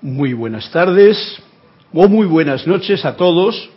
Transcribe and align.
Muy 0.00 0.32
buenas 0.32 0.70
tardes 0.70 1.42
o 1.92 2.06
muy 2.06 2.24
buenas 2.24 2.68
noches 2.68 3.04
a 3.04 3.16
todos. 3.16 3.68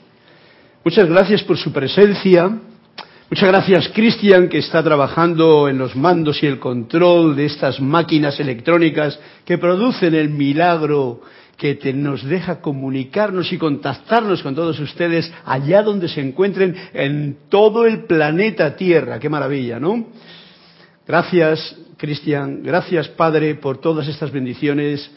Muchas 0.85 1.09
gracias 1.09 1.41
por 1.41 1.57
su 1.57 1.73
presencia. 1.73 2.59
Muchas 3.27 3.49
gracias, 3.49 3.89
Cristian, 3.89 4.47
que 4.47 4.59
está 4.59 4.83
trabajando 4.83 5.67
en 5.67 5.79
los 5.79 5.95
mandos 5.95 6.43
y 6.43 6.45
el 6.45 6.59
control 6.59 7.35
de 7.35 7.45
estas 7.45 7.81
máquinas 7.81 8.39
electrónicas 8.39 9.19
que 9.45 9.57
producen 9.57 10.13
el 10.13 10.29
milagro 10.29 11.21
que 11.57 11.79
nos 11.91 12.23
deja 12.23 12.61
comunicarnos 12.61 13.51
y 13.51 13.57
contactarnos 13.57 14.43
con 14.43 14.53
todos 14.53 14.79
ustedes 14.79 15.33
allá 15.43 15.81
donde 15.81 16.07
se 16.07 16.21
encuentren 16.21 16.75
en 16.93 17.37
todo 17.49 17.87
el 17.87 18.03
planeta 18.03 18.75
Tierra. 18.75 19.17
Qué 19.17 19.27
maravilla, 19.27 19.79
¿no? 19.79 20.05
Gracias, 21.07 21.77
Cristian. 21.97 22.61
Gracias, 22.61 23.07
Padre, 23.09 23.55
por 23.55 23.79
todas 23.79 24.07
estas 24.07 24.31
bendiciones. 24.31 25.09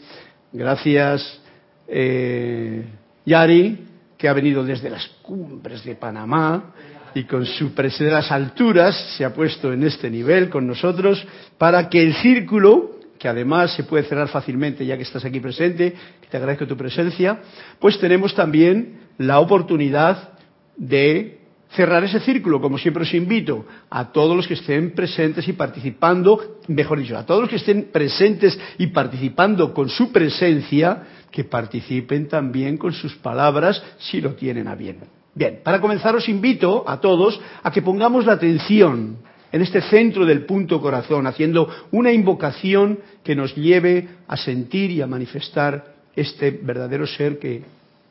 Gracias, 0.57 1.41
eh, 1.85 2.85
Yari, 3.25 3.77
que 4.17 4.29
ha 4.29 4.33
venido 4.33 4.63
desde 4.63 4.89
las 4.89 5.05
cumbres 5.21 5.83
de 5.83 5.95
Panamá 5.95 6.73
y 7.13 7.25
con 7.25 7.45
su 7.45 7.73
presencia 7.73 8.05
de 8.05 8.11
las 8.13 8.31
alturas 8.31 8.95
se 9.17 9.25
ha 9.25 9.33
puesto 9.33 9.73
en 9.73 9.83
este 9.83 10.09
nivel 10.09 10.49
con 10.49 10.65
nosotros 10.65 11.27
para 11.57 11.89
que 11.89 12.01
el 12.01 12.13
círculo 12.15 12.91
que 13.19 13.27
además 13.27 13.75
se 13.75 13.83
puede 13.83 14.05
cerrar 14.05 14.29
fácilmente 14.29 14.85
ya 14.85 14.95
que 14.95 15.03
estás 15.03 15.25
aquí 15.25 15.41
presente, 15.41 15.93
que 16.21 16.27
te 16.29 16.37
agradezco 16.37 16.65
tu 16.65 16.77
presencia, 16.77 17.41
pues 17.79 17.99
tenemos 17.99 18.33
también 18.33 18.99
la 19.17 19.41
oportunidad 19.41 20.39
de 20.77 21.39
cerrar 21.75 22.03
ese 22.03 22.19
círculo, 22.19 22.61
como 22.61 22.77
siempre 22.77 23.03
os 23.03 23.13
invito 23.13 23.65
a 23.89 24.11
todos 24.11 24.35
los 24.35 24.47
que 24.47 24.55
estén 24.55 24.91
presentes 24.91 25.47
y 25.47 25.53
participando, 25.53 26.59
mejor 26.67 26.99
dicho, 26.99 27.17
a 27.17 27.25
todos 27.25 27.41
los 27.41 27.49
que 27.49 27.57
estén 27.57 27.89
presentes 27.91 28.57
y 28.77 28.87
participando 28.87 29.73
con 29.73 29.89
su 29.89 30.11
presencia, 30.11 31.03
que 31.31 31.43
participen 31.43 32.27
también 32.27 32.77
con 32.77 32.93
sus 32.93 33.15
palabras 33.15 33.83
si 33.99 34.21
lo 34.21 34.35
tienen 34.35 34.67
a 34.67 34.75
bien. 34.75 34.99
Bien, 35.33 35.59
para 35.63 35.81
comenzar 35.81 36.15
os 36.15 36.29
invito 36.29 36.85
a 36.87 37.01
todos 37.01 37.39
a 37.61 37.71
que 37.71 37.81
pongamos 37.81 38.25
la 38.25 38.33
atención 38.33 39.17
en 39.51 39.61
este 39.61 39.81
centro 39.81 40.25
del 40.25 40.45
punto 40.45 40.81
corazón, 40.81 41.27
haciendo 41.27 41.69
una 41.91 42.11
invocación 42.11 42.99
que 43.23 43.35
nos 43.35 43.55
lleve 43.55 44.07
a 44.27 44.37
sentir 44.37 44.91
y 44.91 45.01
a 45.01 45.07
manifestar 45.07 45.95
este 46.15 46.51
verdadero 46.51 47.05
ser 47.05 47.37
que 47.37 47.63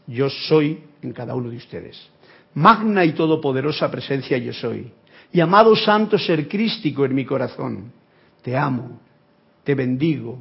yo 0.06 0.28
soy 0.28 0.80
en 1.02 1.12
cada 1.12 1.34
uno 1.34 1.50
de 1.50 1.56
ustedes. 1.56 2.13
Magna 2.54 3.04
y 3.04 3.12
todopoderosa 3.12 3.90
presencia 3.90 4.38
yo 4.38 4.52
soy. 4.52 4.90
Y 5.32 5.40
amado 5.40 5.74
santo 5.74 6.18
ser 6.18 6.48
crístico 6.48 7.04
en 7.04 7.14
mi 7.14 7.24
corazón, 7.24 7.92
te 8.42 8.56
amo, 8.56 9.00
te 9.64 9.74
bendigo, 9.74 10.38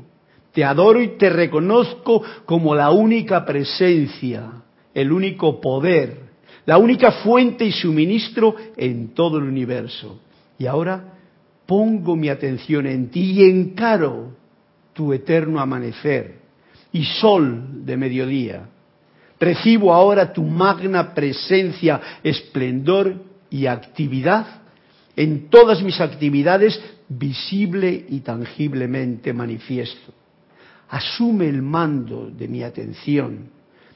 te 0.51 0.63
adoro 0.63 1.01
y 1.01 1.17
te 1.17 1.29
reconozco 1.29 2.21
como 2.45 2.75
la 2.75 2.91
única 2.91 3.43
presencia, 3.43 4.51
el 4.93 5.11
único 5.11 5.59
poder, 5.59 6.19
la 6.65 6.77
única 6.77 7.11
fuente 7.11 7.65
y 7.65 7.71
suministro 7.71 8.55
en 8.77 9.15
todo 9.15 9.39
el 9.39 9.45
universo. 9.45 10.19
Y 10.59 10.67
ahora 10.67 11.15
pongo 11.65 12.15
mi 12.15 12.29
atención 12.29 12.85
en 12.85 13.09
ti 13.09 13.31
y 13.31 13.49
encaro 13.49 14.35
tu 14.93 15.11
eterno 15.11 15.59
amanecer 15.59 16.35
y 16.91 17.03
sol 17.03 17.83
de 17.83 17.97
mediodía. 17.97 18.69
Recibo 19.43 19.93
ahora 19.93 20.31
tu 20.31 20.41
magna 20.41 21.13
presencia, 21.13 21.99
esplendor 22.23 23.13
y 23.49 23.65
actividad 23.65 24.61
en 25.17 25.49
todas 25.49 25.83
mis 25.83 25.99
actividades 25.99 26.81
visible 27.09 28.05
y 28.07 28.21
tangiblemente 28.21 29.33
manifiesto. 29.33 30.13
Asume 30.87 31.49
el 31.49 31.61
mando 31.61 32.31
de 32.31 32.47
mi 32.47 32.63
atención, 32.63 33.49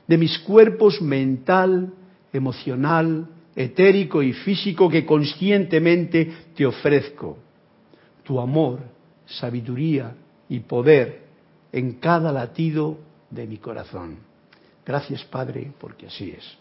de 0.06 0.18
mis 0.18 0.38
cuerpos 0.40 1.02
mental, 1.02 1.94
emocional, 2.34 3.30
etérico 3.56 4.22
y 4.22 4.34
físico 4.34 4.90
que 4.90 5.06
conscientemente 5.06 6.30
te 6.58 6.66
ofrezco. 6.66 7.38
Tu 8.24 8.38
amor, 8.38 8.82
sabiduría 9.26 10.14
y 10.50 10.60
poder 10.60 11.22
en 11.72 11.94
cada 11.94 12.34
latido 12.34 12.98
de 13.32 13.48
mi 13.48 13.60
corazón. 13.60 14.27
Gracias, 14.88 15.26
Padre, 15.26 15.70
porque 15.78 16.08
así 16.08 16.34
es. 16.36 16.58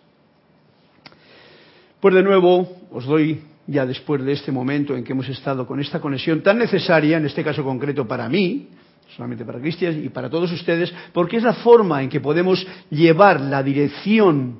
Pues 2.00 2.12
de 2.12 2.24
nuevo 2.24 2.68
os 2.90 3.06
doy, 3.06 3.40
ya 3.68 3.86
después 3.86 4.20
de 4.24 4.32
este 4.32 4.50
momento 4.50 4.96
en 4.96 5.04
que 5.04 5.12
hemos 5.12 5.28
estado 5.28 5.64
con 5.64 5.78
esta 5.78 6.00
conexión 6.00 6.42
tan 6.42 6.58
necesaria, 6.58 7.18
en 7.18 7.26
este 7.26 7.44
caso 7.44 7.62
concreto 7.62 8.06
para 8.08 8.28
mí, 8.28 8.68
solamente 9.14 9.44
para 9.44 9.60
Cristian 9.60 10.04
y 10.04 10.08
para 10.08 10.28
todos 10.28 10.50
ustedes, 10.50 10.92
porque 11.12 11.36
es 11.36 11.44
la 11.44 11.54
forma 11.54 12.02
en 12.02 12.08
que 12.08 12.18
podemos 12.18 12.66
llevar 12.90 13.40
la 13.40 13.62
dirección 13.62 14.58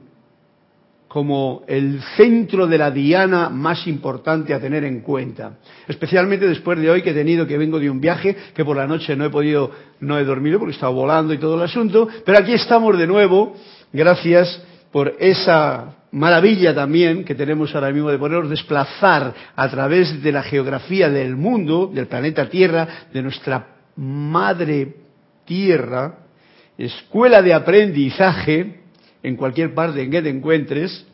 como 1.17 1.63
el 1.67 2.03
centro 2.15 2.67
de 2.67 2.77
la 2.77 2.91
diana 2.91 3.49
más 3.49 3.87
importante 3.87 4.53
a 4.53 4.61
tener 4.61 4.85
en 4.85 5.01
cuenta. 5.01 5.53
Especialmente 5.89 6.47
después 6.47 6.79
de 6.79 6.91
hoy 6.91 7.01
que 7.01 7.13
he 7.13 7.15
tenido 7.15 7.47
que 7.47 7.57
vengo 7.57 7.81
de 7.81 7.89
un 7.89 8.03
viaje, 8.03 8.37
que 8.55 8.67
por 8.67 8.77
la 8.77 8.87
noche 8.87 9.17
no 9.17 9.25
he 9.25 9.31
podido, 9.31 9.71
no 10.01 10.19
he 10.19 10.25
dormido 10.27 10.59
porque 10.59 10.75
estaba 10.75 10.93
volando 10.93 11.33
y 11.33 11.39
todo 11.39 11.55
el 11.55 11.63
asunto, 11.63 12.07
pero 12.23 12.37
aquí 12.37 12.53
estamos 12.53 12.99
de 12.99 13.07
nuevo, 13.07 13.57
gracias 13.95 14.63
por 14.93 15.15
esa 15.19 15.97
maravilla 16.13 16.75
también 16.75 17.25
que 17.25 17.35
tenemos 17.35 17.75
ahora 17.75 17.93
mismo 17.93 18.11
de 18.11 18.19
podernos 18.19 18.51
desplazar 18.51 19.33
a 19.57 19.69
través 19.71 20.23
de 20.23 20.33
la 20.33 20.43
geografía 20.43 21.09
del 21.09 21.35
mundo, 21.35 21.91
del 21.91 22.09
planeta 22.09 22.51
Tierra, 22.51 23.07
de 23.11 23.23
nuestra 23.23 23.69
madre 23.97 24.97
Tierra, 25.47 26.27
escuela 26.77 27.41
de 27.41 27.55
aprendizaje, 27.55 28.86
en 29.27 29.35
cualquier 29.35 29.75
parte 29.75 30.01
en 30.03 30.11
que 30.13 30.23
te 30.23 30.31
encuentres. 30.31 31.05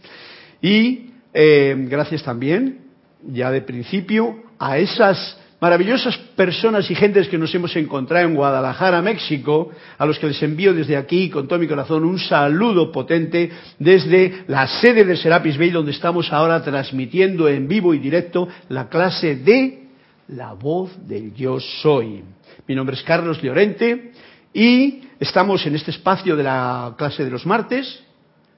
Y 0.60 1.12
eh, 1.32 1.74
gracias 1.88 2.22
también, 2.22 2.80
ya 3.26 3.50
de 3.50 3.62
principio, 3.62 4.36
a 4.58 4.76
esas 4.76 5.38
maravillosas 5.62 6.18
personas 6.36 6.90
y 6.90 6.94
gentes 6.94 7.28
que 7.28 7.38
nos 7.38 7.54
hemos 7.54 7.74
encontrado 7.74 8.28
en 8.28 8.34
Guadalajara, 8.34 9.00
México, 9.00 9.70
a 9.96 10.04
los 10.04 10.18
que 10.18 10.26
les 10.26 10.42
envío 10.42 10.74
desde 10.74 10.96
aquí 10.96 11.30
con 11.30 11.48
todo 11.48 11.58
mi 11.58 11.66
corazón 11.66 12.04
un 12.04 12.18
saludo 12.18 12.92
potente 12.92 13.50
desde 13.78 14.44
la 14.46 14.66
sede 14.66 15.04
de 15.06 15.16
Serapis 15.16 15.56
Bay, 15.56 15.70
donde 15.70 15.92
estamos 15.92 16.30
ahora 16.32 16.62
transmitiendo 16.62 17.48
en 17.48 17.66
vivo 17.66 17.94
y 17.94 17.98
directo 17.98 18.46
la 18.68 18.90
clase 18.90 19.36
de 19.36 19.84
La 20.28 20.52
voz 20.52 20.90
del 21.08 21.32
yo 21.32 21.58
soy. 21.60 22.22
Mi 22.68 22.74
nombre 22.74 22.94
es 22.94 23.02
Carlos 23.04 23.40
Llorente 23.40 24.12
y 24.52 25.00
estamos 25.22 25.64
en 25.66 25.76
este 25.76 25.92
espacio 25.92 26.34
de 26.34 26.42
la 26.42 26.94
clase 26.98 27.24
de 27.24 27.30
los 27.30 27.46
martes, 27.46 28.02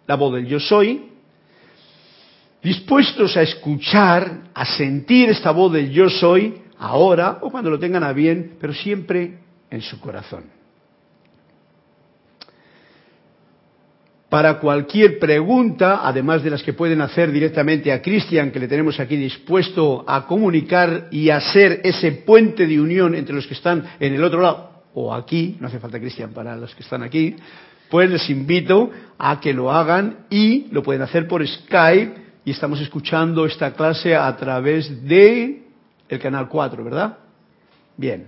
la 0.07 0.15
voz 0.15 0.35
del 0.35 0.47
yo 0.47 0.59
soy, 0.59 1.11
dispuestos 2.63 3.37
a 3.37 3.43
escuchar, 3.43 4.45
a 4.55 4.65
sentir 4.65 5.29
esta 5.29 5.51
voz 5.51 5.75
del 5.75 5.91
yo 5.91 6.09
soy, 6.09 6.63
ahora 6.79 7.39
o 7.43 7.51
cuando 7.51 7.69
lo 7.69 7.79
tengan 7.79 8.03
a 8.03 8.15
bien, 8.15 8.57
pero 8.59 8.73
siempre 8.73 9.41
en 9.71 9.83
su 9.83 10.01
corazón. 10.01 10.45
Para 14.31 14.59
cualquier 14.59 15.19
pregunta, 15.19 16.01
además 16.03 16.43
de 16.43 16.51
las 16.51 16.63
que 16.63 16.73
pueden 16.73 17.03
hacer 17.03 17.31
directamente 17.31 17.93
a 17.93 18.01
Cristian, 18.01 18.51
que 18.51 18.59
le 18.59 18.69
tenemos 18.69 18.99
aquí 18.99 19.17
dispuesto 19.17 20.03
a 20.09 20.27
comunicar 20.27 21.09
y 21.11 21.29
a 21.29 21.41
ser 21.41 21.83
ese 21.85 22.11
puente 22.11 22.67
de 22.67 22.81
unión 22.81 23.15
entre 23.15 23.35
los 23.35 23.47
que 23.47 23.55
están 23.55 23.85
en 24.01 24.15
el 24.15 24.25
otro 24.25 24.41
lado 24.41 24.74
o 24.95 25.15
aquí, 25.15 25.57
no 25.61 25.67
hace 25.67 25.79
falta 25.79 25.99
Cristian 25.99 26.31
para 26.33 26.57
los 26.57 26.75
que 26.75 26.83
están 26.83 27.03
aquí, 27.03 27.37
pues 27.91 28.11
les 28.11 28.29
invito 28.31 28.91
a 29.19 29.41
que 29.41 29.53
lo 29.53 29.71
hagan 29.71 30.27
y 30.31 30.67
lo 30.71 30.83
pueden 30.83 31.03
hacer 31.03 31.29
por 31.29 31.47
Skype 31.47 32.15
y 32.45 32.51
estamos 32.51 32.81
escuchando 32.81 33.47
esta 33.47 33.73
clase 33.73 34.15
a 34.15 34.35
través 34.37 35.05
de 35.07 35.65
el 36.09 36.19
canal 36.19 36.49
4, 36.49 36.85
¿verdad? 36.85 37.19
Bien. 37.97 38.27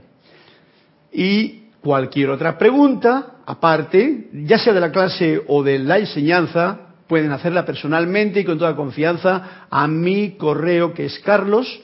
Y 1.12 1.62
cualquier 1.80 2.30
otra 2.30 2.58
pregunta, 2.58 3.36
aparte, 3.46 4.28
ya 4.32 4.58
sea 4.58 4.72
de 4.72 4.80
la 4.80 4.90
clase 4.92 5.42
o 5.46 5.62
de 5.62 5.78
la 5.78 5.98
enseñanza, 5.98 6.80
pueden 7.06 7.32
hacerla 7.32 7.64
personalmente 7.64 8.40
y 8.40 8.44
con 8.44 8.58
toda 8.58 8.74
confianza 8.74 9.66
a 9.70 9.86
mi 9.86 10.32
correo 10.32 10.92
que 10.92 11.06
es 11.06 11.18
carlos 11.20 11.80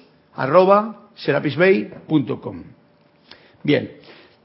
Bien, 3.62 3.92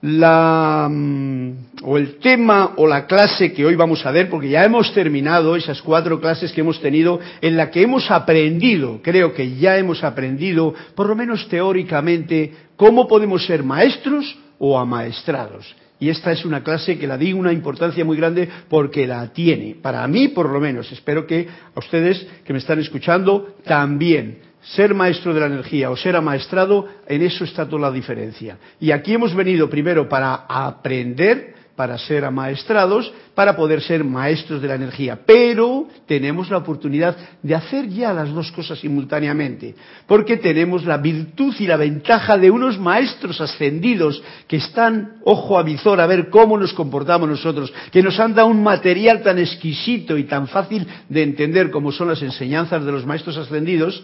la, 0.02 0.88
mm, 0.90 1.52
o 1.84 1.98
el 1.98 2.18
tema 2.20 2.74
o 2.78 2.88
la 2.88 3.08
clase 3.08 3.52
que 3.54 3.66
hoy 3.66 3.76
vamos 3.76 4.06
a 4.06 4.12
ver, 4.12 4.30
porque 4.30 4.50
ya 4.50 4.64
hemos 4.64 4.94
terminado 4.94 5.56
esas 5.56 5.82
cuatro 5.82 6.20
clases 6.20 6.52
que 6.52 6.62
hemos 6.62 6.80
tenido, 6.80 7.20
en 7.42 7.58
la 7.58 7.72
que 7.72 7.82
hemos 7.82 8.12
aprendido, 8.12 9.00
creo 9.02 9.34
que 9.34 9.56
ya 9.56 9.78
hemos 9.78 10.04
aprendido, 10.04 10.74
por 10.96 11.08
lo 11.08 11.16
menos 11.16 11.48
teóricamente, 11.50 12.54
cómo 12.76 13.08
podemos 13.08 13.46
ser 13.46 13.64
maestros 13.64 14.38
o 14.60 14.78
amaestrados. 14.78 15.76
Y 16.00 16.10
esta 16.10 16.32
es 16.32 16.46
una 16.46 16.64
clase 16.64 17.00
que 17.00 17.08
la 17.08 17.18
di 17.18 17.34
una 17.34 17.52
importancia 17.52 18.06
muy 18.06 18.18
grande 18.18 18.48
porque 18.70 19.08
la 19.08 19.34
tiene. 19.34 19.76
Para 19.82 20.08
mí, 20.08 20.28
por 20.28 20.48
lo 20.48 20.60
menos. 20.60 20.92
Espero 20.92 21.26
que 21.26 21.48
a 21.74 21.80
ustedes 21.80 22.26
que 22.46 22.54
me 22.54 22.60
están 22.60 22.78
escuchando 22.80 23.56
también 23.64 24.47
ser 24.76 24.94
maestro 24.94 25.34
de 25.34 25.40
la 25.40 25.48
energía 25.48 25.90
o 25.90 25.98
ser 25.98 26.16
amaestrado, 26.16 26.88
en 27.08 27.22
eso 27.22 27.44
está 27.44 27.68
toda 27.68 27.84
la 27.84 27.92
diferencia. 27.92 28.58
Y 28.80 28.92
aquí 28.92 29.14
hemos 29.14 29.34
venido 29.34 29.70
primero 29.70 30.08
para 30.10 30.46
aprender 30.48 31.58
para 31.78 31.96
ser 32.00 32.26
amaestrados, 32.26 33.14
para 33.36 33.56
poder 33.56 33.82
ser 33.82 34.04
maestros 34.04 34.60
de 34.64 34.68
la 34.68 34.74
energía. 34.74 35.20
Pero 35.28 35.88
tenemos 36.08 36.50
la 36.50 36.58
oportunidad 36.58 37.16
de 37.44 37.54
hacer 37.54 37.88
ya 37.88 38.12
las 38.14 38.34
dos 38.34 38.52
cosas 38.52 38.80
simultáneamente, 38.80 39.76
porque 40.08 40.38
tenemos 40.38 40.84
la 40.86 40.98
virtud 40.98 41.54
y 41.60 41.68
la 41.68 41.78
ventaja 41.78 42.36
de 42.36 42.50
unos 42.50 42.80
maestros 42.80 43.40
ascendidos 43.40 44.24
que 44.48 44.58
están 44.58 45.18
ojo 45.24 45.60
a 45.60 45.64
visor 45.64 46.02
a 46.02 46.08
ver 46.08 46.30
cómo 46.32 46.58
nos 46.58 46.74
comportamos 46.74 47.30
nosotros, 47.30 47.72
que 47.92 48.02
nos 48.02 48.20
han 48.20 48.34
dado 48.34 48.48
un 48.48 48.64
material 48.64 49.22
tan 49.22 49.38
exquisito 49.38 50.18
y 50.18 50.24
tan 50.24 50.48
fácil 50.48 50.88
de 51.08 51.22
entender 51.22 51.70
como 51.70 51.92
son 51.92 52.08
las 52.08 52.24
enseñanzas 52.24 52.84
de 52.84 52.92
los 52.92 53.06
maestros 53.06 53.38
ascendidos, 53.38 54.04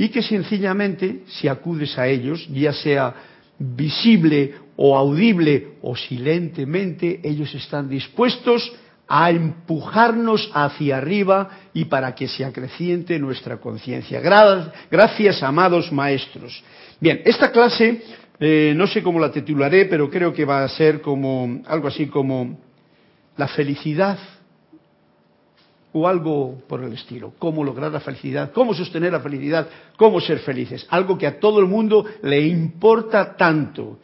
y 0.00 0.08
que 0.08 0.22
sencillamente, 0.22 1.24
si 1.26 1.46
acudes 1.46 1.98
a 1.98 2.08
ellos, 2.08 2.48
ya 2.48 2.72
sea 2.72 3.14
visible 3.58 4.54
o 4.76 4.96
audible 4.96 5.72
o 5.82 5.94
silentemente, 5.94 7.20
ellos 7.22 7.54
están 7.54 7.86
dispuestos 7.86 8.72
a 9.06 9.30
empujarnos 9.30 10.50
hacia 10.54 10.96
arriba 10.96 11.50
y 11.74 11.84
para 11.84 12.14
que 12.14 12.28
se 12.28 12.46
acreciente 12.46 13.18
nuestra 13.18 13.58
conciencia. 13.58 14.22
Gracias, 14.90 15.42
amados 15.42 15.92
maestros. 15.92 16.64
Bien, 16.98 17.20
esta 17.26 17.52
clase 17.52 18.00
eh, 18.38 18.72
no 18.74 18.86
sé 18.86 19.02
cómo 19.02 19.20
la 19.20 19.30
titularé, 19.30 19.84
pero 19.84 20.08
creo 20.08 20.32
que 20.32 20.46
va 20.46 20.64
a 20.64 20.68
ser 20.70 21.02
como 21.02 21.60
algo 21.66 21.88
así 21.88 22.06
como 22.06 22.58
la 23.36 23.48
felicidad 23.48 24.18
o 25.92 26.06
algo 26.06 26.58
por 26.68 26.82
el 26.82 26.92
estilo. 26.92 27.32
Cómo 27.38 27.64
lograr 27.64 27.90
la 27.92 28.00
felicidad, 28.00 28.52
cómo 28.52 28.74
sostener 28.74 29.12
la 29.12 29.20
felicidad, 29.20 29.68
cómo 29.96 30.20
ser 30.20 30.38
felices. 30.40 30.86
Algo 30.90 31.18
que 31.18 31.26
a 31.26 31.40
todo 31.40 31.60
el 31.60 31.66
mundo 31.66 32.04
le 32.22 32.40
importa 32.46 33.36
tanto. 33.36 33.98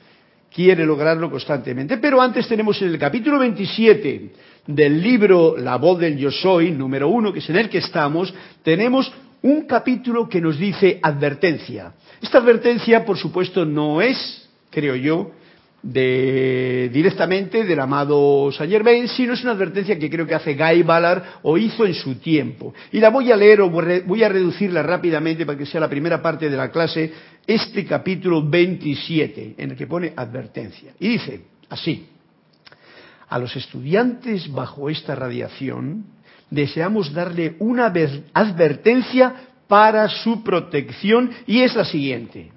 Quiere 0.52 0.86
lograrlo 0.86 1.30
constantemente. 1.30 1.98
Pero 1.98 2.20
antes 2.20 2.48
tenemos 2.48 2.80
en 2.82 2.88
el 2.88 2.98
capítulo 2.98 3.38
27 3.38 4.32
del 4.66 5.02
libro 5.02 5.56
La 5.56 5.76
voz 5.76 5.98
del 6.00 6.16
yo 6.16 6.30
soy, 6.30 6.70
número 6.70 7.08
uno, 7.08 7.32
que 7.32 7.38
es 7.38 7.50
en 7.50 7.56
el 7.56 7.68
que 7.68 7.78
estamos, 7.78 8.34
tenemos 8.62 9.12
un 9.42 9.66
capítulo 9.66 10.28
que 10.28 10.40
nos 10.40 10.58
dice 10.58 10.98
advertencia. 11.02 11.92
Esta 12.20 12.38
advertencia, 12.38 13.04
por 13.04 13.16
supuesto, 13.16 13.64
no 13.64 14.00
es, 14.00 14.48
creo 14.70 14.96
yo, 14.96 15.30
de, 15.86 16.90
directamente 16.92 17.64
del 17.64 17.78
amado 17.78 18.50
Saint 18.50 18.72
Germain, 18.72 19.06
sino 19.06 19.34
es 19.34 19.42
una 19.42 19.52
advertencia 19.52 19.96
que 19.98 20.10
creo 20.10 20.26
que 20.26 20.34
hace 20.34 20.54
Guy 20.54 20.82
Ballard 20.82 21.22
o 21.42 21.56
hizo 21.56 21.86
en 21.86 21.94
su 21.94 22.16
tiempo. 22.16 22.74
Y 22.90 22.98
la 22.98 23.10
voy 23.10 23.30
a 23.30 23.36
leer 23.36 23.60
o 23.60 23.70
voy 23.70 24.22
a 24.24 24.28
reducirla 24.28 24.82
rápidamente 24.82 25.46
para 25.46 25.56
que 25.56 25.66
sea 25.66 25.80
la 25.80 25.88
primera 25.88 26.20
parte 26.20 26.50
de 26.50 26.56
la 26.56 26.70
clase, 26.70 27.12
este 27.46 27.84
capítulo 27.84 28.42
27, 28.42 29.54
en 29.56 29.70
el 29.70 29.76
que 29.76 29.86
pone 29.86 30.12
advertencia. 30.16 30.92
Y 30.98 31.08
dice 31.08 31.42
así, 31.68 32.06
a 33.28 33.38
los 33.38 33.54
estudiantes 33.54 34.50
bajo 34.50 34.90
esta 34.90 35.14
radiación 35.14 36.04
deseamos 36.50 37.12
darle 37.12 37.54
una 37.60 37.92
advertencia 38.32 39.34
para 39.68 40.08
su 40.08 40.42
protección 40.42 41.30
y 41.46 41.60
es 41.60 41.76
la 41.76 41.84
siguiente. 41.84 42.50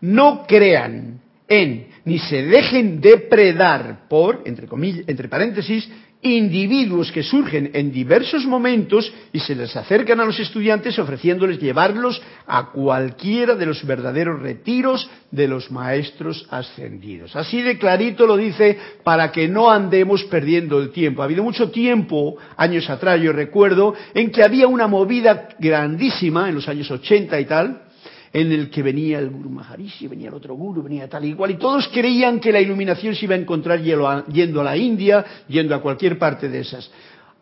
No 0.00 0.44
crean 0.48 1.20
en 1.46 1.91
ni 2.04 2.18
se 2.18 2.42
dejen 2.42 3.00
depredar 3.00 4.08
por, 4.08 4.42
entre, 4.44 4.66
comillas, 4.66 5.04
entre 5.08 5.28
paréntesis, 5.28 5.88
individuos 6.22 7.10
que 7.10 7.24
surgen 7.24 7.70
en 7.74 7.90
diversos 7.90 8.46
momentos 8.46 9.12
y 9.32 9.40
se 9.40 9.56
les 9.56 9.74
acercan 9.74 10.20
a 10.20 10.24
los 10.24 10.38
estudiantes 10.38 10.96
ofreciéndoles 10.98 11.58
llevarlos 11.58 12.22
a 12.46 12.70
cualquiera 12.70 13.56
de 13.56 13.66
los 13.66 13.84
verdaderos 13.84 14.40
retiros 14.40 15.10
de 15.32 15.48
los 15.48 15.72
maestros 15.72 16.46
ascendidos. 16.48 17.34
Así 17.34 17.60
de 17.60 17.76
clarito 17.76 18.24
lo 18.24 18.36
dice 18.36 18.78
para 19.02 19.32
que 19.32 19.48
no 19.48 19.68
andemos 19.68 20.22
perdiendo 20.24 20.80
el 20.80 20.90
tiempo. 20.90 21.22
Ha 21.22 21.24
habido 21.24 21.42
mucho 21.42 21.70
tiempo, 21.72 22.36
años 22.56 22.88
atrás 22.88 23.20
yo 23.20 23.32
recuerdo, 23.32 23.94
en 24.14 24.30
que 24.30 24.44
había 24.44 24.68
una 24.68 24.86
movida 24.86 25.48
grandísima, 25.58 26.48
en 26.48 26.54
los 26.54 26.68
años 26.68 26.88
80 26.88 27.40
y 27.40 27.44
tal, 27.46 27.82
en 28.32 28.50
el 28.50 28.70
que 28.70 28.82
venía 28.82 29.18
el 29.18 29.30
Guru 29.30 29.50
Maharishi, 29.50 30.08
venía 30.08 30.28
el 30.28 30.34
otro 30.34 30.54
Guru, 30.54 30.82
venía 30.82 31.08
tal 31.08 31.24
y 31.24 31.34
cual, 31.34 31.50
y 31.50 31.58
todos 31.58 31.88
creían 31.88 32.40
que 32.40 32.52
la 32.52 32.60
iluminación 32.60 33.14
se 33.14 33.26
iba 33.26 33.34
a 33.34 33.38
encontrar 33.38 33.82
yendo 33.82 34.60
a 34.60 34.64
la 34.64 34.76
India, 34.76 35.24
yendo 35.48 35.74
a 35.74 35.82
cualquier 35.82 36.18
parte 36.18 36.48
de 36.48 36.60
esas. 36.60 36.90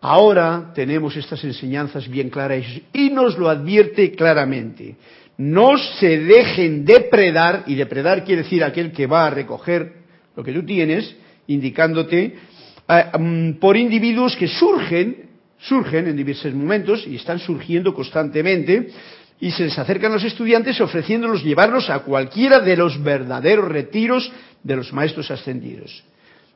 Ahora 0.00 0.72
tenemos 0.74 1.16
estas 1.16 1.44
enseñanzas 1.44 2.08
bien 2.08 2.30
claras 2.30 2.64
y 2.92 3.10
nos 3.10 3.38
lo 3.38 3.48
advierte 3.48 4.12
claramente. 4.12 4.96
No 5.36 5.78
se 5.78 6.18
dejen 6.18 6.84
depredar, 6.84 7.64
y 7.66 7.74
depredar 7.74 8.24
quiere 8.24 8.42
decir 8.42 8.64
aquel 8.64 8.92
que 8.92 9.06
va 9.06 9.26
a 9.26 9.30
recoger 9.30 9.92
lo 10.34 10.42
que 10.42 10.52
tú 10.52 10.64
tienes, 10.64 11.14
indicándote, 11.46 12.36
eh, 12.88 13.04
mm, 13.18 13.52
por 13.52 13.76
individuos 13.76 14.36
que 14.36 14.48
surgen, 14.48 15.28
surgen 15.58 16.08
en 16.08 16.16
diversos 16.16 16.52
momentos 16.54 17.06
y 17.06 17.16
están 17.16 17.38
surgiendo 17.38 17.94
constantemente, 17.94 18.88
y 19.40 19.50
se 19.50 19.64
les 19.64 19.78
acercan 19.78 20.12
los 20.12 20.24
estudiantes 20.24 20.80
ofreciéndolos 20.80 21.42
llevarlos 21.42 21.88
a 21.88 22.00
cualquiera 22.00 22.60
de 22.60 22.76
los 22.76 23.02
verdaderos 23.02 23.68
retiros 23.68 24.30
de 24.62 24.76
los 24.76 24.92
maestros 24.92 25.30
ascendidos. 25.30 26.04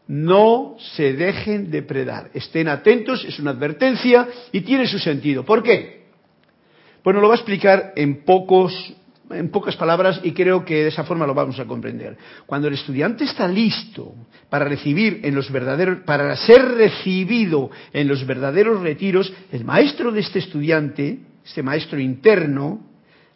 No 0.07 0.77
se 0.97 1.15
dejen 1.15 1.71
depredar, 1.71 2.31
estén 2.35 2.69
atentos, 2.69 3.25
es 3.25 3.39
una 3.39 3.53
advertencia 3.53 4.29
y 4.53 4.61
tiene 4.61 4.87
su 4.87 4.99
sentido. 4.99 5.45
¿Por 5.45 5.63
qué? 5.63 6.05
Bueno, 7.03 7.21
lo 7.21 7.29
va 7.29 7.35
a 7.35 7.39
explicar 7.39 7.93
en 7.97 8.25
pocos 8.25 8.95
en 9.31 9.49
pocas 9.49 9.75
palabras 9.77 10.21
y 10.23 10.33
creo 10.33 10.67
que 10.67 10.83
de 10.83 10.89
esa 10.89 11.05
forma 11.05 11.27
lo 11.27 11.33
vamos 11.33 11.59
a 11.59 11.65
comprender. 11.65 12.19
Cuando 12.45 12.69
el 12.69 12.75
estudiante 12.75 13.25
está 13.25 13.49
listo 13.49 14.15
para 14.51 14.67
recibir 14.67 15.21
en 15.25 15.35
los 15.35 15.51
verdaderos 15.51 16.01
para 16.01 16.37
ser 16.37 16.63
recibido 16.75 17.71
en 17.95 18.07
los 18.07 18.27
verdaderos 18.27 18.83
retiros, 18.83 19.33
el 19.51 19.65
maestro 19.65 20.13
de 20.13 20.21
este 20.21 20.41
estudiante 20.41 21.21
este 21.45 21.63
maestro 21.63 21.99
interno, 21.99 22.81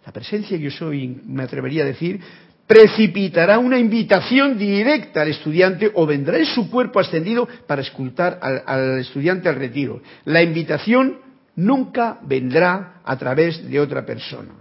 la 0.05 0.13
presencia 0.13 0.57
que 0.57 0.65
yo 0.65 0.71
soy, 0.71 1.21
me 1.27 1.43
atrevería 1.43 1.83
a 1.83 1.87
decir, 1.87 2.21
precipitará 2.67 3.59
una 3.59 3.79
invitación 3.79 4.59
directa 4.59 5.23
al 5.23 5.29
estudiante 5.29 5.91
o 5.95 6.07
vendrá 6.07 6.39
en 6.39 6.47
su 6.47 6.71
cuerpo 6.71 7.01
ascendido 7.01 7.49
para 7.67 7.83
escultar 7.83 8.39
al, 8.43 8.99
estudiante 8.99 9.49
al 9.49 9.57
retiro. 9.57 10.03
La 10.25 10.43
invitación 10.43 11.19
nunca 11.57 12.19
vendrá 12.23 13.01
a 13.05 13.17
través 13.17 13.69
de 13.69 13.81
otra 13.81 14.05
persona. 14.05 14.55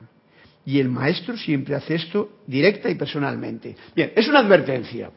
Y 0.66 0.80
el 0.80 0.90
maestro 0.90 1.38
siempre 1.38 1.76
hace 1.76 1.96
esto 1.96 2.40
directa 2.46 2.90
y 2.90 2.96
personalmente. 2.96 3.76
Bien, 3.96 4.12
es 4.16 4.28
una 4.28 4.40
advertencia. 4.40 5.12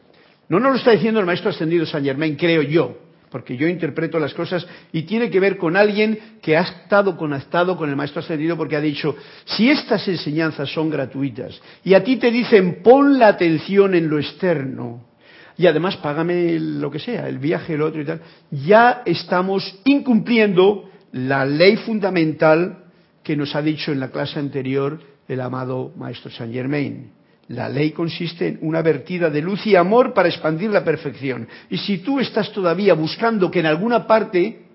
No 0.47 0.59
nos 0.59 0.71
lo 0.71 0.77
está 0.77 0.91
diciendo 0.91 1.19
el 1.19 1.25
maestro 1.25 1.49
ascendido 1.49 1.85
San 1.85 2.03
Germain, 2.03 2.35
creo 2.35 2.61
yo 2.61 3.10
porque 3.31 3.55
yo 3.55 3.67
interpreto 3.67 4.19
las 4.19 4.33
cosas 4.33 4.67
y 4.91 5.03
tiene 5.03 5.29
que 5.29 5.39
ver 5.39 5.57
con 5.57 5.77
alguien 5.77 6.19
que 6.41 6.57
ha 6.57 6.61
estado 6.61 7.15
conectado 7.15 7.77
con 7.77 7.89
el 7.89 7.95
Maestro 7.95 8.19
Ascendido 8.19 8.57
porque 8.57 8.75
ha 8.75 8.81
dicho, 8.81 9.15
si 9.45 9.69
estas 9.69 10.05
enseñanzas 10.07 10.71
son 10.71 10.89
gratuitas 10.89 11.59
y 11.83 11.93
a 11.93 12.03
ti 12.03 12.17
te 12.17 12.29
dicen 12.29 12.83
pon 12.83 13.17
la 13.17 13.29
atención 13.29 13.95
en 13.95 14.09
lo 14.09 14.19
externo 14.19 15.07
y 15.57 15.65
además 15.65 15.95
págame 15.97 16.59
lo 16.59 16.91
que 16.91 16.99
sea, 16.99 17.27
el 17.29 17.39
viaje, 17.39 17.75
el 17.75 17.81
otro 17.81 18.01
y 18.01 18.05
tal, 18.05 18.21
ya 18.51 19.01
estamos 19.05 19.79
incumpliendo 19.85 20.89
la 21.13 21.45
ley 21.45 21.77
fundamental 21.77 22.83
que 23.23 23.37
nos 23.37 23.55
ha 23.55 23.61
dicho 23.61 23.91
en 23.91 23.99
la 23.99 24.09
clase 24.09 24.39
anterior 24.39 24.99
el 25.27 25.39
amado 25.39 25.93
Maestro 25.95 26.31
Saint 26.31 26.53
Germain 26.53 27.20
la 27.51 27.69
ley 27.69 27.91
consiste 27.91 28.47
en 28.47 28.59
una 28.61 28.81
vertida 28.81 29.29
de 29.29 29.41
luz 29.41 29.65
y 29.67 29.75
amor 29.75 30.13
para 30.13 30.29
expandir 30.29 30.69
la 30.69 30.83
perfección. 30.83 31.47
Y 31.69 31.77
si 31.77 31.99
tú 31.99 32.19
estás 32.19 32.51
todavía 32.51 32.93
buscando 32.93 33.51
que 33.51 33.59
en 33.59 33.65
alguna 33.65 34.07
parte 34.07 34.65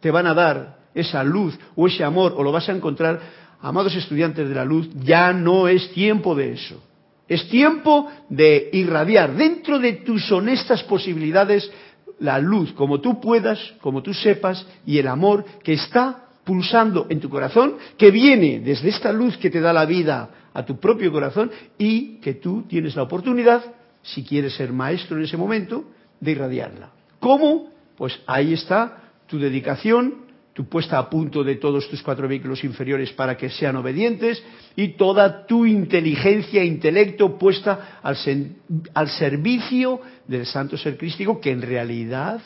te 0.00 0.10
van 0.10 0.26
a 0.26 0.34
dar 0.34 0.78
esa 0.94 1.22
luz 1.22 1.58
o 1.76 1.86
ese 1.86 2.04
amor 2.04 2.34
o 2.36 2.42
lo 2.42 2.52
vas 2.52 2.68
a 2.68 2.72
encontrar, 2.72 3.20
amados 3.60 3.94
estudiantes 3.94 4.48
de 4.48 4.54
la 4.54 4.64
luz, 4.64 4.88
ya 5.04 5.32
no 5.32 5.68
es 5.68 5.92
tiempo 5.92 6.34
de 6.34 6.52
eso. 6.52 6.82
Es 7.28 7.48
tiempo 7.48 8.10
de 8.28 8.68
irradiar 8.72 9.34
dentro 9.34 9.78
de 9.78 9.92
tus 9.94 10.30
honestas 10.32 10.82
posibilidades 10.82 11.70
la 12.18 12.38
luz, 12.38 12.72
como 12.72 13.00
tú 13.00 13.20
puedas, 13.20 13.58
como 13.80 14.02
tú 14.02 14.12
sepas, 14.14 14.66
y 14.86 14.98
el 14.98 15.08
amor 15.08 15.44
que 15.62 15.72
está 15.72 16.28
pulsando 16.44 17.06
en 17.08 17.20
tu 17.20 17.28
corazón, 17.28 17.76
que 17.96 18.10
viene 18.10 18.60
desde 18.60 18.88
esta 18.88 19.12
luz 19.12 19.36
que 19.36 19.50
te 19.50 19.60
da 19.60 19.72
la 19.72 19.86
vida 19.86 20.30
a 20.54 20.64
tu 20.64 20.78
propio 20.78 21.12
corazón 21.12 21.50
y 21.78 22.16
que 22.20 22.34
tú 22.34 22.62
tienes 22.68 22.96
la 22.96 23.02
oportunidad, 23.02 23.62
si 24.02 24.24
quieres 24.24 24.54
ser 24.54 24.72
maestro 24.72 25.16
en 25.16 25.24
ese 25.24 25.36
momento, 25.36 25.84
de 26.20 26.32
irradiarla. 26.32 26.90
¿Cómo? 27.18 27.70
Pues 27.96 28.18
ahí 28.26 28.52
está 28.52 29.12
tu 29.26 29.38
dedicación, 29.38 30.22
tu 30.52 30.68
puesta 30.68 30.98
a 30.98 31.08
punto 31.08 31.42
de 31.42 31.56
todos 31.56 31.88
tus 31.88 32.02
cuatro 32.02 32.28
vehículos 32.28 32.62
inferiores 32.64 33.12
para 33.12 33.36
que 33.36 33.48
sean 33.48 33.76
obedientes 33.76 34.42
y 34.76 34.88
toda 34.88 35.46
tu 35.46 35.64
inteligencia 35.64 36.62
e 36.62 36.66
intelecto 36.66 37.38
puesta 37.38 38.00
al, 38.02 39.08
servicio 39.08 40.00
del 40.26 40.46
santo 40.46 40.76
ser 40.76 40.98
crístico 40.98 41.40
que 41.40 41.50
en 41.50 41.62
realidad 41.62 42.42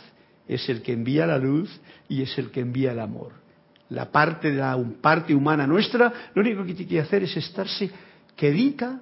es 0.47 0.69
el 0.69 0.83
que 0.83 0.93
envía 0.93 1.27
la 1.27 1.39
luz 1.39 1.81
y 2.09 2.23
es 2.23 2.39
el 2.39 2.51
que 2.51 2.61
envía 2.61 2.93
el 2.93 3.01
amor 3.01 3.46
la 3.91 4.11
parte, 4.11 4.51
de 4.51 4.59
la 4.59 4.79
parte 5.01 5.35
humana 5.35 5.67
nuestra, 5.67 6.13
lo 6.35 6.43
único 6.43 6.65
que 6.65 6.75
tiene 6.75 6.91
que 6.91 7.01
hacer 7.01 7.23
es 7.23 7.37
estarse 7.37 7.91
quedita, 8.35 9.01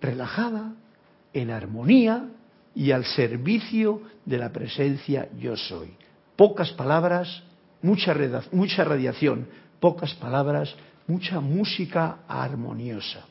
relajada, 0.00 0.72
en 1.32 1.50
armonía, 1.50 2.26
y 2.74 2.92
al 2.92 3.04
servicio 3.04 4.02
de 4.24 4.38
la 4.38 4.50
presencia 4.52 5.28
yo 5.38 5.56
soy. 5.56 5.88
Pocas 6.36 6.70
palabras, 6.72 7.42
mucha, 7.82 8.14
mucha 8.52 8.84
radiación, 8.84 9.46
pocas 9.80 10.14
palabras, 10.14 10.74
mucha 11.06 11.40
música 11.40 12.18
armoniosa. 12.28 13.26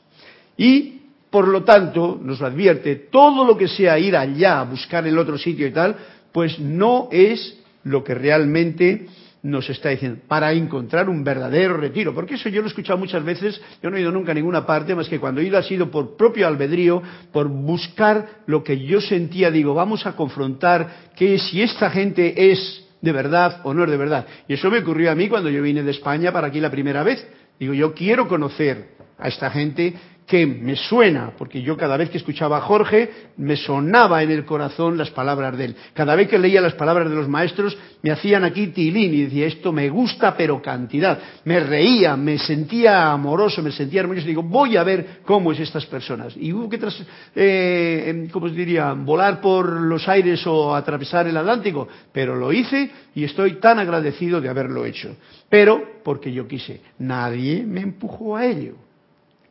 Y, 0.56 1.00
por 1.30 1.48
lo 1.48 1.64
tanto, 1.64 2.18
nos 2.22 2.40
lo 2.40 2.46
advierte, 2.46 2.96
todo 2.96 3.44
lo 3.44 3.56
que 3.56 3.68
sea 3.68 3.98
ir 3.98 4.16
allá, 4.16 4.62
buscar 4.64 5.06
el 5.06 5.16
otro 5.16 5.38
sitio 5.38 5.66
y 5.66 5.72
tal, 5.72 5.96
pues 6.32 6.58
no 6.58 7.08
es 7.10 7.58
lo 7.84 8.04
que 8.04 8.14
realmente 8.14 9.06
nos 9.42 9.68
está 9.70 9.88
diciendo, 9.88 10.20
para 10.28 10.52
encontrar 10.52 11.08
un 11.08 11.24
verdadero 11.24 11.76
retiro. 11.76 12.14
Porque 12.14 12.34
eso 12.34 12.48
yo 12.48 12.60
lo 12.60 12.66
he 12.66 12.70
escuchado 12.70 12.98
muchas 12.98 13.24
veces, 13.24 13.60
yo 13.82 13.90
no 13.90 13.96
he 13.96 14.00
ido 14.00 14.12
nunca 14.12 14.32
a 14.32 14.34
ninguna 14.34 14.66
parte, 14.66 14.94
más 14.94 15.08
que 15.08 15.18
cuando 15.18 15.40
he 15.40 15.44
ido 15.44 15.58
ha 15.58 15.62
sido 15.62 15.90
por 15.90 16.16
propio 16.16 16.46
albedrío, 16.46 17.02
por 17.32 17.48
buscar 17.48 18.42
lo 18.46 18.62
que 18.62 18.78
yo 18.84 19.00
sentía, 19.00 19.50
digo, 19.50 19.74
vamos 19.74 20.06
a 20.06 20.14
confrontar 20.14 21.10
que 21.16 21.38
si 21.38 21.62
esta 21.62 21.90
gente 21.90 22.50
es 22.50 22.86
de 23.00 23.12
verdad 23.12 23.60
o 23.64 23.72
no 23.72 23.84
es 23.84 23.90
de 23.90 23.96
verdad. 23.96 24.26
Y 24.46 24.54
eso 24.54 24.70
me 24.70 24.78
ocurrió 24.78 25.10
a 25.10 25.14
mí 25.14 25.28
cuando 25.28 25.48
yo 25.50 25.62
vine 25.62 25.82
de 25.82 25.90
España 25.90 26.32
para 26.32 26.48
aquí 26.48 26.60
la 26.60 26.70
primera 26.70 27.02
vez. 27.02 27.26
Digo, 27.58 27.72
yo 27.74 27.94
quiero 27.94 28.28
conocer 28.28 28.90
a 29.18 29.28
esta 29.28 29.50
gente 29.50 29.94
que 30.30 30.46
me 30.46 30.76
suena, 30.76 31.32
porque 31.36 31.60
yo 31.60 31.76
cada 31.76 31.96
vez 31.96 32.08
que 32.08 32.18
escuchaba 32.18 32.58
a 32.58 32.60
Jorge 32.60 33.10
me 33.38 33.56
sonaba 33.56 34.22
en 34.22 34.30
el 34.30 34.44
corazón 34.44 34.96
las 34.96 35.10
palabras 35.10 35.58
de 35.58 35.64
él. 35.64 35.76
Cada 35.92 36.14
vez 36.14 36.28
que 36.28 36.38
leía 36.38 36.60
las 36.60 36.74
palabras 36.74 37.10
de 37.10 37.16
los 37.16 37.28
maestros 37.28 37.76
me 38.00 38.12
hacían 38.12 38.44
aquí 38.44 38.68
tilín 38.68 39.12
y 39.12 39.24
decía, 39.24 39.48
esto 39.48 39.72
me 39.72 39.88
gusta 39.88 40.36
pero 40.36 40.62
cantidad. 40.62 41.18
Me 41.44 41.58
reía, 41.58 42.16
me 42.16 42.38
sentía 42.38 43.10
amoroso, 43.10 43.60
me 43.60 43.72
sentía 43.72 44.02
armonioso. 44.02 44.28
Digo, 44.28 44.44
voy 44.44 44.76
a 44.76 44.84
ver 44.84 45.18
cómo 45.24 45.50
es 45.50 45.58
estas 45.58 45.84
personas. 45.86 46.36
Y 46.36 46.52
hubo 46.52 46.70
que, 46.70 46.78
tras, 46.78 47.02
eh, 47.34 48.28
¿cómo 48.30 48.48
se 48.48 48.54
diría?, 48.54 48.92
volar 48.92 49.40
por 49.40 49.68
los 49.68 50.08
aires 50.08 50.46
o 50.46 50.76
atravesar 50.76 51.26
el 51.26 51.36
Atlántico. 51.36 51.88
Pero 52.12 52.36
lo 52.36 52.52
hice 52.52 52.88
y 53.16 53.24
estoy 53.24 53.54
tan 53.54 53.80
agradecido 53.80 54.40
de 54.40 54.48
haberlo 54.48 54.84
hecho. 54.84 55.16
Pero 55.48 55.82
porque 56.04 56.32
yo 56.32 56.46
quise. 56.46 56.82
Nadie 57.00 57.64
me 57.66 57.80
empujó 57.80 58.36
a 58.36 58.46
ello. 58.46 58.74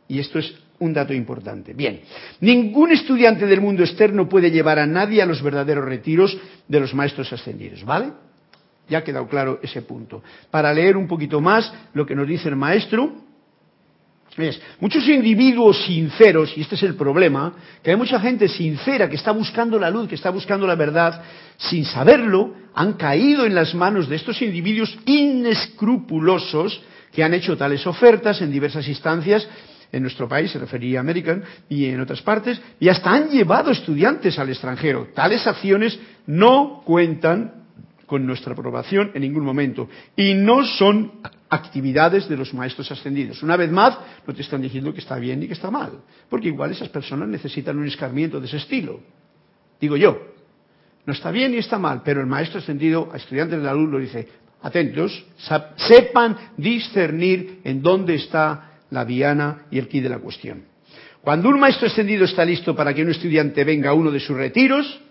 Y 0.07 0.19
esto 0.19 0.39
es 0.39 0.55
un 0.79 0.93
dato 0.93 1.13
importante. 1.13 1.73
Bien, 1.73 2.01
ningún 2.39 2.91
estudiante 2.91 3.45
del 3.45 3.61
mundo 3.61 3.83
externo 3.83 4.27
puede 4.27 4.51
llevar 4.51 4.79
a 4.79 4.85
nadie 4.85 5.21
a 5.21 5.25
los 5.25 5.41
verdaderos 5.41 5.85
retiros 5.85 6.37
de 6.67 6.79
los 6.79 6.93
maestros 6.93 7.31
ascendidos, 7.33 7.83
¿vale? 7.83 8.11
Ya 8.87 8.99
ha 8.99 9.03
quedado 9.03 9.27
claro 9.27 9.59
ese 9.61 9.81
punto. 9.83 10.23
Para 10.49 10.73
leer 10.73 10.97
un 10.97 11.07
poquito 11.07 11.41
más 11.41 11.71
lo 11.93 12.05
que 12.05 12.15
nos 12.15 12.27
dice 12.27 12.49
el 12.49 12.55
maestro, 12.55 13.29
es, 14.37 14.61
muchos 14.79 15.07
individuos 15.07 15.83
sinceros, 15.85 16.53
y 16.55 16.61
este 16.61 16.75
es 16.75 16.83
el 16.83 16.95
problema, 16.95 17.53
que 17.83 17.91
hay 17.91 17.97
mucha 17.97 18.19
gente 18.19 18.47
sincera 18.47 19.09
que 19.09 19.15
está 19.15 19.31
buscando 19.31 19.77
la 19.77 19.89
luz, 19.89 20.07
que 20.07 20.15
está 20.15 20.29
buscando 20.29 20.65
la 20.65 20.75
verdad, 20.75 21.21
sin 21.57 21.83
saberlo, 21.83 22.53
han 22.73 22.93
caído 22.93 23.45
en 23.45 23.55
las 23.55 23.75
manos 23.75 24.07
de 24.07 24.15
estos 24.15 24.41
individuos 24.41 24.97
inescrupulosos 25.05 26.81
que 27.11 27.23
han 27.23 27.33
hecho 27.33 27.57
tales 27.57 27.85
ofertas 27.85 28.41
en 28.41 28.51
diversas 28.51 28.87
instancias 28.87 29.47
en 29.91 30.01
nuestro 30.01 30.27
país, 30.27 30.51
se 30.51 30.59
refería 30.59 30.99
a 30.99 31.01
American, 31.01 31.43
y 31.67 31.85
en 31.85 31.99
otras 31.99 32.21
partes, 32.21 32.61
y 32.79 32.89
hasta 32.89 33.11
han 33.11 33.29
llevado 33.29 33.71
estudiantes 33.71 34.37
al 34.37 34.49
extranjero. 34.49 35.09
Tales 35.13 35.45
acciones 35.47 35.99
no 36.27 36.81
cuentan 36.85 37.59
con 38.09 38.25
nuestra 38.25 38.53
aprobación 38.53 39.11
en 39.13 39.21
ningún 39.21 39.45
momento 39.45 39.87
y 40.15 40.33
no 40.33 40.65
son 40.65 41.11
actividades 41.47 42.27
de 42.27 42.35
los 42.35 42.53
maestros 42.55 42.91
ascendidos. 42.91 43.43
Una 43.43 43.55
vez 43.55 43.71
más, 43.71 43.97
no 44.25 44.33
te 44.33 44.41
están 44.41 44.61
diciendo 44.61 44.91
que 44.91 44.99
está 44.99 45.15
bien 45.17 45.39
ni 45.39 45.47
que 45.47 45.53
está 45.53 45.69
mal, 45.69 45.91
porque 46.27 46.47
igual 46.47 46.71
esas 46.71 46.89
personas 46.89 47.29
necesitan 47.29 47.77
un 47.77 47.87
escarmiento 47.87 48.39
de 48.39 48.47
ese 48.47 48.57
estilo. 48.57 48.99
Digo 49.79 49.95
yo, 49.95 50.19
no 51.05 51.13
está 51.13 51.31
bien 51.31 51.51
ni 51.51 51.57
está 51.57 51.77
mal, 51.77 52.01
pero 52.03 52.19
el 52.19 52.27
maestro 52.27 52.59
ascendido 52.59 53.09
a 53.13 53.17
estudiantes 53.17 53.59
de 53.59 53.65
la 53.65 53.73
luz 53.73 53.89
lo 53.89 53.99
dice, 53.99 54.27
atentos, 54.63 55.25
sepan 55.75 56.35
discernir 56.57 57.61
en 57.63 57.81
dónde 57.81 58.15
está 58.15 58.68
la 58.91 59.05
diana 59.05 59.65
y 59.71 59.79
el 59.79 59.87
quid 59.87 60.03
de 60.03 60.09
la 60.09 60.19
cuestión. 60.19 60.63
Cuando 61.21 61.49
un 61.49 61.59
maestro 61.59 61.87
ascendido 61.87 62.25
está 62.25 62.45
listo 62.45 62.75
para 62.75 62.93
que 62.93 63.03
un 63.03 63.09
estudiante 63.09 63.63
venga 63.63 63.89
a 63.89 63.93
uno 63.93 64.09
de 64.09 64.19
sus 64.19 64.37
retiros, 64.37 65.01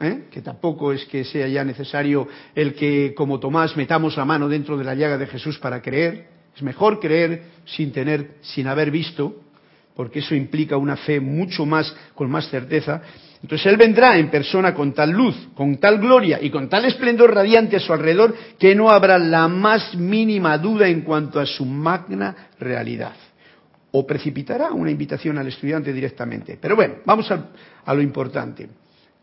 ¿eh? 0.00 0.24
que 0.30 0.42
tampoco 0.42 0.92
es 0.92 1.04
que 1.06 1.24
sea 1.24 1.48
ya 1.48 1.64
necesario 1.64 2.28
el 2.54 2.74
que, 2.74 3.14
como 3.16 3.40
Tomás, 3.40 3.76
metamos 3.76 4.16
la 4.16 4.24
mano 4.24 4.48
dentro 4.48 4.76
de 4.76 4.84
la 4.84 4.94
llaga 4.94 5.16
de 5.16 5.26
Jesús 5.26 5.58
para 5.58 5.80
creer, 5.80 6.26
es 6.54 6.62
mejor 6.62 7.00
creer 7.00 7.44
sin 7.64 7.92
tener, 7.92 8.36
sin 8.42 8.66
haber 8.68 8.90
visto, 8.90 9.40
porque 9.96 10.18
eso 10.18 10.34
implica 10.34 10.76
una 10.76 10.96
fe 10.96 11.18
mucho 11.20 11.64
más, 11.64 11.94
con 12.14 12.30
más 12.30 12.48
certeza. 12.50 13.00
Entonces 13.42 13.66
Él 13.66 13.76
vendrá 13.76 14.18
en 14.18 14.30
persona 14.30 14.74
con 14.74 14.92
tal 14.92 15.10
luz, 15.10 15.36
con 15.54 15.78
tal 15.78 15.98
gloria 15.98 16.38
y 16.42 16.50
con 16.50 16.68
tal 16.68 16.84
esplendor 16.84 17.34
radiante 17.34 17.76
a 17.76 17.80
su 17.80 17.92
alrededor 17.92 18.34
que 18.58 18.74
no 18.74 18.90
habrá 18.90 19.18
la 19.18 19.48
más 19.48 19.94
mínima 19.94 20.58
duda 20.58 20.88
en 20.88 21.02
cuanto 21.02 21.40
a 21.40 21.46
su 21.46 21.64
magna 21.64 22.48
realidad 22.58 23.14
o 23.96 24.04
precipitará 24.04 24.72
una 24.72 24.90
invitación 24.90 25.38
al 25.38 25.46
estudiante 25.46 25.92
directamente. 25.92 26.58
Pero 26.60 26.74
bueno, 26.74 26.96
vamos 27.04 27.30
a, 27.30 27.94
lo 27.94 28.02
importante. 28.02 28.68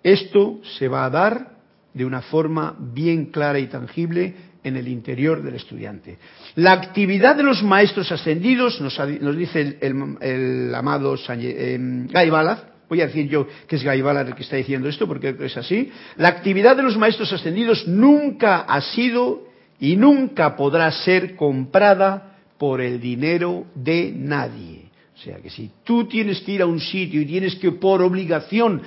Esto 0.01 0.61
se 0.79 0.87
va 0.87 1.03
a 1.03 1.09
dar 1.09 1.57
de 1.93 2.05
una 2.05 2.21
forma 2.21 2.73
bien 2.79 3.25
clara 3.25 3.59
y 3.59 3.67
tangible 3.67 4.33
en 4.63 4.77
el 4.77 4.87
interior 4.87 5.43
del 5.43 5.55
estudiante. 5.55 6.17
La 6.55 6.71
actividad 6.71 7.35
de 7.35 7.43
los 7.43 7.61
maestros 7.63 8.13
ascendidos, 8.13 8.79
nos, 8.79 8.97
dice 9.35 9.77
el, 9.81 10.73
amado 10.73 11.15
eh, 11.27 11.77
Guy 11.77 12.29
Ballard, 12.29 12.59
voy 12.87 13.01
a 13.01 13.07
decir 13.07 13.27
yo 13.27 13.47
que 13.67 13.75
es 13.75 13.83
Guy 13.83 14.01
Ballard 14.01 14.29
el 14.29 14.35
que 14.35 14.43
está 14.43 14.55
diciendo 14.55 14.87
esto 14.87 15.05
porque 15.05 15.35
es 15.37 15.57
así, 15.57 15.91
la 16.15 16.29
actividad 16.29 16.77
de 16.77 16.83
los 16.83 16.95
maestros 16.95 17.33
ascendidos 17.33 17.85
nunca 17.89 18.59
ha 18.61 18.79
sido 18.79 19.49
y 19.81 19.97
nunca 19.97 20.55
podrá 20.55 20.89
ser 20.93 21.35
comprada 21.35 22.30
por 22.61 22.79
el 22.79 23.01
dinero 23.01 23.65
de 23.73 24.13
nadie. 24.15 24.91
O 25.15 25.17
sea 25.17 25.37
que 25.37 25.49
si 25.49 25.71
tú 25.83 26.05
tienes 26.05 26.41
que 26.41 26.51
ir 26.51 26.61
a 26.61 26.67
un 26.67 26.79
sitio 26.79 27.19
y 27.19 27.25
tienes 27.25 27.55
que 27.55 27.71
por 27.71 28.03
obligación 28.03 28.83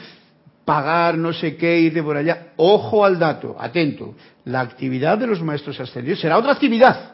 pagar 0.65 1.19
no 1.19 1.33
sé 1.33 1.57
qué, 1.57 1.81
ir 1.81 1.93
de 1.93 2.01
por 2.01 2.17
allá, 2.17 2.53
ojo 2.57 3.05
al 3.05 3.19
dato, 3.19 3.57
atento, 3.59 4.15
la 4.45 4.61
actividad 4.61 5.19
de 5.19 5.27
los 5.27 5.43
maestros 5.43 5.81
ascendidos 5.81 6.21
será 6.21 6.39
otra 6.39 6.53
actividad. 6.53 7.14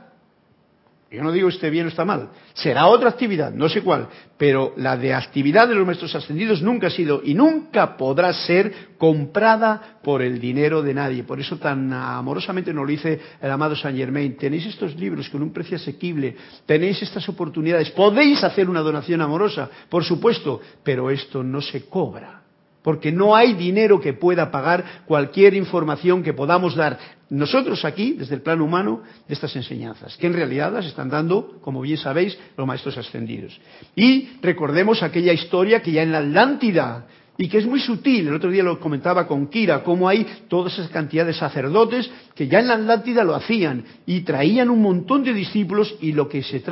Yo 1.11 1.25
no 1.25 1.33
digo 1.33 1.49
esté 1.49 1.71
bien 1.71 1.87
o 1.87 1.89
está 1.89 2.05
mal. 2.05 2.31
Será 2.55 2.87
otra 2.87 3.09
actividad, 3.09 3.53
no 3.53 3.69
sé 3.69 3.83
cuál. 3.83 4.09
Pero 4.39 4.75
la 4.77 4.97
de 4.97 5.13
actividad 5.13 5.67
de 5.67 5.75
los 5.75 5.85
maestros 5.85 6.15
ascendidos 6.15 6.63
nunca 6.63 6.87
ha 6.87 6.91
sido 6.91 7.21
y 7.25 7.35
nunca 7.35 7.97
podrá 7.97 8.33
ser 8.33 8.91
comprada 8.97 9.99
por 10.05 10.23
el 10.23 10.39
dinero 10.41 10.83
de 10.83 10.95
nadie. 10.95 11.25
Por 11.25 11.41
eso 11.41 11.57
tan 11.59 11.93
amorosamente 11.93 12.73
nos 12.73 12.85
lo 12.85 12.91
dice 12.91 13.21
el 13.43 13.51
amado 13.51 13.75
Saint 13.75 13.99
Germain. 13.99 14.37
Tenéis 14.37 14.67
estos 14.67 14.95
libros 14.95 15.29
con 15.31 15.43
un 15.43 15.53
precio 15.53 15.79
asequible, 15.79 16.37
tenéis 16.65 17.03
estas 17.03 17.29
oportunidades, 17.29 17.91
podéis 17.91 18.45
hacer 18.45 18.71
una 18.71 18.81
donación 18.81 19.21
amorosa, 19.21 19.69
por 19.89 20.05
supuesto, 20.05 20.61
pero 20.85 21.11
esto 21.11 21.43
no 21.43 21.61
se 21.61 21.87
cobra 21.87 22.40
porque 22.83 23.13
no 23.13 23.37
hay 23.37 23.55
dinero 23.55 24.01
que 24.01 24.13
pueda 24.13 24.51
pagar 24.51 25.03
cualquier 25.07 25.55
información 25.55 26.23
que 26.23 26.33
podamos 26.33 26.75
dar 26.75 26.99
nosotros 27.31 27.85
aquí, 27.85 28.15
desde 28.19 28.35
el 28.35 28.43
plano 28.43 28.65
humano, 28.65 29.03
de 29.29 29.35
estas 29.35 29.55
enseñanzas, 29.55 30.17
que 30.17 30.27
en 30.27 30.33
realidad 30.33 30.73
las 30.73 30.87
están 30.87 31.09
dando, 31.09 31.61
como 31.61 31.81
bien 31.81 31.97
sabéis, 31.97 32.37
los 32.57 32.67
maestros 32.67 32.99
ascendidos. 32.99 33.59
Y 33.95 34.31
recordemos 34.43 35.03
aquella 35.03 35.33
historia 35.33 35.81
que 35.81 35.93
ya 35.93 36.03
en 36.03 36.13
la 36.13 36.19
Atlántida, 36.19 37.07
y 37.41 37.49
que 37.49 37.57
es 37.57 37.67
muy 37.67 37.81
sutil, 37.81 38.29
el 38.29 38.35
otro 38.35 38.51
día 38.51 38.63
lo 38.63 38.79
comentaba 38.79 39.27
con 39.27 39.47
Kira, 39.47 39.83
cómo 39.83 40.07
hay 40.07 40.27
toda 40.47 40.69
esa 40.69 40.87
cantidad 40.91 41.25
de 41.25 41.33
sacerdotes 41.33 42.11
que 42.35 42.49
ya 42.49 42.59
en 42.59 42.69
la 42.69 42.75
Atlántida 42.75 43.25
lo 43.25 43.35
hacían 43.35 43.83
y 44.05 44.21
traían 44.21 44.69
un 44.69 44.83
montón 44.83 45.25
de 45.25 45.33
discípulos 45.33 45.97
y 46.03 46.13
lo 46.13 46.29
que 46.29 46.43
se, 46.43 46.63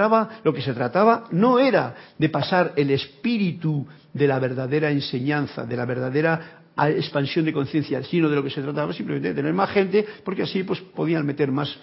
lo 0.44 0.52
que 0.52 0.60
se 0.60 0.74
trataba 0.74 1.24
no 1.30 1.58
era 1.58 1.94
de 2.18 2.28
pasar 2.28 2.74
el 2.76 2.90
espíritu 2.90 3.86
de 4.12 4.28
la 4.28 4.38
verdadera 4.38 4.90
enseñanza, 4.90 5.64
de 5.64 5.74
la 5.74 5.86
verdadera 5.86 6.60
expansión 6.76 7.46
de 7.46 7.54
conciencia, 7.54 8.02
sino 8.02 8.28
de 8.28 8.36
lo 8.36 8.44
que 8.44 8.50
se 8.50 8.60
trataba 8.60 8.92
simplemente 8.92 9.28
de 9.28 9.34
tener 9.36 9.54
más 9.54 9.70
gente, 9.70 10.04
porque 10.22 10.42
así 10.42 10.64
pues 10.64 10.82
podían 10.82 11.24
meter 11.24 11.50
más 11.50 11.74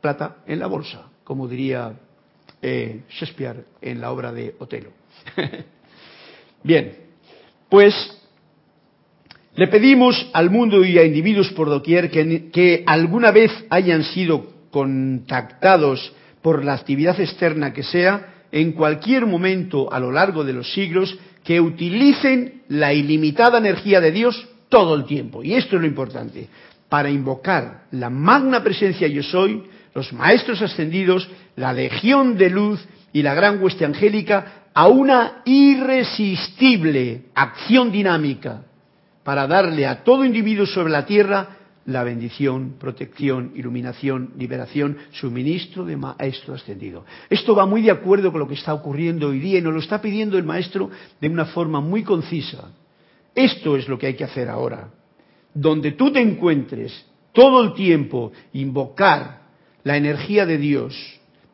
plata 0.00 0.38
en 0.48 0.58
la 0.58 0.66
bolsa, 0.66 1.04
como 1.22 1.46
diría 1.46 1.92
eh, 2.60 3.02
Shakespeare 3.08 3.66
en 3.80 4.00
la 4.00 4.10
obra 4.10 4.32
de 4.32 4.56
Otelo. 4.58 4.90
Bien, 6.64 7.06
pues 7.68 8.15
le 9.56 9.68
pedimos 9.68 10.28
al 10.34 10.50
mundo 10.50 10.84
y 10.84 10.98
a 10.98 11.04
individuos 11.04 11.50
por 11.52 11.68
doquier 11.68 12.10
que, 12.10 12.50
que 12.50 12.84
alguna 12.86 13.30
vez 13.30 13.50
hayan 13.70 14.04
sido 14.04 14.52
contactados 14.70 16.12
por 16.42 16.62
la 16.62 16.74
actividad 16.74 17.18
externa 17.18 17.72
que 17.72 17.82
sea, 17.82 18.44
en 18.52 18.72
cualquier 18.72 19.24
momento 19.26 19.90
a 19.92 19.98
lo 19.98 20.12
largo 20.12 20.44
de 20.44 20.52
los 20.52 20.72
siglos, 20.72 21.18
que 21.42 21.60
utilicen 21.60 22.62
la 22.68 22.92
ilimitada 22.92 23.58
energía 23.58 24.00
de 24.00 24.12
Dios 24.12 24.46
todo 24.68 24.94
el 24.94 25.06
tiempo. 25.06 25.42
Y 25.42 25.54
esto 25.54 25.76
es 25.76 25.82
lo 25.82 25.88
importante, 25.88 26.48
para 26.90 27.10
invocar 27.10 27.84
la 27.92 28.10
magna 28.10 28.62
presencia 28.62 29.08
yo 29.08 29.22
soy, 29.22 29.62
los 29.94 30.12
maestros 30.12 30.60
ascendidos, 30.60 31.28
la 31.56 31.72
legión 31.72 32.36
de 32.36 32.50
luz 32.50 32.86
y 33.12 33.22
la 33.22 33.34
gran 33.34 33.62
hueste 33.62 33.86
angélica 33.86 34.66
a 34.74 34.86
una 34.88 35.40
irresistible 35.46 37.22
acción 37.34 37.90
dinámica 37.90 38.64
para 39.26 39.48
darle 39.48 39.88
a 39.88 40.04
todo 40.04 40.24
individuo 40.24 40.66
sobre 40.66 40.92
la 40.92 41.04
tierra 41.04 41.48
la 41.86 42.04
bendición, 42.04 42.76
protección, 42.78 43.50
iluminación, 43.56 44.30
liberación, 44.38 44.98
suministro 45.10 45.84
de 45.84 45.96
maestro 45.96 46.54
ascendido. 46.54 47.04
Esto 47.28 47.56
va 47.56 47.66
muy 47.66 47.82
de 47.82 47.90
acuerdo 47.90 48.30
con 48.30 48.38
lo 48.38 48.46
que 48.46 48.54
está 48.54 48.72
ocurriendo 48.72 49.26
hoy 49.26 49.40
día 49.40 49.58
y 49.58 49.62
nos 49.62 49.74
lo 49.74 49.80
está 49.80 50.00
pidiendo 50.00 50.38
el 50.38 50.44
maestro 50.44 50.90
de 51.20 51.28
una 51.28 51.46
forma 51.46 51.80
muy 51.80 52.04
concisa. 52.04 52.70
Esto 53.34 53.76
es 53.76 53.88
lo 53.88 53.98
que 53.98 54.06
hay 54.06 54.14
que 54.14 54.22
hacer 54.22 54.48
ahora. 54.48 54.90
Donde 55.52 55.90
tú 55.92 56.12
te 56.12 56.20
encuentres 56.20 57.04
todo 57.32 57.64
el 57.64 57.74
tiempo, 57.74 58.30
invocar 58.52 59.40
la 59.82 59.96
energía 59.96 60.46
de 60.46 60.58
Dios 60.58 60.94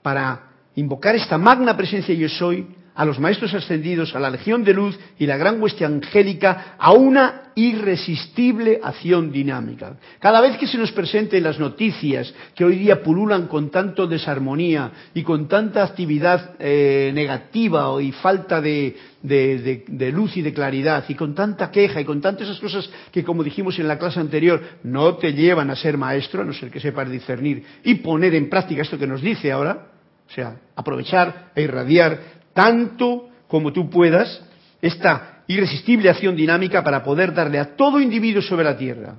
para 0.03 0.51
invocar 0.75 1.17
esta 1.17 1.39
magna 1.39 1.75
presencia 1.75 2.15
yo 2.15 2.29
soy, 2.29 2.67
a 2.95 3.05
los 3.05 3.19
maestros 3.19 3.55
ascendidos, 3.55 4.15
a 4.15 4.21
la 4.21 4.31
legión 4.31 4.65
de 4.65 4.75
luz 4.75 4.99
y 5.19 5.27
la 5.27 5.37
gran 5.37 5.61
hueste 5.61 5.85
angélica 5.85 6.77
a 6.79 6.93
una 6.93 7.43
irresistible 7.55 8.81
acción 8.83 9.31
dinámica. 9.31 9.97
Cada 10.19 10.41
vez 10.41 10.57
que 10.57 10.67
se 10.67 10.79
nos 10.79 10.93
presenten 10.93 11.43
las 11.43 11.59
noticias 11.59 12.33
que 12.55 12.65
hoy 12.65 12.77
día 12.77 13.03
pululan 13.03 13.47
con 13.47 13.71
tanto 13.71 14.07
desarmonía 14.07 14.91
y 15.15 15.23
con 15.23 15.49
tanta 15.49 15.85
actividad 15.85 16.53
eh, 16.59 17.11
negativa 17.15 18.01
y 18.03 18.13
falta 18.13 18.61
de, 18.61 18.97
de, 19.23 20.13
luz 20.13 20.37
y 20.37 20.43
de 20.43 20.53
claridad 20.53 21.05
y 21.09 21.15
con 21.15 21.35
tanta 21.35 21.71
queja 21.71 22.01
y 22.01 22.05
con 22.05 22.21
tantas 22.21 22.49
esas 22.49 22.61
cosas 22.61 22.91
que 23.11 23.25
como 23.25 23.45
dijimos 23.45 23.79
en 23.79 23.89
la 23.89 23.99
clase 23.99 24.21
anterior 24.21 24.61
no 24.83 25.17
te 25.17 25.33
llevan 25.33 25.71
a 25.71 25.77
ser 25.77 25.97
maestro, 25.97 26.43
a 26.43 26.45
no 26.45 26.53
ser 26.53 26.71
que 26.71 26.81
sepas 26.81 27.11
discernir 27.11 27.65
y 27.85 27.97
poner 27.97 28.35
en 28.35 28.49
práctica 28.49 28.83
esto 28.83 28.99
que 28.99 29.07
nos 29.07 29.23
dice 29.23 29.53
ahora, 29.53 29.89
o 30.29 30.35
sea, 30.35 30.57
aprovechar 30.77 31.51
e 31.55 31.63
irradiar 31.63 32.42
tanto 32.53 33.29
como 33.49 33.73
tú 33.73 33.91
puedas 33.91 34.43
esta 34.81 35.43
irresistible 35.47 36.11
acción 36.11 36.37
dinámica 36.37 36.83
para 36.83 37.03
poder 37.03 37.35
darle 37.35 37.59
a 37.59 37.77
todo 37.77 38.01
individuo 38.01 38.43
sobre 38.43 38.65
la 38.65 38.77
tierra 38.77 39.17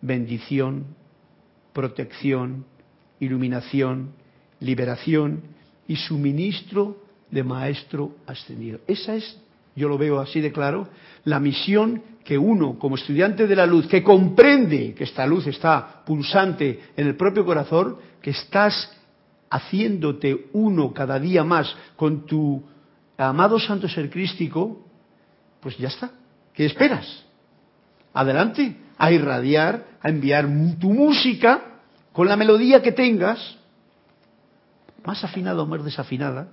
bendición, 0.00 0.86
protección, 1.72 2.64
iluminación, 3.20 4.12
liberación 4.60 5.42
y 5.88 5.96
suministro 5.96 7.02
de 7.30 7.42
maestro 7.42 8.16
ascendido. 8.26 8.80
Esa 8.86 9.14
es, 9.14 9.38
yo 9.74 9.88
lo 9.88 9.98
veo 9.98 10.20
así 10.20 10.40
de 10.40 10.52
claro, 10.52 10.88
la 11.24 11.40
misión 11.40 12.02
que 12.24 12.38
uno, 12.38 12.78
como 12.78 12.96
estudiante 12.96 13.46
de 13.46 13.56
la 13.56 13.66
luz, 13.66 13.86
que 13.86 14.02
comprende 14.02 14.94
que 14.94 15.04
esta 15.04 15.26
luz 15.26 15.46
está 15.46 16.02
pulsante 16.04 16.80
en 16.96 17.06
el 17.06 17.16
propio 17.16 17.44
corazón, 17.44 17.96
que 18.20 18.30
estás 18.30 18.95
haciéndote 19.50 20.48
uno 20.52 20.92
cada 20.92 21.18
día 21.18 21.44
más 21.44 21.74
con 21.96 22.26
tu 22.26 22.62
amado 23.16 23.58
santo 23.58 23.88
ser 23.88 24.10
crístico, 24.10 24.86
pues 25.60 25.76
ya 25.78 25.88
está. 25.88 26.10
¿Qué 26.52 26.66
esperas? 26.66 27.24
Adelante, 28.12 28.76
a 28.98 29.12
irradiar, 29.12 29.86
a 30.00 30.08
enviar 30.08 30.46
tu 30.80 30.90
música 30.90 31.80
con 32.12 32.28
la 32.28 32.36
melodía 32.36 32.82
que 32.82 32.92
tengas, 32.92 33.58
más 35.04 35.22
afinada 35.22 35.62
o 35.62 35.66
más 35.66 35.84
desafinada, 35.84 36.48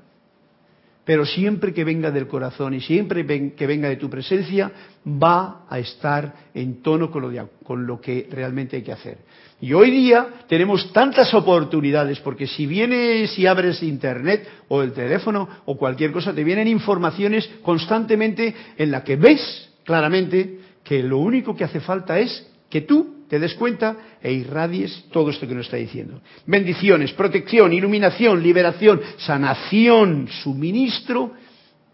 pero 1.05 1.25
siempre 1.25 1.73
que 1.73 1.83
venga 1.83 2.11
del 2.11 2.27
corazón 2.27 2.73
y 2.73 2.81
siempre 2.81 3.25
que 3.55 3.67
venga 3.67 3.89
de 3.89 3.97
tu 3.97 4.09
presencia, 4.09 4.71
va 5.05 5.65
a 5.69 5.79
estar 5.79 6.33
en 6.53 6.81
tono 6.81 7.11
con 7.11 7.21
lo, 7.21 7.49
con 7.63 7.85
lo, 7.85 7.99
que 7.99 8.27
realmente 8.31 8.77
hay 8.77 8.83
que 8.83 8.93
hacer. 8.93 9.17
Y 9.63 9.71
hoy 9.71 9.91
día 9.91 10.27
tenemos 10.49 10.91
tantas 10.91 11.33
oportunidades, 11.33 12.19
porque 12.19 12.47
si 12.47 12.65
vienes 12.65 13.39
y 13.39 13.47
abres 13.47 13.81
internet 13.81 14.45
o 14.67 14.81
el 14.81 14.91
teléfono 14.91 15.47
o 15.63 15.77
cualquier 15.77 16.11
cosa, 16.11 16.35
te 16.35 16.43
vienen 16.43 16.67
informaciones 16.67 17.49
constantemente 17.61 18.53
en 18.77 18.91
la 18.91 19.05
que 19.05 19.15
ves 19.15 19.69
claramente 19.85 20.59
que 20.83 21.01
lo 21.01 21.19
único 21.19 21.55
que 21.55 21.63
hace 21.63 21.79
falta 21.79 22.19
es 22.19 22.45
que 22.69 22.81
tú 22.81 23.23
te 23.29 23.39
des 23.39 23.53
cuenta 23.53 23.95
e 24.21 24.33
irradies 24.33 25.05
todo 25.13 25.29
esto 25.29 25.47
que 25.47 25.55
nos 25.55 25.67
está 25.67 25.77
diciendo. 25.77 26.19
Bendiciones, 26.45 27.13
protección, 27.13 27.71
iluminación, 27.71 28.43
liberación, 28.43 28.99
sanación, 29.15 30.27
suministro 30.43 31.31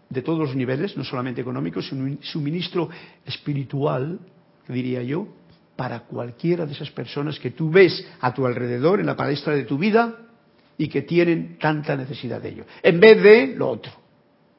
de 0.08 0.22
todos 0.22 0.40
los 0.40 0.56
niveles, 0.56 0.96
no 0.96 1.04
solamente 1.04 1.40
económico, 1.40 1.80
sino 1.80 2.16
suministro 2.20 2.88
espiritual, 3.24 4.18
diría 4.66 5.04
yo, 5.04 5.28
para 5.80 6.00
cualquiera 6.00 6.66
de 6.66 6.74
esas 6.74 6.90
personas 6.90 7.38
que 7.38 7.52
tú 7.52 7.70
ves 7.70 8.06
a 8.20 8.34
tu 8.34 8.44
alrededor 8.44 9.00
en 9.00 9.06
la 9.06 9.16
palestra 9.16 9.54
de 9.54 9.64
tu 9.64 9.78
vida 9.78 10.14
y 10.76 10.88
que 10.88 11.00
tienen 11.00 11.56
tanta 11.58 11.96
necesidad 11.96 12.38
de 12.42 12.50
ello, 12.50 12.64
en 12.82 13.00
vez 13.00 13.22
de 13.22 13.54
lo 13.56 13.70
otro 13.70 13.90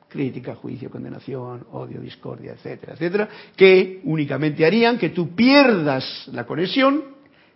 crítica, 0.09 0.55
juicio, 0.55 0.89
condenación, 0.89 1.67
odio, 1.73 2.01
discordia, 2.01 2.53
etcétera, 2.53 2.93
etcétera, 2.93 3.29
que 3.55 4.01
únicamente 4.05 4.65
harían 4.65 4.97
que 4.97 5.09
tú 5.09 5.35
pierdas 5.35 6.27
la 6.33 6.47
conexión 6.47 7.03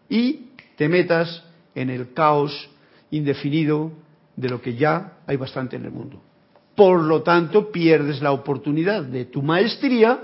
y 0.09 0.51
te 0.75 0.87
metas 0.87 1.43
en 1.73 1.89
el 1.89 2.13
caos 2.13 2.69
indefinido 3.09 3.93
de 4.35 4.47
lo 4.47 4.61
que 4.61 4.75
ya 4.75 5.17
hay 5.25 5.37
bastante 5.37 5.75
en 5.75 5.85
el 5.85 5.91
mundo. 5.91 6.21
Por 6.75 7.01
lo 7.01 7.23
tanto, 7.23 7.71
pierdes 7.71 8.21
la 8.21 8.31
oportunidad 8.31 9.01
de 9.01 9.25
tu 9.25 9.41
maestría 9.41 10.19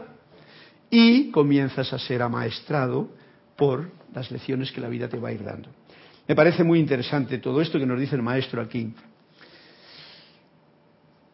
y 0.92 1.32
comienzas 1.32 1.92
a 1.92 1.98
ser 1.98 2.22
amaestrado 2.22 3.20
por 3.56 3.92
las 4.14 4.32
lecciones 4.32 4.72
que 4.72 4.82
la 4.82 4.90
vida 4.90 5.08
te 5.08 5.18
va 5.18 5.30
a 5.30 5.34
ir 5.34 5.44
dando. 5.44 5.70
Me 6.28 6.36
parece 6.36 6.64
muy 6.64 6.80
interesante 6.80 7.38
todo 7.40 7.62
esto 7.62 7.80
que 7.80 7.86
nos 7.86 8.00
dice 8.00 8.16
el 8.16 8.22
maestro 8.22 8.62
aquí. 8.62 8.94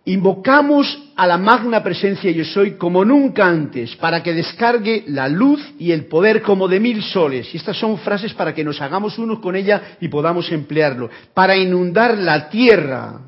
Invocamos 0.06 1.12
a 1.18 1.28
la 1.28 1.38
magna 1.38 1.84
presencia 1.84 2.32
yo 2.32 2.46
soy 2.46 2.78
como 2.78 3.04
nunca 3.04 3.46
antes 3.46 3.94
para 3.98 4.24
que 4.24 4.34
descargue 4.34 5.04
la 5.08 5.28
luz 5.28 5.62
y 5.78 5.92
el 5.92 6.06
poder 6.06 6.42
como 6.42 6.70
de 6.70 6.80
mil 6.80 7.04
soles. 7.04 7.54
Y 7.54 7.58
estas 7.58 7.78
son 7.78 7.98
frases 7.98 8.34
para 8.34 8.56
que 8.56 8.64
nos 8.64 8.82
hagamos 8.82 9.20
unos 9.20 9.40
con 9.40 9.58
ella 9.58 9.98
y 10.00 10.08
podamos 10.08 10.50
emplearlo. 10.50 11.10
Para 11.34 11.58
inundar 11.58 12.18
la 12.18 12.50
tierra 12.50 13.20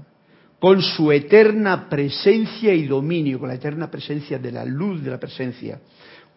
con 0.57 0.81
su 0.81 1.11
eterna 1.11 1.89
presencia 1.89 2.73
y 2.73 2.87
dominio, 2.87 3.39
con 3.39 3.49
la 3.49 3.55
eterna 3.55 3.91
presencia 3.91 4.39
de 4.39 4.51
la 4.53 4.63
luz 4.63 5.03
de 5.03 5.11
la 5.11 5.19
presencia, 5.19 5.81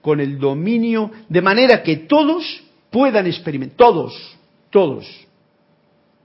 con 0.02 0.20
el 0.20 0.38
dominio, 0.38 1.10
de 1.28 1.40
manera 1.40 1.82
que 1.82 1.96
todos 1.96 2.62
puedan 2.90 3.26
experimentar, 3.26 3.76
todos, 3.78 4.36
todos, 4.68 5.06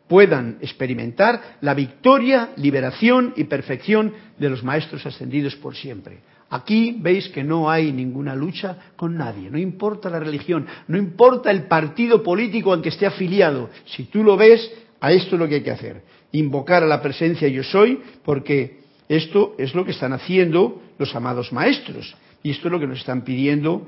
puedan 0.07 0.57
experimentar 0.61 1.57
la 1.61 1.73
victoria, 1.73 2.49
liberación 2.57 3.33
y 3.37 3.45
perfección 3.45 4.13
de 4.37 4.49
los 4.49 4.63
maestros 4.63 5.05
ascendidos 5.05 5.55
por 5.55 5.75
siempre. 5.75 6.19
Aquí 6.49 6.95
veis 6.99 7.27
que 7.27 7.43
no 7.43 7.69
hay 7.69 7.91
ninguna 7.91 8.33
lucha 8.33 8.91
con 8.95 9.17
nadie, 9.17 9.49
no 9.49 9.57
importa 9.57 10.09
la 10.09 10.19
religión, 10.19 10.65
no 10.87 10.97
importa 10.97 11.51
el 11.51 11.63
partido 11.63 12.23
político 12.23 12.71
al 12.71 12.81
que 12.81 12.89
esté 12.89 13.05
afiliado. 13.05 13.69
Si 13.85 14.05
tú 14.05 14.23
lo 14.23 14.37
ves, 14.37 14.71
a 15.01 15.11
esto 15.11 15.35
es 15.35 15.39
lo 15.39 15.47
que 15.47 15.55
hay 15.55 15.63
que 15.63 15.71
hacer. 15.71 16.03
Invocar 16.31 16.83
a 16.83 16.87
la 16.87 17.01
presencia 17.01 17.49
yo 17.49 17.63
soy, 17.63 18.01
porque 18.23 18.79
esto 19.09 19.55
es 19.57 19.75
lo 19.75 19.83
que 19.83 19.91
están 19.91 20.13
haciendo 20.13 20.81
los 20.97 21.13
amados 21.15 21.51
maestros. 21.51 22.15
Y 22.43 22.51
esto 22.51 22.67
es 22.67 22.71
lo 22.71 22.79
que 22.79 22.87
nos 22.87 22.99
están 22.99 23.21
pidiendo 23.21 23.87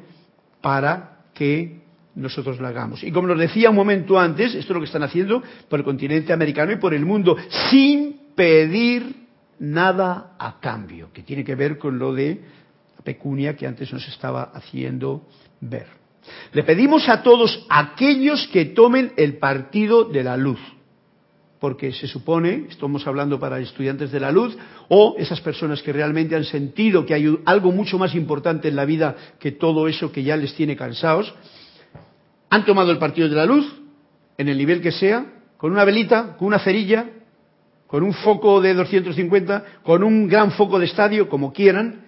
para 0.62 1.20
que 1.34 1.80
nosotros 2.16 2.60
la 2.60 2.70
hagamos. 2.70 3.04
Y 3.04 3.12
como 3.12 3.28
nos 3.28 3.40
decía 3.40 3.70
un 3.70 3.76
momento 3.76 4.20
antes, 4.20 4.54
esto 4.54 4.74
es 4.74 4.76
lo 4.76 4.80
que 4.80 4.88
están 4.88 5.04
haciendo 5.04 5.42
por 5.70 5.80
el 5.80 5.86
continente 5.86 6.34
americano 6.34 6.72
y 6.72 6.78
por 6.78 6.94
el 6.94 7.06
mundo, 7.06 7.38
sin 7.70 8.20
pedir 8.36 9.28
nada 9.60 10.36
a 10.40 10.60
cambio, 10.60 11.12
que 11.14 11.24
tiene 11.24 11.44
que 11.44 11.56
ver 11.56 11.78
con 11.78 12.00
lo 12.00 12.14
de 12.14 12.42
pecunia 13.04 13.56
que 13.56 13.68
antes 13.68 13.92
nos 13.94 14.08
estaba 14.08 14.44
haciendo 14.54 15.28
ver. 15.62 15.88
Le 16.54 16.64
pedimos 16.64 17.08
a 17.10 17.24
todos 17.24 17.66
aquellos 17.70 18.48
que 18.48 18.66
tomen 18.66 19.14
el 19.18 19.38
partido 19.38 20.04
de 20.04 20.24
la 20.24 20.38
luz, 20.38 20.60
porque 21.60 21.92
se 21.92 22.08
supone, 22.08 22.68
estamos 22.70 23.06
hablando 23.06 23.40
para 23.40 23.60
estudiantes 23.60 24.12
de 24.12 24.20
la 24.20 24.32
luz, 24.32 24.58
o 24.88 25.16
esas 25.18 25.42
personas 25.42 25.82
que 25.82 25.92
realmente 25.92 26.36
han 26.36 26.46
sentido 26.46 27.06
que 27.06 27.14
hay 27.14 27.38
algo 27.46 27.72
mucho 27.72 27.98
más 27.98 28.16
importante 28.16 28.70
en 28.70 28.76
la 28.76 28.86
vida 28.86 29.16
que 29.40 29.52
todo 29.52 29.88
eso 29.88 30.12
que 30.12 30.24
ya 30.24 30.38
les 30.38 30.54
tiene 30.56 30.76
cansados, 30.76 31.34
han 32.50 32.66
tomado 32.66 32.92
el 32.92 32.98
partido 32.98 33.28
de 33.28 33.36
la 33.36 33.46
luz, 33.46 33.66
en 34.38 34.48
el 34.48 34.58
nivel 34.58 34.82
que 34.82 34.92
sea, 34.92 35.26
con 35.58 35.72
una 35.72 35.84
velita, 35.84 36.38
con 36.38 36.48
una 36.48 36.60
cerilla, 36.60 37.10
con 37.88 38.04
un 38.04 38.14
foco 38.14 38.62
de 38.62 38.74
250, 38.74 39.66
con 39.84 40.04
un 40.04 40.28
gran 40.28 40.52
foco 40.52 40.80
de 40.80 40.86
estadio, 40.86 41.28
como 41.28 41.52
quieran. 41.52 42.06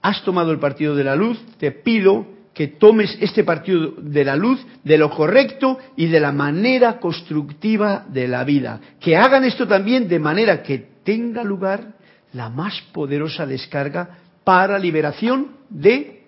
Has 0.00 0.22
tomado 0.22 0.52
el 0.52 0.60
partido 0.60 0.94
de 0.94 1.02
la 1.02 1.16
luz, 1.16 1.38
te 1.58 1.72
pido 1.72 2.33
que 2.54 2.68
tomes 2.68 3.18
este 3.20 3.42
partido 3.42 3.94
de 3.98 4.24
la 4.24 4.36
luz 4.36 4.64
de 4.84 4.96
lo 4.96 5.10
correcto 5.10 5.78
y 5.96 6.06
de 6.06 6.20
la 6.20 6.30
manera 6.30 6.98
constructiva 7.00 8.06
de 8.08 8.28
la 8.28 8.44
vida. 8.44 8.80
Que 9.00 9.16
hagan 9.16 9.44
esto 9.44 9.66
también 9.66 10.08
de 10.08 10.20
manera 10.20 10.62
que 10.62 10.78
tenga 11.02 11.42
lugar 11.42 11.94
la 12.32 12.48
más 12.48 12.80
poderosa 12.92 13.44
descarga 13.44 14.18
para 14.44 14.78
liberación 14.78 15.56
de 15.68 16.22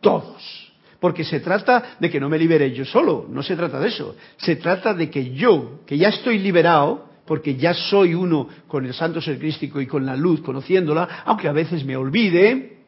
todos. 0.00 0.72
Porque 1.00 1.24
se 1.24 1.40
trata 1.40 1.96
de 1.98 2.08
que 2.08 2.20
no 2.20 2.28
me 2.28 2.38
libere 2.38 2.72
yo 2.72 2.84
solo, 2.84 3.26
no 3.28 3.42
se 3.42 3.56
trata 3.56 3.80
de 3.80 3.88
eso. 3.88 4.14
Se 4.36 4.54
trata 4.54 4.94
de 4.94 5.10
que 5.10 5.32
yo, 5.34 5.80
que 5.84 5.98
ya 5.98 6.10
estoy 6.10 6.38
liberado, 6.38 7.10
porque 7.26 7.56
ya 7.56 7.74
soy 7.74 8.14
uno 8.14 8.48
con 8.68 8.86
el 8.86 8.94
santo 8.94 9.20
ser 9.20 9.38
crístico 9.38 9.80
y 9.80 9.86
con 9.86 10.06
la 10.06 10.16
luz, 10.16 10.42
conociéndola, 10.42 11.22
aunque 11.24 11.48
a 11.48 11.52
veces 11.52 11.84
me 11.84 11.96
olvide, 11.96 12.81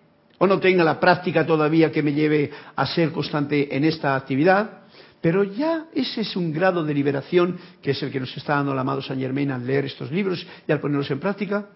no 0.47 0.59
tenga 0.61 0.85
la 0.85 1.01
práctica 1.01 1.47
todavía 1.47 1.93
que 1.93 2.03
me 2.03 2.13
lleve 2.13 2.51
a 2.75 2.87
ser 2.87 3.13
constante 3.13 3.75
en 3.77 3.85
esta 3.85 4.17
actividad, 4.17 4.83
pero 5.21 5.43
ya 5.45 5.87
ese 5.95 6.21
es 6.21 6.37
un 6.37 6.53
grado 6.53 6.85
de 6.85 6.93
liberación 6.93 7.59
que 7.81 7.93
es 7.93 8.03
el 8.03 8.11
que 8.11 8.21
nos 8.21 8.37
está 8.37 8.57
dando 8.57 8.73
el 8.73 8.79
amado 8.79 9.01
San 9.01 9.19
Germain 9.19 9.51
al 9.51 9.67
leer 9.67 9.87
estos 9.87 10.11
libros 10.11 10.47
y 10.67 10.73
al 10.73 10.81
ponerlos 10.81 11.11
en 11.11 11.21
práctica, 11.21 11.67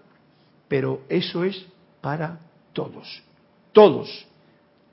pero 0.69 1.03
eso 1.09 1.45
es 1.45 1.65
para 2.01 2.41
todos, 2.73 3.23
todos, 3.73 4.27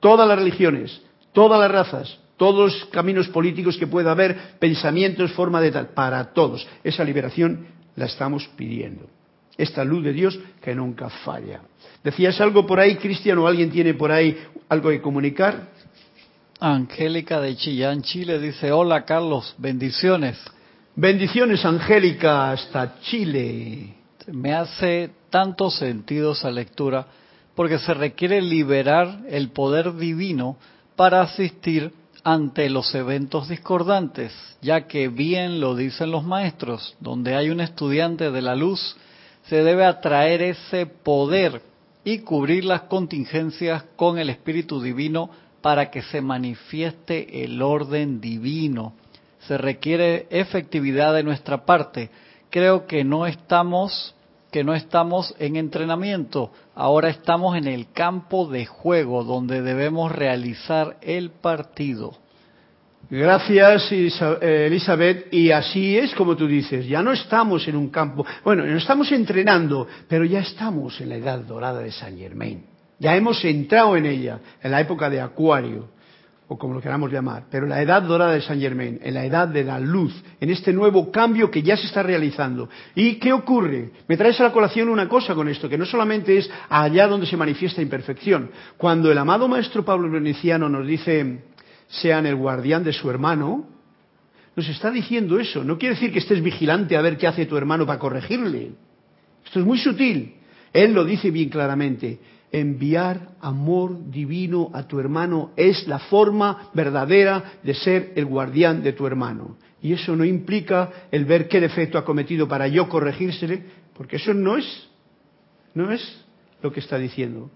todas 0.00 0.26
las 0.26 0.38
religiones, 0.38 1.02
todas 1.32 1.60
las 1.60 1.70
razas, 1.70 2.18
todos 2.36 2.72
los 2.72 2.84
caminos 2.86 3.28
políticos 3.28 3.76
que 3.76 3.86
pueda 3.86 4.12
haber, 4.12 4.58
pensamientos, 4.58 5.32
forma 5.32 5.60
de 5.60 5.72
tal, 5.72 5.88
para 5.88 6.32
todos. 6.32 6.66
Esa 6.84 7.04
liberación 7.04 7.66
la 7.96 8.06
estamos 8.06 8.48
pidiendo. 8.56 9.06
Esta 9.56 9.84
luz 9.84 10.04
de 10.04 10.12
Dios 10.12 10.38
que 10.60 10.74
nunca 10.74 11.08
falla. 11.08 11.62
¿Decías 12.06 12.40
algo 12.40 12.64
por 12.64 12.78
ahí, 12.78 12.94
Cristian, 12.94 13.36
o 13.38 13.48
alguien 13.48 13.68
tiene 13.68 13.92
por 13.92 14.12
ahí 14.12 14.38
algo 14.68 14.90
que 14.90 15.02
comunicar? 15.02 15.70
Angélica 16.60 17.40
de 17.40 17.56
Chillán, 17.56 18.02
Chile, 18.02 18.38
dice, 18.38 18.70
hola 18.70 19.04
Carlos, 19.04 19.56
bendiciones. 19.58 20.38
Bendiciones, 20.94 21.64
Angélica, 21.64 22.52
hasta 22.52 23.00
Chile. 23.00 23.96
Me 24.28 24.54
hace 24.54 25.10
tanto 25.30 25.68
sentido 25.68 26.30
esa 26.30 26.48
lectura 26.48 27.08
porque 27.56 27.80
se 27.80 27.92
requiere 27.92 28.40
liberar 28.40 29.22
el 29.28 29.48
poder 29.48 29.96
divino 29.96 30.58
para 30.94 31.22
asistir 31.22 31.92
ante 32.22 32.70
los 32.70 32.94
eventos 32.94 33.48
discordantes, 33.48 34.32
ya 34.62 34.86
que 34.86 35.08
bien 35.08 35.58
lo 35.58 35.74
dicen 35.74 36.12
los 36.12 36.22
maestros, 36.22 36.94
donde 37.00 37.34
hay 37.34 37.50
un 37.50 37.60
estudiante 37.60 38.30
de 38.30 38.42
la 38.42 38.54
luz, 38.54 38.96
se 39.48 39.64
debe 39.64 39.84
atraer 39.84 40.42
ese 40.42 40.86
poder 40.86 41.62
y 42.06 42.20
cubrir 42.20 42.64
las 42.64 42.82
contingencias 42.82 43.82
con 43.96 44.16
el 44.16 44.30
Espíritu 44.30 44.80
Divino 44.80 45.28
para 45.60 45.90
que 45.90 46.02
se 46.02 46.20
manifieste 46.20 47.42
el 47.42 47.60
orden 47.60 48.20
divino. 48.20 48.92
Se 49.40 49.58
requiere 49.58 50.28
efectividad 50.30 51.12
de 51.14 51.24
nuestra 51.24 51.66
parte. 51.66 52.10
Creo 52.48 52.86
que 52.86 53.02
no 53.02 53.26
estamos 53.26 54.14
que 54.52 54.62
no 54.62 54.74
estamos 54.74 55.34
en 55.40 55.56
entrenamiento, 55.56 56.52
ahora 56.76 57.10
estamos 57.10 57.56
en 57.56 57.66
el 57.66 57.90
campo 57.90 58.46
de 58.46 58.64
juego 58.64 59.24
donde 59.24 59.60
debemos 59.60 60.12
realizar 60.12 60.96
el 61.02 61.30
partido. 61.30 62.16
Gracias, 63.08 63.92
eh, 63.92 64.66
Elizabeth. 64.66 65.32
Y 65.32 65.50
así 65.50 65.96
es 65.96 66.14
como 66.14 66.36
tú 66.36 66.46
dices, 66.46 66.86
ya 66.86 67.02
no 67.02 67.12
estamos 67.12 67.66
en 67.68 67.76
un 67.76 67.90
campo, 67.90 68.26
bueno, 68.44 68.64
no 68.64 68.76
estamos 68.76 69.10
entrenando, 69.12 69.86
pero 70.08 70.24
ya 70.24 70.40
estamos 70.40 71.00
en 71.00 71.10
la 71.10 71.16
edad 71.16 71.38
dorada 71.40 71.80
de 71.80 71.92
San 71.92 72.16
Germain. 72.16 72.64
Ya 72.98 73.14
hemos 73.14 73.44
entrado 73.44 73.96
en 73.96 74.06
ella, 74.06 74.40
en 74.62 74.70
la 74.70 74.80
época 74.80 75.10
de 75.10 75.20
Acuario 75.20 75.96
o 76.48 76.56
como 76.56 76.74
lo 76.74 76.80
queramos 76.80 77.10
llamar, 77.10 77.44
pero 77.50 77.66
la 77.66 77.82
edad 77.82 78.02
dorada 78.02 78.32
de 78.32 78.40
Saint 78.40 78.62
Germain, 78.62 79.00
en 79.02 79.14
la 79.14 79.24
edad 79.24 79.48
de 79.48 79.64
la 79.64 79.80
luz, 79.80 80.14
en 80.40 80.50
este 80.50 80.72
nuevo 80.72 81.10
cambio 81.10 81.50
que 81.50 81.62
ya 81.62 81.76
se 81.76 81.86
está 81.86 82.02
realizando. 82.02 82.68
¿Y 82.94 83.16
qué 83.16 83.32
ocurre? 83.32 83.90
Me 84.06 84.16
traes 84.16 84.38
a 84.40 84.44
la 84.44 84.52
colación 84.52 84.88
una 84.88 85.08
cosa 85.08 85.34
con 85.34 85.48
esto, 85.48 85.68
que 85.68 85.78
no 85.78 85.84
solamente 85.84 86.38
es 86.38 86.48
allá 86.68 87.08
donde 87.08 87.26
se 87.26 87.36
manifiesta 87.36 87.82
imperfección. 87.82 88.50
Cuando 88.76 89.10
el 89.10 89.18
amado 89.18 89.48
maestro 89.48 89.84
Pablo 89.84 90.08
Veneciano 90.08 90.68
nos 90.68 90.86
dice, 90.86 91.40
sean 91.88 92.26
el 92.26 92.36
guardián 92.36 92.84
de 92.84 92.92
su 92.92 93.10
hermano, 93.10 93.68
nos 94.54 94.68
está 94.68 94.90
diciendo 94.90 95.38
eso. 95.38 95.62
No 95.62 95.78
quiere 95.78 95.94
decir 95.94 96.12
que 96.12 96.18
estés 96.18 96.42
vigilante 96.42 96.96
a 96.96 97.02
ver 97.02 97.16
qué 97.16 97.26
hace 97.26 97.46
tu 97.46 97.56
hermano 97.56 97.86
para 97.86 97.98
corregirle. 97.98 98.72
Esto 99.44 99.60
es 99.60 99.66
muy 99.66 99.78
sutil. 99.78 100.34
Él 100.72 100.92
lo 100.92 101.04
dice 101.04 101.30
bien 101.30 101.48
claramente 101.48 102.18
enviar 102.52 103.32
amor 103.40 104.10
divino 104.10 104.70
a 104.72 104.86
tu 104.86 105.00
hermano 105.00 105.52
es 105.56 105.86
la 105.88 105.98
forma 105.98 106.70
verdadera 106.74 107.58
de 107.62 107.74
ser 107.74 108.12
el 108.16 108.24
guardián 108.24 108.82
de 108.82 108.92
tu 108.92 109.06
hermano. 109.06 109.58
Y 109.82 109.92
eso 109.92 110.16
no 110.16 110.24
implica 110.24 110.90
el 111.10 111.24
ver 111.24 111.48
qué 111.48 111.60
defecto 111.60 111.98
ha 111.98 112.04
cometido 112.04 112.48
para 112.48 112.66
yo 112.68 112.88
corregírsele, 112.88 113.62
porque 113.94 114.16
eso 114.16 114.32
no 114.32 114.56
es, 114.56 114.88
no 115.74 115.92
es 115.92 116.24
lo 116.62 116.72
que 116.72 116.80
está 116.80 116.98
diciendo. 116.98 117.50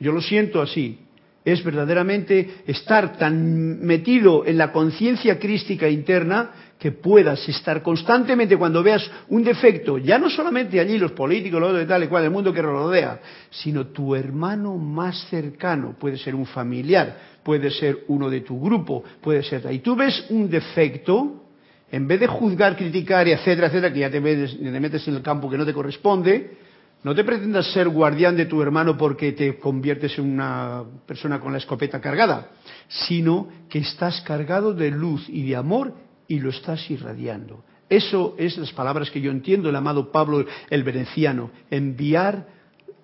Yo 0.00 0.12
lo 0.12 0.20
siento 0.20 0.62
así 0.62 1.00
es 1.46 1.62
verdaderamente 1.62 2.64
estar 2.66 3.16
tan 3.16 3.78
metido 3.80 4.44
en 4.44 4.58
la 4.58 4.72
conciencia 4.72 5.38
crística 5.38 5.88
interna 5.88 6.50
que 6.76 6.90
puedas 6.90 7.48
estar 7.48 7.82
constantemente 7.82 8.56
cuando 8.56 8.82
veas 8.82 9.08
un 9.28 9.44
defecto, 9.44 9.96
ya 9.96 10.18
no 10.18 10.28
solamente 10.28 10.80
allí 10.80 10.98
los 10.98 11.12
políticos, 11.12 11.60
los 11.60 11.74
de 11.74 11.86
tal 11.86 12.02
y 12.02 12.08
cual, 12.08 12.24
el 12.24 12.30
mundo 12.30 12.52
que 12.52 12.60
rodea, 12.60 13.20
sino 13.48 13.86
tu 13.86 14.16
hermano 14.16 14.76
más 14.76 15.28
cercano, 15.30 15.94
puede 15.98 16.18
ser 16.18 16.34
un 16.34 16.46
familiar, 16.46 17.16
puede 17.44 17.70
ser 17.70 18.00
uno 18.08 18.28
de 18.28 18.40
tu 18.40 18.60
grupo, 18.60 19.04
puede 19.20 19.44
ser, 19.44 19.72
y 19.72 19.78
tú 19.78 19.94
ves 19.94 20.26
un 20.30 20.50
defecto, 20.50 21.44
en 21.92 22.08
vez 22.08 22.18
de 22.18 22.26
juzgar, 22.26 22.76
criticar, 22.76 23.28
etcétera, 23.28 23.68
etcétera, 23.68 23.92
que 23.92 24.00
ya 24.00 24.10
te, 24.10 24.20
te 24.20 24.80
metes 24.80 25.06
en 25.06 25.14
el 25.14 25.22
campo 25.22 25.48
que 25.48 25.56
no 25.56 25.64
te 25.64 25.72
corresponde, 25.72 26.65
no 27.06 27.14
te 27.14 27.22
pretendas 27.22 27.72
ser 27.72 27.88
guardián 27.88 28.36
de 28.36 28.46
tu 28.46 28.60
hermano 28.60 28.98
porque 28.98 29.30
te 29.30 29.60
conviertes 29.60 30.18
en 30.18 30.24
una 30.24 30.82
persona 31.06 31.38
con 31.38 31.52
la 31.52 31.58
escopeta 31.58 32.00
cargada, 32.00 32.50
sino 32.88 33.46
que 33.68 33.78
estás 33.78 34.22
cargado 34.22 34.74
de 34.74 34.90
luz 34.90 35.24
y 35.28 35.48
de 35.48 35.54
amor 35.54 35.94
y 36.26 36.40
lo 36.40 36.50
estás 36.50 36.90
irradiando. 36.90 37.62
Eso 37.88 38.34
es 38.36 38.58
las 38.58 38.72
palabras 38.72 39.08
que 39.12 39.20
yo 39.20 39.30
entiendo, 39.30 39.68
el 39.68 39.76
amado 39.76 40.10
Pablo 40.10 40.44
el 40.68 40.82
veneciano, 40.82 41.52
enviar 41.70 42.48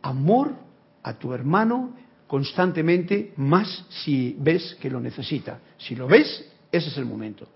amor 0.02 0.50
a 1.04 1.14
tu 1.14 1.32
hermano 1.32 1.94
constantemente, 2.26 3.32
más 3.36 3.86
si 3.88 4.34
ves 4.36 4.76
que 4.80 4.90
lo 4.90 4.98
necesita. 4.98 5.60
Si 5.78 5.94
lo 5.94 6.08
ves, 6.08 6.44
ese 6.72 6.88
es 6.88 6.96
el 6.96 7.04
momento. 7.04 7.46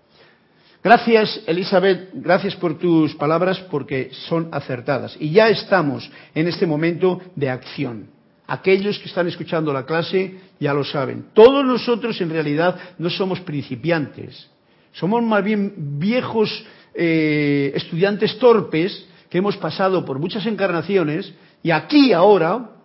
Gracias, 0.87 1.41
Elizabeth, 1.45 2.11
gracias 2.13 2.55
por 2.55 2.79
tus 2.79 3.13
palabras 3.15 3.59
porque 3.69 4.09
son 4.29 4.47
acertadas. 4.53 5.17
Y 5.19 5.31
ya 5.31 5.49
estamos 5.49 6.09
en 6.33 6.47
este 6.47 6.65
momento 6.65 7.19
de 7.35 7.49
acción. 7.49 8.07
Aquellos 8.47 8.97
que 8.97 9.09
están 9.09 9.27
escuchando 9.27 9.73
la 9.73 9.85
clase 9.85 10.35
ya 10.61 10.73
lo 10.73 10.85
saben. 10.85 11.25
Todos 11.33 11.65
nosotros 11.65 12.21
en 12.21 12.29
realidad 12.29 12.79
no 12.99 13.09
somos 13.09 13.41
principiantes. 13.41 14.49
Somos 14.93 15.21
más 15.23 15.43
bien 15.43 15.73
viejos 15.99 16.65
eh, 16.95 17.73
estudiantes 17.75 18.39
torpes 18.39 19.09
que 19.29 19.39
hemos 19.39 19.57
pasado 19.57 20.05
por 20.05 20.19
muchas 20.19 20.45
encarnaciones 20.45 21.33
y 21.63 21.71
aquí 21.71 22.13
ahora 22.13 22.76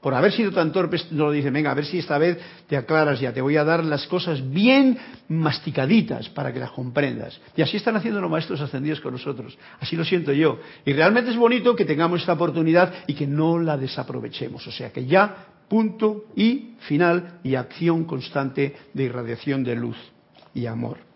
por 0.00 0.14
haber 0.14 0.32
sido 0.32 0.52
tan 0.52 0.70
torpes, 0.70 1.10
nos 1.10 1.26
lo 1.26 1.30
dicen, 1.32 1.52
venga, 1.52 1.72
a 1.72 1.74
ver 1.74 1.84
si 1.84 1.98
esta 1.98 2.18
vez 2.18 2.38
te 2.68 2.76
aclaras 2.76 3.20
ya, 3.20 3.32
te 3.32 3.40
voy 3.40 3.56
a 3.56 3.64
dar 3.64 3.84
las 3.84 4.06
cosas 4.06 4.48
bien 4.48 4.96
masticaditas 5.28 6.28
para 6.28 6.52
que 6.52 6.60
las 6.60 6.70
comprendas. 6.70 7.40
Y 7.56 7.62
así 7.62 7.76
están 7.76 7.96
haciendo 7.96 8.20
los 8.20 8.30
maestros 8.30 8.60
ascendidos 8.60 9.00
con 9.00 9.12
nosotros, 9.12 9.58
así 9.80 9.96
lo 9.96 10.04
siento 10.04 10.32
yo. 10.32 10.60
Y 10.84 10.92
realmente 10.92 11.30
es 11.30 11.36
bonito 11.36 11.74
que 11.74 11.84
tengamos 11.84 12.20
esta 12.20 12.34
oportunidad 12.34 12.92
y 13.06 13.14
que 13.14 13.26
no 13.26 13.58
la 13.58 13.76
desaprovechemos. 13.76 14.66
O 14.66 14.70
sea 14.70 14.92
que 14.92 15.04
ya, 15.04 15.46
punto 15.68 16.26
y 16.36 16.74
final 16.80 17.40
y 17.42 17.56
acción 17.56 18.04
constante 18.04 18.76
de 18.94 19.02
irradiación 19.02 19.64
de 19.64 19.74
luz 19.74 19.96
y 20.54 20.66
amor. 20.66 21.07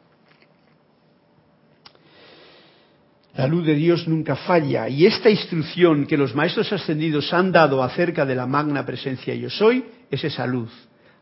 La 3.35 3.47
luz 3.47 3.65
de 3.65 3.75
Dios 3.75 4.07
nunca 4.09 4.37
falla 4.37 4.89
y 4.89 5.07
esta 5.07 5.31
instrucción 5.31 6.07
que 6.07 6.19
los 6.19 6.35
maestros 6.35 6.71
ascendidos 6.73 7.33
han 7.33 7.51
dado 7.51 7.83
acerca 7.83 8.27
de 8.27 8.35
la 8.35 8.47
magna 8.47 8.85
presencia 8.85 9.35
yo 9.35 9.49
soy 9.49 9.85
es 10.11 10.23
esa 10.23 10.47
luz. 10.47 10.71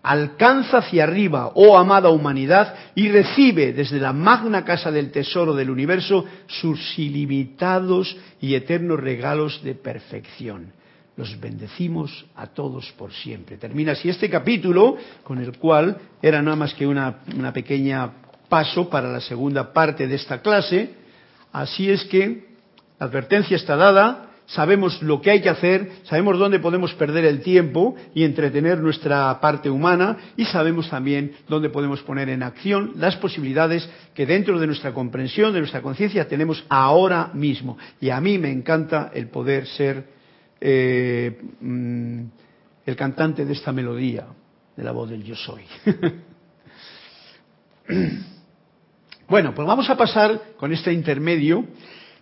Alcanza 0.02 0.78
hacia 0.78 1.04
arriba, 1.04 1.52
oh 1.54 1.76
amada 1.76 2.08
humanidad, 2.08 2.74
y 2.94 3.08
recibe 3.08 3.72
desde 3.74 4.00
la 4.00 4.12
magna 4.12 4.64
casa 4.64 4.90
del 4.90 5.12
tesoro 5.12 5.54
del 5.54 5.70
universo 5.70 6.24
sus 6.46 6.98
ilimitados 6.98 8.16
y 8.40 8.54
eternos 8.54 8.98
regalos 8.98 9.62
de 9.62 9.74
perfección. 9.74 10.72
Los 11.16 11.38
bendecimos 11.38 12.24
a 12.34 12.46
todos 12.46 12.90
por 12.92 13.12
siempre. 13.12 13.58
Termina 13.58 13.92
así 13.92 14.08
este 14.08 14.30
capítulo, 14.30 14.96
con 15.22 15.38
el 15.38 15.58
cual 15.58 15.98
era 16.22 16.40
nada 16.40 16.56
más 16.56 16.72
que 16.72 16.86
una, 16.86 17.18
una 17.36 17.52
pequeña 17.52 18.10
paso 18.48 18.88
para 18.88 19.12
la 19.12 19.20
segunda 19.20 19.70
parte 19.70 20.08
de 20.08 20.16
esta 20.16 20.40
clase, 20.40 20.99
Así 21.52 21.90
es 21.90 22.04
que 22.04 22.44
la 22.98 23.06
advertencia 23.06 23.56
está 23.56 23.76
dada, 23.76 24.30
sabemos 24.46 25.00
lo 25.02 25.20
que 25.20 25.30
hay 25.30 25.40
que 25.40 25.48
hacer, 25.48 25.90
sabemos 26.04 26.38
dónde 26.38 26.58
podemos 26.58 26.92
perder 26.94 27.24
el 27.24 27.40
tiempo 27.40 27.94
y 28.14 28.24
entretener 28.24 28.78
nuestra 28.78 29.40
parte 29.40 29.70
humana 29.70 30.16
y 30.36 30.44
sabemos 30.44 30.90
también 30.90 31.32
dónde 31.48 31.70
podemos 31.70 32.02
poner 32.02 32.28
en 32.28 32.42
acción 32.42 32.92
las 32.96 33.16
posibilidades 33.16 33.88
que 34.14 34.26
dentro 34.26 34.58
de 34.58 34.66
nuestra 34.66 34.92
comprensión, 34.92 35.52
de 35.52 35.60
nuestra 35.60 35.82
conciencia 35.82 36.28
tenemos 36.28 36.64
ahora 36.68 37.30
mismo. 37.32 37.78
Y 38.00 38.10
a 38.10 38.20
mí 38.20 38.38
me 38.38 38.50
encanta 38.50 39.10
el 39.14 39.28
poder 39.28 39.66
ser 39.66 40.04
eh, 40.60 41.40
mm, 41.60 42.22
el 42.86 42.96
cantante 42.96 43.44
de 43.44 43.52
esta 43.52 43.72
melodía, 43.72 44.26
de 44.76 44.84
la 44.84 44.92
voz 44.92 45.10
del 45.10 45.22
yo 45.22 45.36
soy. 45.36 45.62
Bueno, 49.30 49.54
pues 49.54 49.64
vamos 49.64 49.88
a 49.88 49.96
pasar 49.96 50.56
con 50.56 50.72
este 50.72 50.92
intermedio, 50.92 51.64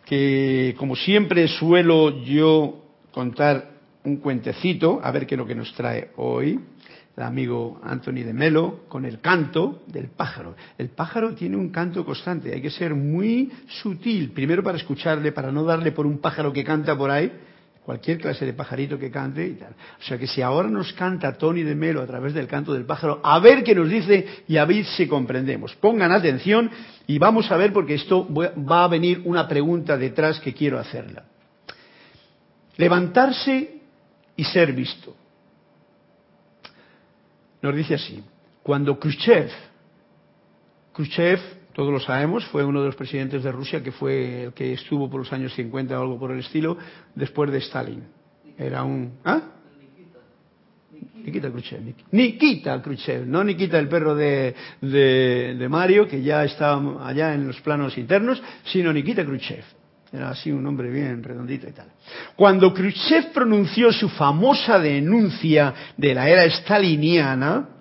que 0.05 0.75
como 0.77 0.95
siempre 0.95 1.49
suelo 1.49 2.23
yo 2.23 2.85
contar 3.13 3.71
un 4.05 4.19
cuentecito, 4.19 5.01
a 5.03 5.11
ver 5.11 5.27
qué 5.27 5.35
es 5.35 5.39
lo 5.39 5.47
que 5.47 5.55
nos 5.55 5.73
trae 5.73 6.11
hoy 6.17 6.61
el 7.17 7.23
amigo 7.23 7.81
Anthony 7.83 8.25
de 8.27 8.35
Melo 8.35 8.81
con 8.91 9.07
el 9.07 9.21
canto 9.21 9.85
del 9.87 10.09
pájaro. 10.09 10.55
El 10.77 10.91
pájaro 10.91 11.35
tiene 11.35 11.57
un 11.57 11.71
canto 11.71 12.05
constante, 12.05 12.53
hay 12.53 12.61
que 12.61 12.69
ser 12.69 12.95
muy 12.95 13.51
sutil, 13.69 14.33
primero 14.33 14.63
para 14.63 14.77
escucharle, 14.77 15.33
para 15.33 15.51
no 15.51 15.65
darle 15.65 15.93
por 15.93 16.05
un 16.07 16.19
pájaro 16.19 16.53
que 16.53 16.63
canta 16.63 16.95
por 16.95 17.11
ahí, 17.11 17.33
cualquier 17.89 18.19
clase 18.19 18.45
de 18.45 18.53
pajarito 18.53 18.99
que 18.99 19.11
cante 19.11 19.47
y 19.47 19.55
tal. 19.55 19.73
O 19.99 20.03
sea 20.03 20.19
que 20.19 20.27
si 20.27 20.43
ahora 20.43 20.69
nos 20.69 20.93
canta 20.93 21.39
Tony 21.39 21.63
de 21.63 21.75
Melo 21.75 22.03
a 22.03 22.07
través 22.07 22.35
del 22.35 22.47
canto 22.47 22.75
del 22.75 22.85
pájaro, 22.85 23.19
a 23.25 23.39
ver 23.39 23.65
qué 23.65 23.75
nos 23.75 23.89
dice 23.89 24.45
y 24.47 24.59
a 24.59 24.67
ver 24.67 24.85
si 24.85 25.09
comprendemos. 25.09 25.75
Pongan 25.77 26.13
atención 26.13 26.71
y 27.07 27.19
vamos 27.19 27.51
a 27.51 27.57
ver 27.57 27.73
porque 27.73 27.95
esto 27.95 28.29
va 28.31 28.85
a 28.85 28.89
venir 28.89 29.23
una 29.25 29.49
pregunta 29.49 29.97
detrás 29.97 30.39
que 30.39 30.53
quiero 30.53 30.79
hacerla. 30.79 31.25
Levantarse 32.77 33.81
y 34.37 34.45
ser 34.45 34.75
visto. 34.75 35.17
Nos 37.63 37.75
dice 37.75 37.95
así, 37.95 38.23
cuando 38.63 39.01
Khrushchev, 39.01 39.49
Khrushchev 40.93 41.41
todos 41.79 41.93
lo 41.93 42.01
sabemos, 42.01 42.45
fue 42.47 42.65
uno 42.65 42.81
de 42.81 42.87
los 42.87 42.97
presidentes 42.97 43.45
de 43.45 43.53
Rusia 43.53 43.81
que 43.85 43.93
fue 43.93 44.43
el 44.43 44.53
que 44.53 44.73
estuvo 44.73 45.09
por 45.09 45.21
los 45.21 45.33
años 45.33 45.55
50 45.55 45.97
o 45.97 46.03
algo 46.03 46.19
por 46.19 46.33
el 46.33 46.41
estilo, 46.41 46.77
después 47.15 47.53
de 47.53 47.59
Stalin. 47.59 48.03
Era 48.59 48.83
un... 48.83 49.13
¿Ah? 49.25 49.43
Nikita 51.25 51.53
Khrushchev. 51.53 51.95
Nikita 52.11 52.83
Khrushchev, 52.83 53.27
no 53.29 53.45
Nikita 53.45 53.79
el 53.79 53.89
perro 53.89 54.17
de, 54.17 54.57
de, 54.81 55.69
Mario, 55.69 56.09
que 56.09 56.21
ya 56.21 56.43
está 56.43 56.81
allá 57.01 57.33
en 57.35 57.47
los 57.47 57.61
planos 57.61 57.97
internos, 57.97 58.43
sino 58.65 58.93
Nikita 58.93 59.25
Khrushchev. 59.25 59.63
Era 60.13 60.31
así 60.31 60.51
un 60.51 60.67
hombre 60.67 60.91
bien 60.91 61.23
redondito 61.23 61.69
y 61.69 61.73
tal. 61.73 61.93
Cuando 62.35 62.75
Khrushchev 62.75 63.31
pronunció 63.33 63.93
su 63.93 64.09
famosa 64.09 64.81
denuncia 64.81 65.73
de 65.97 66.13
la 66.13 66.29
era 66.29 66.51
staliniana, 66.51 67.78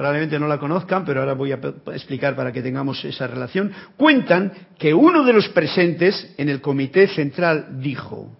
probablemente 0.00 0.38
no 0.38 0.48
la 0.48 0.56
conozcan, 0.56 1.04
pero 1.04 1.20
ahora 1.20 1.34
voy 1.34 1.52
a 1.52 1.60
explicar 1.92 2.34
para 2.34 2.50
que 2.52 2.62
tengamos 2.62 3.04
esa 3.04 3.26
relación, 3.26 3.70
cuentan 3.98 4.50
que 4.78 4.94
uno 4.94 5.24
de 5.24 5.34
los 5.34 5.50
presentes 5.50 6.34
en 6.38 6.48
el 6.48 6.62
comité 6.62 7.06
central 7.08 7.82
dijo, 7.82 8.34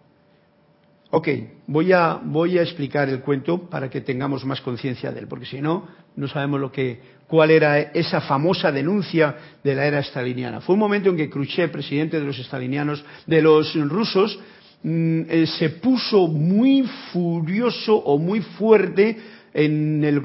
ok, 1.10 1.28
voy 1.66 1.92
a, 1.92 2.18
explicar 2.62 3.10
el 3.10 3.20
cuento 3.20 3.68
para 3.68 3.90
que 3.90 4.00
tengamos 4.00 4.42
más 4.46 4.62
conciencia 4.62 5.12
de 5.12 5.20
él, 5.20 5.26
porque 5.28 5.44
si 5.44 5.60
no, 5.60 5.86
no 6.16 6.28
sabemos 6.28 6.60
lo 6.60 6.72
que, 6.72 6.98
cuál 7.28 7.50
era 7.50 7.78
esa 7.78 8.22
famosa 8.22 8.72
denuncia 8.72 9.36
de 9.62 9.74
la 9.74 9.84
era 9.84 10.02
staliniana. 10.02 10.62
Fue 10.62 10.72
un 10.72 10.80
momento 10.80 11.10
en 11.10 11.18
que 11.18 11.28
Khrushchev, 11.28 11.70
presidente 11.70 12.18
de 12.18 12.24
los 12.24 12.38
stalinianos, 12.38 13.04
de 13.26 13.42
los 13.42 13.74
rusos, 13.74 14.40
mm, 14.82 15.20
eh, 15.28 15.46
se 15.58 15.68
puso 15.68 16.26
muy 16.26 16.88
furioso 17.12 17.96
o 17.96 18.16
muy 18.16 18.40
fuerte 18.40 19.18
en 19.52 20.02
el 20.04 20.22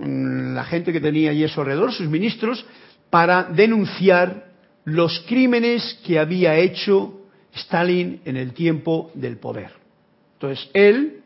la 0.00 0.64
gente 0.64 0.92
que 0.92 1.00
tenía 1.00 1.30
allí 1.30 1.44
a 1.44 1.48
su 1.48 1.60
alrededor, 1.60 1.92
sus 1.92 2.08
ministros, 2.08 2.64
para 3.10 3.44
denunciar 3.44 4.50
los 4.84 5.20
crímenes 5.28 6.00
que 6.06 6.18
había 6.18 6.56
hecho 6.56 7.20
Stalin 7.54 8.20
en 8.24 8.36
el 8.36 8.52
tiempo 8.52 9.10
del 9.14 9.36
poder. 9.38 9.70
Entonces, 10.34 10.70
él 10.72 11.22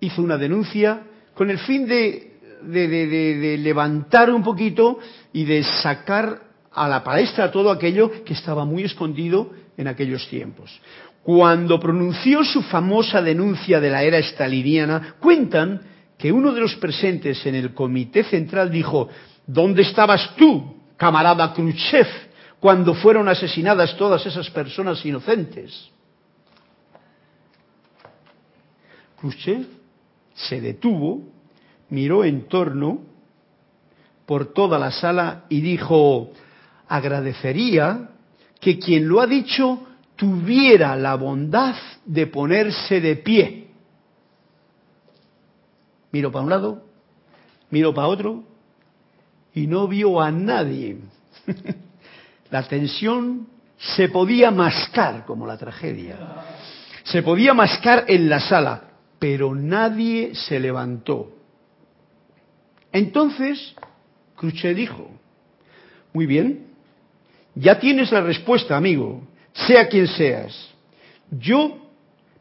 hizo 0.00 0.22
una 0.22 0.36
denuncia 0.36 1.02
con 1.34 1.50
el 1.50 1.58
fin 1.58 1.86
de, 1.86 2.34
de, 2.62 3.56
levantar 3.58 4.30
un 4.30 4.42
poquito 4.42 4.98
y 5.32 5.44
de 5.44 5.62
sacar 5.64 6.42
a 6.72 6.88
la 6.88 7.02
palestra 7.02 7.50
todo 7.50 7.70
aquello 7.70 8.24
que 8.24 8.34
estaba 8.34 8.64
muy 8.64 8.84
escondido 8.84 9.50
en 9.76 9.88
aquellos 9.88 10.28
tiempos. 10.28 10.80
Cuando 11.22 11.80
pronunció 11.80 12.44
su 12.44 12.62
famosa 12.62 13.22
denuncia 13.22 13.80
de 13.80 13.90
la 13.90 14.02
era 14.02 14.22
staliniana, 14.22 15.14
cuentan 15.18 15.80
que 16.24 16.32
uno 16.32 16.54
de 16.54 16.60
los 16.62 16.74
presentes 16.76 17.44
en 17.44 17.54
el 17.54 17.74
comité 17.74 18.24
central 18.24 18.70
dijo, 18.70 19.10
¿dónde 19.46 19.82
estabas 19.82 20.34
tú, 20.36 20.74
camarada 20.96 21.52
Khrushchev, 21.52 22.06
cuando 22.58 22.94
fueron 22.94 23.28
asesinadas 23.28 23.94
todas 23.98 24.24
esas 24.24 24.48
personas 24.48 25.04
inocentes? 25.04 25.90
Khrushchev 29.20 29.66
se 30.32 30.62
detuvo, 30.62 31.28
miró 31.90 32.24
en 32.24 32.48
torno 32.48 33.00
por 34.24 34.54
toda 34.54 34.78
la 34.78 34.92
sala 34.92 35.44
y 35.50 35.60
dijo, 35.60 36.32
agradecería 36.88 38.08
que 38.62 38.78
quien 38.78 39.06
lo 39.06 39.20
ha 39.20 39.26
dicho 39.26 39.86
tuviera 40.16 40.96
la 40.96 41.16
bondad 41.16 41.76
de 42.06 42.26
ponerse 42.28 43.02
de 43.02 43.16
pie 43.16 43.63
Miro 46.14 46.30
para 46.30 46.44
un 46.44 46.50
lado, 46.50 46.84
miro 47.70 47.92
para 47.92 48.06
otro 48.06 48.44
y 49.52 49.66
no 49.66 49.88
vio 49.88 50.20
a 50.20 50.30
nadie. 50.30 50.98
la 52.52 52.62
tensión 52.62 53.48
se 53.76 54.08
podía 54.10 54.52
mascar 54.52 55.24
como 55.24 55.44
la 55.44 55.58
tragedia. 55.58 56.16
Se 57.02 57.20
podía 57.24 57.52
mascar 57.52 58.04
en 58.06 58.28
la 58.28 58.38
sala, 58.38 58.84
pero 59.18 59.56
nadie 59.56 60.36
se 60.36 60.60
levantó. 60.60 61.32
Entonces, 62.92 63.74
Cruche 64.36 64.72
dijo, 64.72 65.10
muy 66.12 66.26
bien, 66.26 66.68
ya 67.56 67.80
tienes 67.80 68.12
la 68.12 68.20
respuesta, 68.20 68.76
amigo, 68.76 69.20
sea 69.52 69.88
quien 69.88 70.06
seas. 70.06 70.56
Yo 71.32 71.76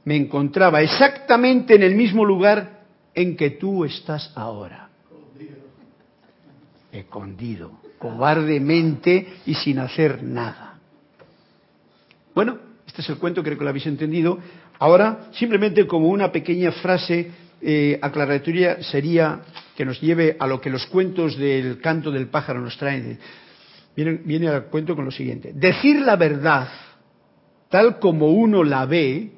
me 0.05 0.15
encontraba 0.15 0.83
exactamente 0.83 1.73
en 1.73 1.81
el 1.81 1.95
mismo 1.95 2.23
lugar 2.23 2.72
en 3.13 3.35
que 3.35 3.51
tú 3.51 3.85
estás 3.85 4.31
ahora. 4.35 4.89
Escondido, 6.91 7.79
cobardemente 7.97 9.27
y 9.45 9.55
sin 9.55 9.79
hacer 9.79 10.23
nada. 10.23 10.79
Bueno, 12.35 12.57
este 12.85 13.01
es 13.01 13.09
el 13.09 13.17
cuento, 13.17 13.43
creo 13.43 13.57
que 13.57 13.63
lo 13.63 13.69
habéis 13.69 13.87
entendido. 13.87 14.39
Ahora, 14.79 15.29
simplemente 15.33 15.87
como 15.87 16.09
una 16.09 16.31
pequeña 16.31 16.71
frase 16.71 17.31
eh, 17.61 17.97
aclaratoria 18.01 18.83
sería 18.83 19.41
que 19.75 19.85
nos 19.85 20.01
lleve 20.01 20.35
a 20.39 20.45
lo 20.47 20.59
que 20.59 20.69
los 20.69 20.85
cuentos 20.87 21.37
del 21.37 21.79
canto 21.79 22.11
del 22.11 22.27
pájaro 22.27 22.59
nos 22.59 22.77
traen. 22.77 23.17
Viene, 23.95 24.19
viene 24.25 24.47
al 24.49 24.65
cuento 24.65 24.95
con 24.95 25.05
lo 25.05 25.11
siguiente. 25.11 25.53
Decir 25.53 26.01
la 26.01 26.15
verdad, 26.15 26.67
tal 27.69 27.99
como 27.99 28.31
uno 28.31 28.63
la 28.63 28.85
ve, 28.85 29.31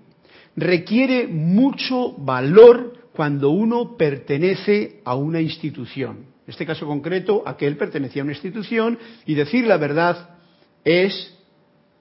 requiere 0.55 1.27
mucho 1.27 2.13
valor 2.17 2.94
cuando 3.15 3.49
uno 3.49 3.97
pertenece 3.97 5.01
a 5.05 5.15
una 5.15 5.41
institución. 5.41 6.17
En 6.45 6.51
este 6.51 6.65
caso 6.65 6.85
concreto, 6.85 7.41
aquel 7.45 7.77
pertenecía 7.77 8.21
a 8.21 8.25
una 8.25 8.33
institución 8.33 8.99
y 9.25 9.33
decir 9.33 9.65
la 9.65 9.77
verdad 9.77 10.37
es 10.83 11.33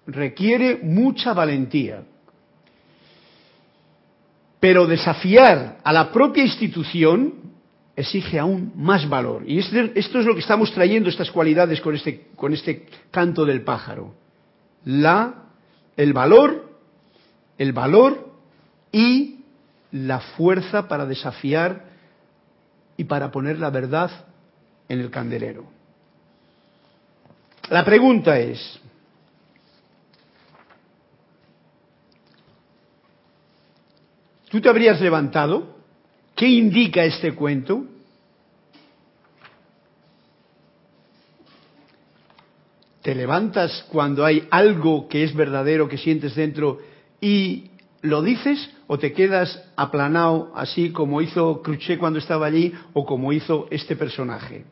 requiere 0.07 0.81
mucha 0.83 1.33
valentía. 1.33 2.03
Pero 4.61 4.87
desafiar 4.87 5.79
a 5.83 5.93
la 5.93 6.13
propia 6.13 6.43
institución 6.43 7.35
exige 7.97 8.39
aún 8.39 8.73
más 8.77 9.09
valor. 9.09 9.45
Y 9.47 9.59
esto 9.59 10.19
es 10.19 10.27
lo 10.27 10.35
que 10.35 10.41
estamos 10.41 10.73
trayendo, 10.73 11.09
estas 11.09 11.31
cualidades 11.31 11.81
con 11.81 11.95
este, 11.95 12.29
con 12.37 12.53
este 12.53 12.87
canto 13.11 13.45
del 13.45 13.63
pájaro. 13.63 14.15
La, 14.85 15.45
el 15.97 16.13
valor, 16.13 16.79
el 17.57 17.73
valor 17.73 18.33
y 18.91 19.34
la 19.95 20.19
fuerza 20.19 20.89
para 20.89 21.07
desafiar 21.07 21.85
y 22.97 23.05
para 23.05 23.31
poner 23.31 23.61
la 23.61 23.71
verdad 23.71 24.11
en 24.89 24.99
el 24.99 25.09
candelero. 25.09 25.67
La 27.71 27.85
pregunta 27.85 28.37
es, 28.41 28.81
¿tú 34.51 34.61
te 34.61 34.69
habrías 34.69 35.01
levantado? 35.01 35.77
¿Qué 36.35 36.49
indica 36.49 37.05
este 37.05 37.33
cuento? 37.37 37.85
¿Te 43.01 43.15
levantas 43.15 43.87
cuando 43.93 44.25
hay 44.25 44.49
algo 44.51 45.07
que 45.07 45.23
es 45.23 45.37
verdadero 45.37 45.89
que 45.89 45.99
sientes 45.99 46.35
dentro 46.35 46.81
y 47.21 47.71
lo 48.03 48.23
dices 48.23 48.74
o 48.87 48.99
te 48.99 49.13
quedas 49.13 49.63
aplanado 49.77 50.53
así 50.55 50.93
como 50.93 51.23
hizo 51.23 51.63
Cruché 51.63 51.99
cuando 51.99 52.19
estaba 52.19 52.47
allí 52.47 52.73
o 52.93 53.05
como 53.05 53.33
hizo 53.33 53.67
este 53.71 53.97
personaje. 53.97 54.65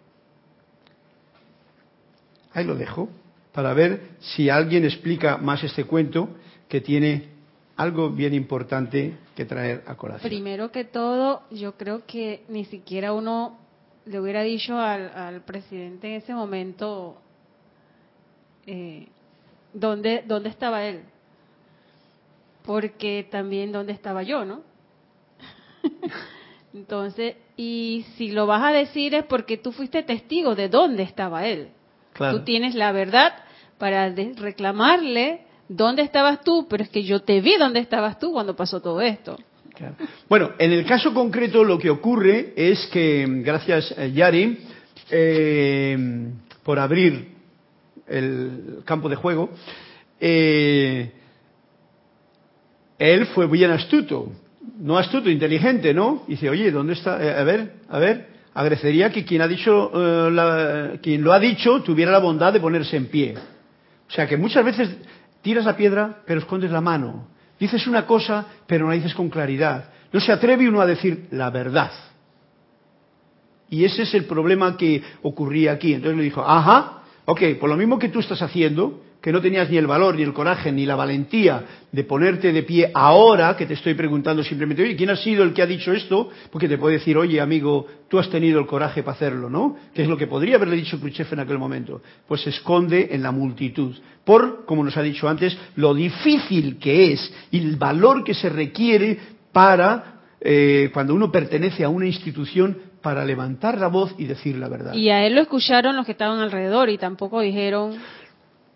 Ahí 2.53 2.65
lo 2.65 2.75
dejo 2.75 3.09
para 3.53 3.73
ver 3.73 4.11
si 4.21 4.51
alguien 4.51 4.85
explica 4.85 5.39
más 5.39 5.63
este 5.65 5.85
cuento 5.85 6.29
que 6.69 6.81
tiene 6.81 7.31
algo 7.77 8.11
bien 8.11 8.35
importante 8.35 9.17
que 9.35 9.45
traer 9.47 9.83
a 9.87 9.95
colación. 9.95 10.29
Primero 10.29 10.71
que 10.71 10.85
todo, 10.85 11.43
yo 11.51 11.77
creo 11.77 12.05
que 12.07 12.45
ni 12.49 12.67
siquiera 12.67 13.13
uno 13.13 13.59
le 14.05 14.21
hubiera 14.21 14.43
dicho 14.43 14.79
al, 14.79 15.43
presidente 15.43 16.09
en 16.09 16.15
ese 16.15 16.35
momento 16.35 17.17
eh, 18.67 19.07
dónde, 19.73 20.25
dónde 20.27 20.51
estaba 20.51 20.85
él 20.85 21.03
porque 22.65 23.27
también 23.31 23.73
dónde 23.73 23.93
estaba 23.93 24.23
yo, 24.23 24.45
¿no? 24.45 24.63
Entonces, 26.75 27.37
y 27.57 28.07
si 28.17 28.31
lo 28.31 28.47
vas 28.47 28.63
a 28.63 28.73
decir 28.73 29.15
es 29.15 29.25
porque 29.25 29.59
tú 29.59 29.73
fuiste 29.73 30.03
testigo 30.03 30.55
de 30.55 30.69
dónde 30.69 31.03
estaba 31.03 31.47
él. 31.47 31.69
Claro. 32.13 32.39
Tú 32.39 32.45
tienes 32.45 32.75
la 32.75 32.93
verdad 32.93 33.33
para 33.79 34.09
reclamarle 34.11 35.43
dónde 35.69 36.03
estabas 36.03 36.43
tú, 36.43 36.67
pero 36.69 36.83
es 36.83 36.91
que 36.91 37.03
yo 37.03 37.21
te 37.21 37.41
vi 37.41 37.57
dónde 37.57 37.81
estabas 37.81 38.19
tú 38.19 38.33
cuando 38.33 38.57
pasó 38.57 38.81
todo 38.81 39.01
esto. 39.01 39.39
Claro. 39.75 39.97
Bueno, 40.29 40.51
en 40.59 40.73
el 40.73 40.85
caso 40.87 41.13
concreto 41.13 41.65
lo 41.65 41.79
que 41.79 41.91
ocurre 41.91 42.53
es 42.57 42.87
que, 42.93 43.27
gracias 43.43 43.95
eh, 43.97 44.13
Yari, 44.13 44.59
eh, 45.11 46.31
por 46.63 46.79
abrir 46.79 47.33
el 48.07 48.83
campo 48.85 49.09
de 49.09 49.17
juego, 49.17 49.51
eh, 50.21 51.11
él 53.11 53.27
fue 53.27 53.49
bien 53.49 53.71
astuto, 53.73 54.31
no 54.79 54.97
astuto, 54.97 55.29
inteligente, 55.29 55.93
¿no? 55.93 56.23
Dice, 56.29 56.49
oye, 56.49 56.71
¿dónde 56.71 56.93
está? 56.93 57.23
Eh, 57.23 57.41
a 57.41 57.43
ver, 57.43 57.73
a 57.89 57.99
ver, 57.99 58.29
agradecería 58.55 59.11
que 59.11 59.25
quien 59.25 59.43
ha 59.43 59.49
dicho, 59.49 59.91
eh, 59.95 60.99
quien 61.03 61.23
lo 61.25 61.33
ha 61.33 61.41
dicho 61.41 61.83
tuviera 61.83 62.13
la 62.13 62.21
bondad 62.21 62.53
de 62.53 62.61
ponerse 62.61 62.97
en 62.97 63.07
pie. 63.07 63.35
O 64.09 64.11
sea 64.11 64.29
que 64.29 64.37
muchas 64.37 64.65
veces 64.65 64.97
tiras 65.41 65.65
la 65.65 65.77
piedra, 65.77 66.23
pero 66.27 66.41
escondes 66.41 66.71
la 66.71 66.81
mano. 66.81 67.29
Dices 67.59 67.87
una 67.89 68.07
cosa, 68.07 68.47
pero 68.67 68.85
no 68.85 68.91
la 68.91 68.97
dices 68.97 69.15
con 69.15 69.31
claridad. 69.31 69.91
No 70.13 70.21
se 70.21 70.31
atreve 70.31 70.69
uno 70.69 70.81
a 70.81 70.87
decir 70.87 71.27
la 71.33 71.51
verdad. 71.51 71.91
Y 73.69 73.85
ese 73.85 74.03
es 74.03 74.15
el 74.15 74.27
problema 74.27 74.77
que 74.77 75.03
ocurría 75.23 75.73
aquí. 75.73 75.95
Entonces 75.95 76.19
le 76.19 76.25
dijo, 76.25 76.45
ajá, 76.45 77.03
ok, 77.25 77.41
por 77.59 77.69
lo 77.69 77.77
mismo 77.77 77.99
que 77.99 78.11
tú 78.11 78.21
estás 78.21 78.43
haciendo, 78.43 79.03
que 79.23 79.33
no 79.33 79.41
tenías 79.41 79.71
ni 79.71 79.77
el 79.77 79.87
valor, 79.87 80.17
ni 80.17 80.23
el 80.23 80.33
coraje, 80.33 80.73
ni 80.73 80.85
la 80.85 80.97
valentía 80.97 81.65
de 81.93 82.03
ponerte 82.03 82.53
de 82.53 82.65
pie 82.65 82.91
ahora, 82.93 83.57
que 83.57 83.67
te 83.67 83.75
estoy 83.75 83.95
preguntando 83.95 84.43
simplemente, 84.43 84.83
oye, 84.83 84.97
¿quién 84.97 85.11
ha 85.11 85.17
sido 85.17 85.45
el 85.45 85.55
que 85.55 85.63
ha 85.63 85.67
dicho 85.67 85.93
esto? 85.93 86.29
Porque 86.51 86.69
te 86.69 86.77
puede 86.77 86.99
decir, 86.99 87.17
oye, 87.17 87.41
amigo, 87.41 87.87
tú 88.09 88.19
has 88.19 88.29
tenido 88.29 88.59
el 88.59 88.67
coraje 88.67 89.05
para 89.05 89.15
hacerlo, 89.15 89.49
¿no? 89.49 89.77
Que 89.95 90.03
es 90.03 90.09
lo 90.09 90.17
que 90.17 90.27
podría 90.27 90.57
haberle 90.57 90.75
dicho 90.75 90.99
Khrushchev 90.99 91.29
en 91.35 91.39
aquel 91.39 91.59
momento. 91.59 92.03
Pues 92.27 92.41
se 92.41 92.51
esconde 92.51 93.11
en 93.13 93.23
la 93.23 93.31
multitud. 93.31 93.95
Por, 94.25 94.67
como 94.67 94.83
nos 94.83 94.97
ha 94.97 95.03
dicho 95.03 95.29
antes, 95.29 95.57
lo 95.77 95.95
difícil 95.95 96.79
que 96.79 97.13
es 97.13 97.33
y 97.53 97.61
el 97.61 97.77
valor 97.77 98.25
que 98.25 98.35
se 98.35 98.49
requiere 98.49 99.19
para, 99.53 100.21
eh, 100.41 100.91
cuando 100.93 101.15
uno 101.15 101.31
pertenece 101.31 101.85
a 101.85 101.89
una 101.89 102.07
institución, 102.07 102.77
para 103.03 103.25
levantar 103.25 103.79
la 103.79 103.89
voz 103.89 104.15
y 104.17 104.25
decir 104.25 104.57
la 104.57 104.69
verdad. 104.69 104.95
Y 104.95 105.11
a 105.11 105.27
él 105.27 105.35
lo 105.35 105.43
escucharon 105.43 105.97
los 105.97 106.07
que 106.07 106.13
estaban 106.13 106.39
alrededor 106.39 106.89
y 106.89 106.99
tampoco 106.99 107.41
dijeron, 107.41 107.99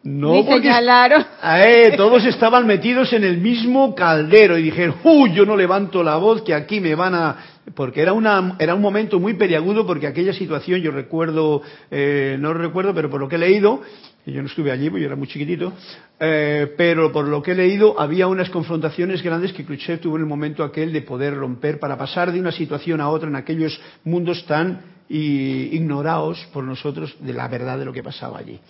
No, 0.07 0.45
porque 0.45 0.69
señalaron. 0.69 1.27
eh, 1.43 1.95
todos 1.97 2.25
estaban 2.25 2.65
metidos 2.65 3.13
en 3.13 3.25
el 3.25 3.39
mismo 3.39 3.93
caldero 3.95 4.57
y 4.57 4.63
dijeron, 4.63 4.97
uy, 5.03 5.33
yo 5.35 5.45
no 5.45 5.57
levanto 5.57 6.03
la 6.05 6.17
voz 6.17 6.43
que 6.43 6.55
aquí 6.55 6.81
me 6.81 6.95
van 6.95 7.15
a... 7.15 7.37
Porque 7.75 8.01
era, 8.01 8.13
una, 8.13 8.55
era 8.61 8.77
un 8.77 8.81
momento 8.81 9.19
muy 9.19 9.35
peliagudo 9.35 9.85
porque 9.85 10.07
aquella 10.07 10.33
situación, 10.33 10.81
yo 10.81 10.93
recuerdo, 10.93 11.63
eh, 11.91 12.37
no 12.39 12.55
recuerdo, 12.55 12.95
pero 12.95 13.11
por 13.11 13.21
lo 13.21 13.29
que 13.29 13.35
he 13.35 13.41
leído, 13.41 13.83
yo 14.25 14.41
no 14.41 14.47
estuve 14.47 14.71
allí 14.71 14.89
porque 14.89 15.03
yo 15.03 15.07
era 15.09 15.17
muy 15.17 15.27
chiquitito, 15.27 15.73
eh, 16.21 16.73
pero 16.77 17.11
por 17.11 17.27
lo 17.27 17.43
que 17.43 17.53
he 17.53 17.55
leído 17.57 18.01
había 18.01 18.29
unas 18.29 18.51
confrontaciones 18.51 19.21
grandes 19.23 19.53
que 19.53 19.65
Khrushchev 19.65 19.99
tuvo 19.99 20.15
en 20.15 20.23
el 20.23 20.29
momento 20.29 20.63
aquel 20.63 20.93
de 20.93 21.03
poder 21.03 21.35
romper 21.35 21.81
para 21.81 21.99
pasar 21.99 22.31
de 22.31 22.39
una 22.39 22.53
situación 22.53 23.01
a 23.01 23.09
otra 23.09 23.29
en 23.29 23.35
aquellos 23.35 23.81
mundos 24.05 24.47
tan 24.47 24.81
y, 25.09 25.75
ignorados 25.77 26.47
por 26.53 26.65
nosotros 26.65 27.17
de 27.21 27.33
la 27.33 27.49
verdad 27.49 27.79
de 27.79 27.85
lo 27.85 27.93
que 27.93 28.03
pasaba 28.03 28.39
allí. 28.39 28.61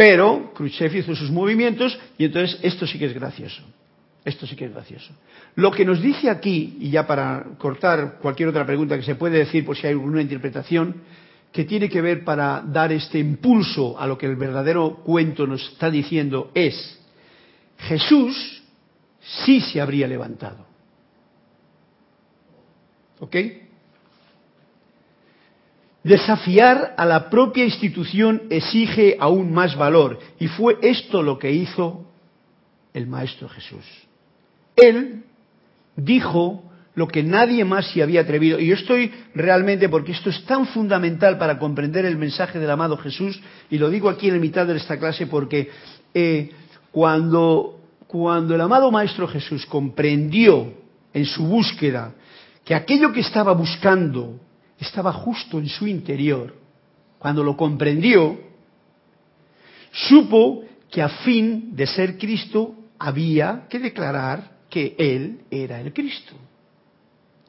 Pero 0.00 0.54
Khrushchev 0.54 0.96
hizo 0.96 1.14
sus 1.14 1.30
movimientos 1.30 2.00
y 2.16 2.24
entonces 2.24 2.58
esto 2.62 2.86
sí 2.86 2.98
que 2.98 3.04
es 3.04 3.12
gracioso. 3.12 3.60
Esto 4.24 4.46
sí 4.46 4.56
que 4.56 4.64
es 4.64 4.72
gracioso. 4.72 5.12
Lo 5.56 5.70
que 5.70 5.84
nos 5.84 6.00
dice 6.00 6.30
aquí, 6.30 6.78
y 6.80 6.88
ya 6.88 7.06
para 7.06 7.44
cortar 7.58 8.16
cualquier 8.18 8.48
otra 8.48 8.64
pregunta 8.64 8.96
que 8.96 9.02
se 9.02 9.16
puede 9.16 9.36
decir 9.36 9.62
por 9.62 9.76
si 9.76 9.86
hay 9.86 9.92
alguna 9.92 10.22
interpretación, 10.22 11.02
que 11.52 11.64
tiene 11.66 11.90
que 11.90 12.00
ver 12.00 12.24
para 12.24 12.62
dar 12.62 12.92
este 12.92 13.18
impulso 13.18 14.00
a 14.00 14.06
lo 14.06 14.16
que 14.16 14.24
el 14.24 14.36
verdadero 14.36 15.02
cuento 15.04 15.46
nos 15.46 15.70
está 15.70 15.90
diciendo 15.90 16.50
es, 16.54 16.98
Jesús 17.76 18.62
sí 19.20 19.60
se 19.60 19.82
habría 19.82 20.08
levantado. 20.08 20.64
¿Ok? 23.18 23.36
Desafiar 26.02 26.94
a 26.96 27.04
la 27.04 27.28
propia 27.28 27.64
institución 27.64 28.42
exige 28.48 29.16
aún 29.20 29.52
más 29.52 29.76
valor 29.76 30.18
y 30.38 30.48
fue 30.48 30.78
esto 30.80 31.22
lo 31.22 31.38
que 31.38 31.52
hizo 31.52 32.06
el 32.94 33.06
Maestro 33.06 33.48
Jesús. 33.48 33.84
Él 34.76 35.24
dijo 35.96 36.64
lo 36.94 37.06
que 37.06 37.22
nadie 37.22 37.64
más 37.64 37.90
se 37.90 38.02
había 38.02 38.22
atrevido. 38.22 38.58
Y 38.58 38.66
yo 38.66 38.74
estoy 38.74 39.12
realmente, 39.34 39.88
porque 39.88 40.12
esto 40.12 40.30
es 40.30 40.44
tan 40.44 40.66
fundamental 40.66 41.38
para 41.38 41.58
comprender 41.58 42.04
el 42.04 42.16
mensaje 42.16 42.58
del 42.58 42.70
amado 42.70 42.96
Jesús, 42.96 43.40
y 43.70 43.78
lo 43.78 43.90
digo 43.90 44.08
aquí 44.08 44.28
en 44.28 44.34
la 44.34 44.40
mitad 44.40 44.66
de 44.66 44.76
esta 44.76 44.98
clase 44.98 45.26
porque 45.26 45.70
eh, 46.14 46.50
cuando, 46.90 47.78
cuando 48.06 48.54
el 48.54 48.60
amado 48.60 48.90
Maestro 48.90 49.28
Jesús 49.28 49.66
comprendió 49.66 50.72
en 51.12 51.24
su 51.26 51.44
búsqueda 51.44 52.14
que 52.64 52.74
aquello 52.74 53.12
que 53.12 53.20
estaba 53.20 53.52
buscando 53.52 54.40
estaba 54.80 55.12
justo 55.12 55.58
en 55.58 55.68
su 55.68 55.86
interior, 55.86 56.54
cuando 57.18 57.44
lo 57.44 57.56
comprendió, 57.56 58.38
supo 59.92 60.64
que 60.90 61.02
a 61.02 61.08
fin 61.08 61.76
de 61.76 61.86
ser 61.86 62.18
Cristo 62.18 62.74
había 62.98 63.66
que 63.68 63.78
declarar 63.78 64.58
que 64.68 64.94
Él 64.98 65.40
era 65.50 65.80
el 65.80 65.92
Cristo. 65.92 66.34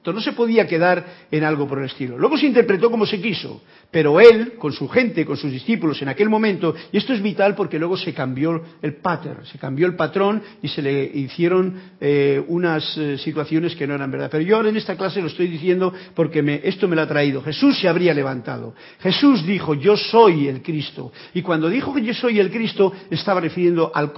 Esto 0.01 0.13
no 0.13 0.19
se 0.19 0.33
podía 0.33 0.65
quedar 0.65 1.05
en 1.29 1.43
algo 1.43 1.67
por 1.67 1.77
el 1.77 1.85
estilo. 1.85 2.17
Luego 2.17 2.35
se 2.35 2.47
interpretó 2.47 2.89
como 2.89 3.05
se 3.05 3.21
quiso, 3.21 3.61
pero 3.91 4.19
él, 4.19 4.53
con 4.57 4.73
su 4.73 4.89
gente, 4.89 5.27
con 5.27 5.37
sus 5.37 5.51
discípulos 5.51 6.01
en 6.01 6.07
aquel 6.07 6.27
momento, 6.27 6.73
y 6.91 6.97
esto 6.97 7.13
es 7.13 7.21
vital 7.21 7.53
porque 7.53 7.77
luego 7.77 7.95
se 7.95 8.11
cambió 8.11 8.63
el 8.81 8.95
pattern, 8.95 9.45
se 9.45 9.59
cambió 9.59 9.85
el 9.85 9.95
patrón 9.95 10.41
y 10.59 10.69
se 10.69 10.81
le 10.81 11.03
hicieron 11.03 11.79
eh, 11.99 12.43
unas 12.47 12.97
eh, 12.97 13.19
situaciones 13.19 13.75
que 13.75 13.85
no 13.85 13.93
eran 13.93 14.09
verdad. 14.09 14.29
Pero 14.31 14.41
yo 14.41 14.55
ahora 14.55 14.69
en 14.69 14.77
esta 14.77 14.97
clase 14.97 15.21
lo 15.21 15.27
estoy 15.27 15.45
diciendo 15.45 15.93
porque 16.15 16.41
me, 16.41 16.61
esto 16.63 16.87
me 16.87 16.95
lo 16.95 17.03
ha 17.03 17.07
traído. 17.07 17.43
Jesús 17.43 17.79
se 17.79 17.87
habría 17.87 18.15
levantado. 18.15 18.73
Jesús 19.01 19.45
dijo, 19.45 19.75
yo 19.75 19.95
soy 19.95 20.47
el 20.47 20.63
Cristo. 20.63 21.11
Y 21.35 21.43
cuando 21.43 21.69
dijo 21.69 21.93
que 21.93 22.01
yo 22.01 22.15
soy 22.15 22.39
el 22.39 22.49
Cristo, 22.49 22.91
estaba 23.11 23.39
refiriendo 23.39 23.91
al, 23.93 24.13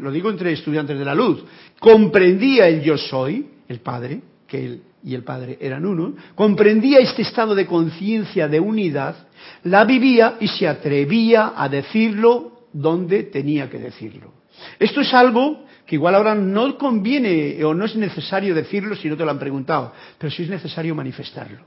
lo 0.00 0.10
digo 0.10 0.30
entre 0.30 0.50
estudiantes 0.50 0.98
de 0.98 1.04
la 1.04 1.14
luz, 1.14 1.44
comprendía 1.78 2.66
el 2.66 2.82
yo 2.82 2.98
soy, 2.98 3.46
el 3.68 3.78
Padre, 3.78 4.20
que 4.48 4.66
él 4.66 4.82
y 5.04 5.14
el 5.14 5.24
Padre 5.24 5.58
eran 5.60 5.84
uno, 5.84 6.14
comprendía 6.34 6.98
este 6.98 7.22
estado 7.22 7.54
de 7.54 7.66
conciencia 7.66 8.48
de 8.48 8.60
unidad, 8.60 9.16
la 9.64 9.84
vivía 9.84 10.36
y 10.40 10.48
se 10.48 10.68
atrevía 10.68 11.52
a 11.56 11.68
decirlo 11.68 12.66
donde 12.72 13.24
tenía 13.24 13.68
que 13.68 13.78
decirlo. 13.78 14.32
Esto 14.78 15.00
es 15.00 15.12
algo 15.12 15.64
que 15.86 15.96
igual 15.96 16.14
ahora 16.14 16.34
no 16.34 16.78
conviene 16.78 17.62
o 17.64 17.74
no 17.74 17.84
es 17.84 17.96
necesario 17.96 18.54
decirlo 18.54 18.94
si 18.94 19.08
no 19.08 19.16
te 19.16 19.24
lo 19.24 19.30
han 19.30 19.38
preguntado, 19.38 19.92
pero 20.18 20.30
sí 20.30 20.44
es 20.44 20.50
necesario 20.50 20.94
manifestarlo. 20.94 21.64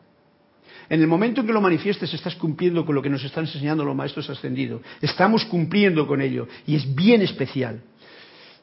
En 0.88 1.02
el 1.02 1.08
momento 1.08 1.42
en 1.42 1.48
que 1.48 1.54
lo 1.54 1.62
manifiestes 1.62 2.14
estás 2.14 2.36
cumpliendo 2.36 2.86
con 2.86 2.94
lo 2.94 3.02
que 3.02 3.10
nos 3.10 3.24
están 3.24 3.46
enseñando 3.46 3.84
los 3.84 3.96
maestros 3.96 4.30
ascendidos. 4.30 4.82
Estamos 5.02 5.44
cumpliendo 5.46 6.06
con 6.06 6.22
ello 6.22 6.48
y 6.68 6.76
es 6.76 6.94
bien 6.94 7.24
especial. 7.24 7.82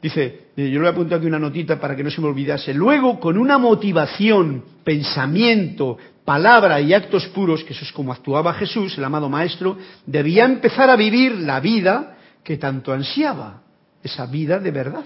Dice, 0.03 0.49
yo 0.57 0.81
le 0.81 0.87
he 0.87 0.89
apuntado 0.89 1.21
aquí 1.21 1.29
una 1.29 1.39
notita 1.39 1.79
para 1.79 1.95
que 1.95 2.03
no 2.03 2.11
se 2.11 2.21
me 2.21 2.27
olvidase. 2.27 2.75
Luego, 2.75 3.21
con 3.21 3.39
una 3.39 3.57
motivación, 3.57 4.65
pensamiento, 4.83 5.97
palabra 6.25 6.81
y 6.81 6.93
actos 6.93 7.29
puros, 7.29 7.63
que 7.63 7.73
eso 7.73 7.85
es 7.85 7.93
como 7.93 8.13
actuaba 8.13 8.53
Jesús, 8.55 8.99
el 8.99 9.05
amado 9.05 9.29
Maestro, 9.29 9.79
debía 10.05 10.45
empezar 10.45 10.91
a 10.91 10.97
vivir 10.97 11.37
la 11.37 11.61
vida 11.61 12.19
que 12.43 12.57
tanto 12.57 12.93
ansiaba, 12.93 13.63
esa 14.03 14.27
vida 14.27 14.59
de 14.59 14.73
verdad, 14.73 15.05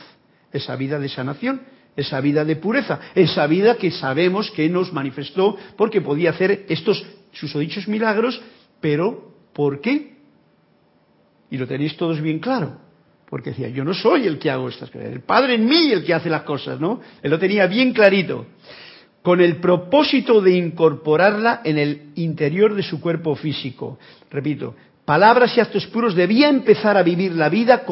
esa 0.50 0.74
vida 0.76 0.98
de 0.98 1.11
sanación, 1.11 1.61
esa 1.94 2.18
vida 2.22 2.46
de 2.46 2.56
pureza, 2.56 2.98
esa 3.14 3.46
vida 3.46 3.76
que 3.76 3.90
sabemos 3.90 4.50
que 4.50 4.66
nos 4.70 4.94
manifestó 4.94 5.59
porque 5.76 6.00
podía 6.00 6.30
hacer 6.30 6.64
estos 6.71 7.04
susodichos 7.33 7.87
milagros, 7.87 8.40
pero 8.81 9.35
¿por 9.52 9.83
qué? 9.83 10.16
Y 11.50 11.58
lo 11.58 11.66
tenéis 11.66 11.98
todos 11.98 12.18
bien 12.23 12.38
claro 12.38 12.85
porque 13.29 13.50
decía, 13.50 13.68
yo 13.68 13.85
no 13.85 13.94
soy 13.94 14.27
el 14.27 14.38
que 14.38 14.50
hago 14.50 14.68
estas 14.68 14.90
cosas, 14.90 15.08
el 15.08 15.20
Padre 15.20 15.54
en 15.54 15.66
mí 15.66 15.90
el 15.90 16.04
que 16.04 16.14
hace 16.14 16.31
las 16.31 16.42
cosas, 16.42 16.81
¿no? 16.81 17.00
Él 17.22 17.31
lo 17.31 17.38
tenía 17.38 17.66
bien 17.66 17.92
clarito, 17.92 18.46
con 19.22 19.40
el 19.40 19.56
propósito 19.56 20.40
de 20.40 20.52
incorporarla 20.52 21.60
en 21.64 21.79
el 21.79 22.12
interior 22.14 22.74
de 22.74 22.85
su 22.85 23.00
cuerpo 23.00 23.35
físico. 23.35 23.98
Repito, 24.31 24.77
palabras 25.04 25.56
y 25.56 25.60
actos 25.60 25.87
puros 25.87 26.14
debía 26.14 26.48
empezar 26.48 26.96
a 26.96 27.02
vivir 27.02 27.33
la 27.33 27.48
vida 27.48 27.83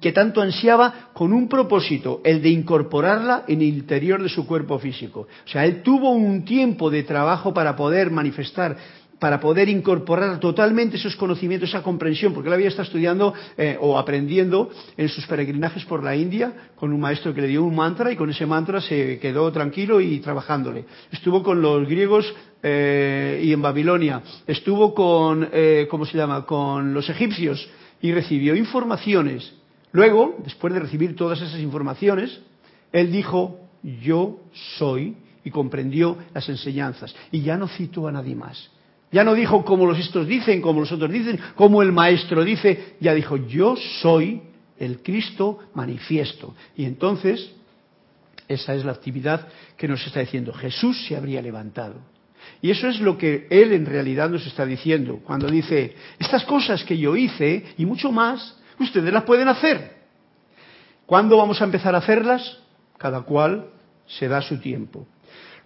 que 0.00 0.12
tanto 0.12 0.40
ansiaba 0.40 1.10
con 1.12 1.32
un 1.32 1.48
propósito, 1.48 2.20
el 2.22 2.40
de 2.40 2.50
incorporarla 2.50 3.44
en 3.48 3.62
el 3.62 3.68
interior 3.68 4.22
de 4.22 4.28
su 4.28 4.46
cuerpo 4.46 4.78
físico. 4.78 5.26
O 5.44 5.48
sea, 5.48 5.64
él 5.64 5.82
tuvo 5.82 6.10
un 6.10 6.44
tiempo 6.44 6.88
de 6.88 7.02
trabajo 7.02 7.52
para 7.52 7.74
poder 7.74 8.12
manifestar 8.12 8.76
para 9.18 9.40
poder 9.40 9.68
incorporar 9.68 10.38
totalmente 10.40 10.96
esos 10.96 11.16
conocimientos, 11.16 11.68
esa 11.68 11.82
comprensión, 11.82 12.34
porque 12.34 12.48
él 12.48 12.54
había 12.54 12.68
estado 12.68 12.84
estudiando 12.84 13.32
eh, 13.56 13.76
o 13.80 13.98
aprendiendo 13.98 14.70
en 14.96 15.08
sus 15.08 15.26
peregrinajes 15.26 15.84
por 15.86 16.02
la 16.02 16.14
India 16.14 16.52
con 16.76 16.92
un 16.92 17.00
maestro 17.00 17.32
que 17.32 17.40
le 17.40 17.48
dio 17.48 17.64
un 17.64 17.74
mantra 17.74 18.12
y 18.12 18.16
con 18.16 18.30
ese 18.30 18.46
mantra 18.46 18.80
se 18.80 19.18
quedó 19.18 19.50
tranquilo 19.52 20.00
y 20.00 20.20
trabajándole. 20.20 20.84
Estuvo 21.10 21.42
con 21.42 21.62
los 21.62 21.88
griegos 21.88 22.32
eh, 22.62 23.40
y 23.42 23.52
en 23.52 23.62
Babilonia, 23.62 24.22
estuvo 24.46 24.94
con, 24.94 25.48
eh, 25.52 25.86
¿cómo 25.90 26.04
se 26.04 26.18
llama?, 26.18 26.44
con 26.44 26.92
los 26.92 27.08
egipcios 27.08 27.68
y 28.02 28.12
recibió 28.12 28.54
informaciones. 28.54 29.54
Luego, 29.92 30.36
después 30.44 30.74
de 30.74 30.80
recibir 30.80 31.16
todas 31.16 31.40
esas 31.40 31.60
informaciones, 31.60 32.38
él 32.92 33.10
dijo, 33.10 33.60
yo 34.02 34.40
soy, 34.78 35.16
y 35.46 35.50
comprendió 35.50 36.18
las 36.34 36.48
enseñanzas. 36.48 37.14
Y 37.30 37.42
ya 37.42 37.56
no 37.56 37.68
citó 37.68 38.08
a 38.08 38.12
nadie 38.12 38.34
más. 38.34 38.68
Ya 39.12 39.24
no 39.24 39.34
dijo 39.34 39.64
como 39.64 39.86
los 39.86 39.98
estos 39.98 40.26
dicen, 40.26 40.60
como 40.60 40.80
los 40.80 40.92
otros 40.92 41.10
dicen, 41.10 41.38
como 41.54 41.82
el 41.82 41.92
maestro 41.92 42.44
dice, 42.44 42.96
ya 43.00 43.14
dijo, 43.14 43.36
yo 43.36 43.76
soy 44.00 44.42
el 44.78 45.02
Cristo 45.02 45.60
manifiesto. 45.74 46.54
Y 46.76 46.84
entonces, 46.84 47.52
esa 48.48 48.74
es 48.74 48.84
la 48.84 48.92
actividad 48.92 49.48
que 49.76 49.88
nos 49.88 50.04
está 50.06 50.20
diciendo. 50.20 50.52
Jesús 50.52 51.06
se 51.06 51.16
habría 51.16 51.40
levantado. 51.40 51.94
Y 52.62 52.70
eso 52.70 52.88
es 52.88 53.00
lo 53.00 53.18
que 53.18 53.46
Él 53.50 53.72
en 53.72 53.86
realidad 53.86 54.30
nos 54.30 54.46
está 54.46 54.64
diciendo, 54.64 55.20
cuando 55.24 55.48
dice, 55.48 55.94
estas 56.18 56.44
cosas 56.44 56.84
que 56.84 56.96
yo 56.96 57.16
hice 57.16 57.64
y 57.76 57.86
mucho 57.86 58.12
más, 58.12 58.56
ustedes 58.78 59.12
las 59.12 59.24
pueden 59.24 59.48
hacer. 59.48 59.96
¿Cuándo 61.06 61.36
vamos 61.36 61.60
a 61.60 61.64
empezar 61.64 61.94
a 61.94 61.98
hacerlas? 61.98 62.58
Cada 62.98 63.22
cual 63.22 63.68
se 64.06 64.28
da 64.28 64.42
su 64.42 64.58
tiempo. 64.58 65.06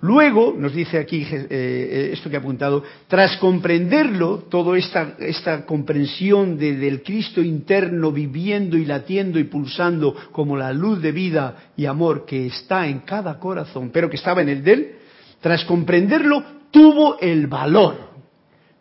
Luego, 0.02 0.54
nos 0.56 0.72
dice 0.72 0.98
aquí 0.98 1.22
eh, 1.30 1.46
eh, 1.50 2.10
esto 2.12 2.30
que 2.30 2.36
ha 2.36 2.38
apuntado, 2.38 2.82
tras 3.06 3.36
comprenderlo, 3.36 4.44
toda 4.48 4.78
esta, 4.78 5.16
esta 5.18 5.66
comprensión 5.66 6.56
del 6.56 7.02
Cristo 7.02 7.42
interno 7.42 8.10
viviendo 8.10 8.78
y 8.78 8.86
latiendo 8.86 9.38
y 9.38 9.44
pulsando 9.44 10.14
como 10.32 10.56
la 10.56 10.72
luz 10.72 11.02
de 11.02 11.12
vida 11.12 11.70
y 11.76 11.84
amor 11.84 12.24
que 12.24 12.46
está 12.46 12.86
en 12.86 13.00
cada 13.00 13.38
corazón, 13.38 13.90
pero 13.92 14.08
que 14.08 14.16
estaba 14.16 14.40
en 14.40 14.48
el 14.48 14.64
de 14.64 14.72
él, 14.72 14.92
tras 15.40 15.64
comprenderlo, 15.66 16.42
tuvo 16.70 17.18
el 17.20 17.46
valor 17.46 17.96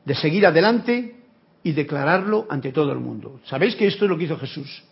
de 0.05 0.15
seguir 0.15 0.45
adelante 0.45 1.15
y 1.63 1.73
declararlo 1.73 2.47
ante 2.49 2.71
todo 2.71 2.93
el 2.93 2.99
mundo. 2.99 3.41
¿Sabéis 3.43 3.75
que 3.75 3.87
esto 3.87 4.05
es 4.05 4.09
lo 4.09 4.17
que 4.17 4.23
hizo 4.23 4.37
Jesús? 4.37 4.83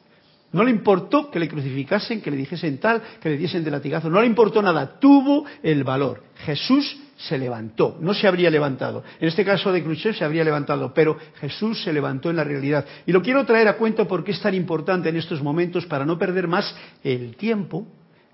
No 0.58 0.64
le 0.64 0.72
importó 0.72 1.30
que 1.30 1.38
le 1.38 1.48
crucificasen, 1.48 2.20
que 2.20 2.32
le 2.32 2.38
dijesen 2.38 2.80
tal, 2.80 3.00
que 3.22 3.30
le 3.30 3.38
diesen 3.38 3.64
de 3.64 3.70
latigazo. 3.70 4.10
No 4.10 4.22
le 4.22 4.26
importó 4.26 4.60
nada. 4.60 4.98
Tuvo 5.00 5.46
el 5.62 5.84
valor. 5.84 6.24
Jesús 6.38 6.98
se 7.16 7.38
levantó. 7.38 8.00
No 8.02 8.16
se 8.16 8.28
habría 8.28 8.50
levantado. 8.50 9.04
En 9.20 9.28
este 9.28 9.46
caso 9.46 9.72
de 9.72 9.84
Khrushchev 9.84 10.16
se 10.16 10.26
habría 10.26 10.44
levantado, 10.44 10.96
pero 10.96 11.16
Jesús 11.40 11.84
se 11.84 11.94
levantó 11.94 12.32
en 12.32 12.38
la 12.38 12.44
realidad. 12.44 12.88
Y 13.06 13.12
lo 13.12 13.22
quiero 13.22 13.46
traer 13.46 13.68
a 13.68 13.78
cuenta 13.78 14.06
porque 14.06 14.32
es 14.32 14.42
tan 14.42 14.56
importante 14.56 15.10
en 15.10 15.18
estos 15.18 15.44
momentos 15.44 15.86
para 15.86 16.08
no 16.08 16.18
perder 16.18 16.48
más 16.48 16.76
el 17.04 17.36
tiempo 17.36 17.86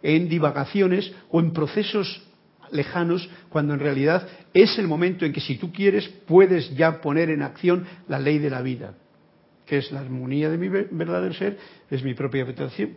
en 0.02 0.30
divagaciones 0.30 1.12
o 1.30 1.42
en 1.42 1.52
procesos 1.52 2.24
lejanos, 2.72 3.30
cuando 3.50 3.74
en 3.74 3.82
realidad 3.82 4.26
es 4.54 4.80
el 4.80 4.88
momento 4.88 5.26
en 5.26 5.34
que 5.34 5.42
si 5.42 5.58
tú 5.58 5.74
quieres 5.74 6.08
puedes 6.26 6.74
ya 6.74 7.02
poner 7.02 7.30
en 7.30 7.42
acción 7.42 7.86
la 8.08 8.18
ley 8.18 8.40
de 8.40 8.50
la 8.50 8.62
vida 8.62 8.94
que 9.66 9.78
es 9.78 9.92
la 9.92 10.02
armonía 10.02 10.50
de 10.50 10.58
mi 10.58 10.68
verdadero 10.68 11.34
ser, 11.34 11.58
es 11.90 12.04
mi 12.04 12.14
propia, 12.14 12.46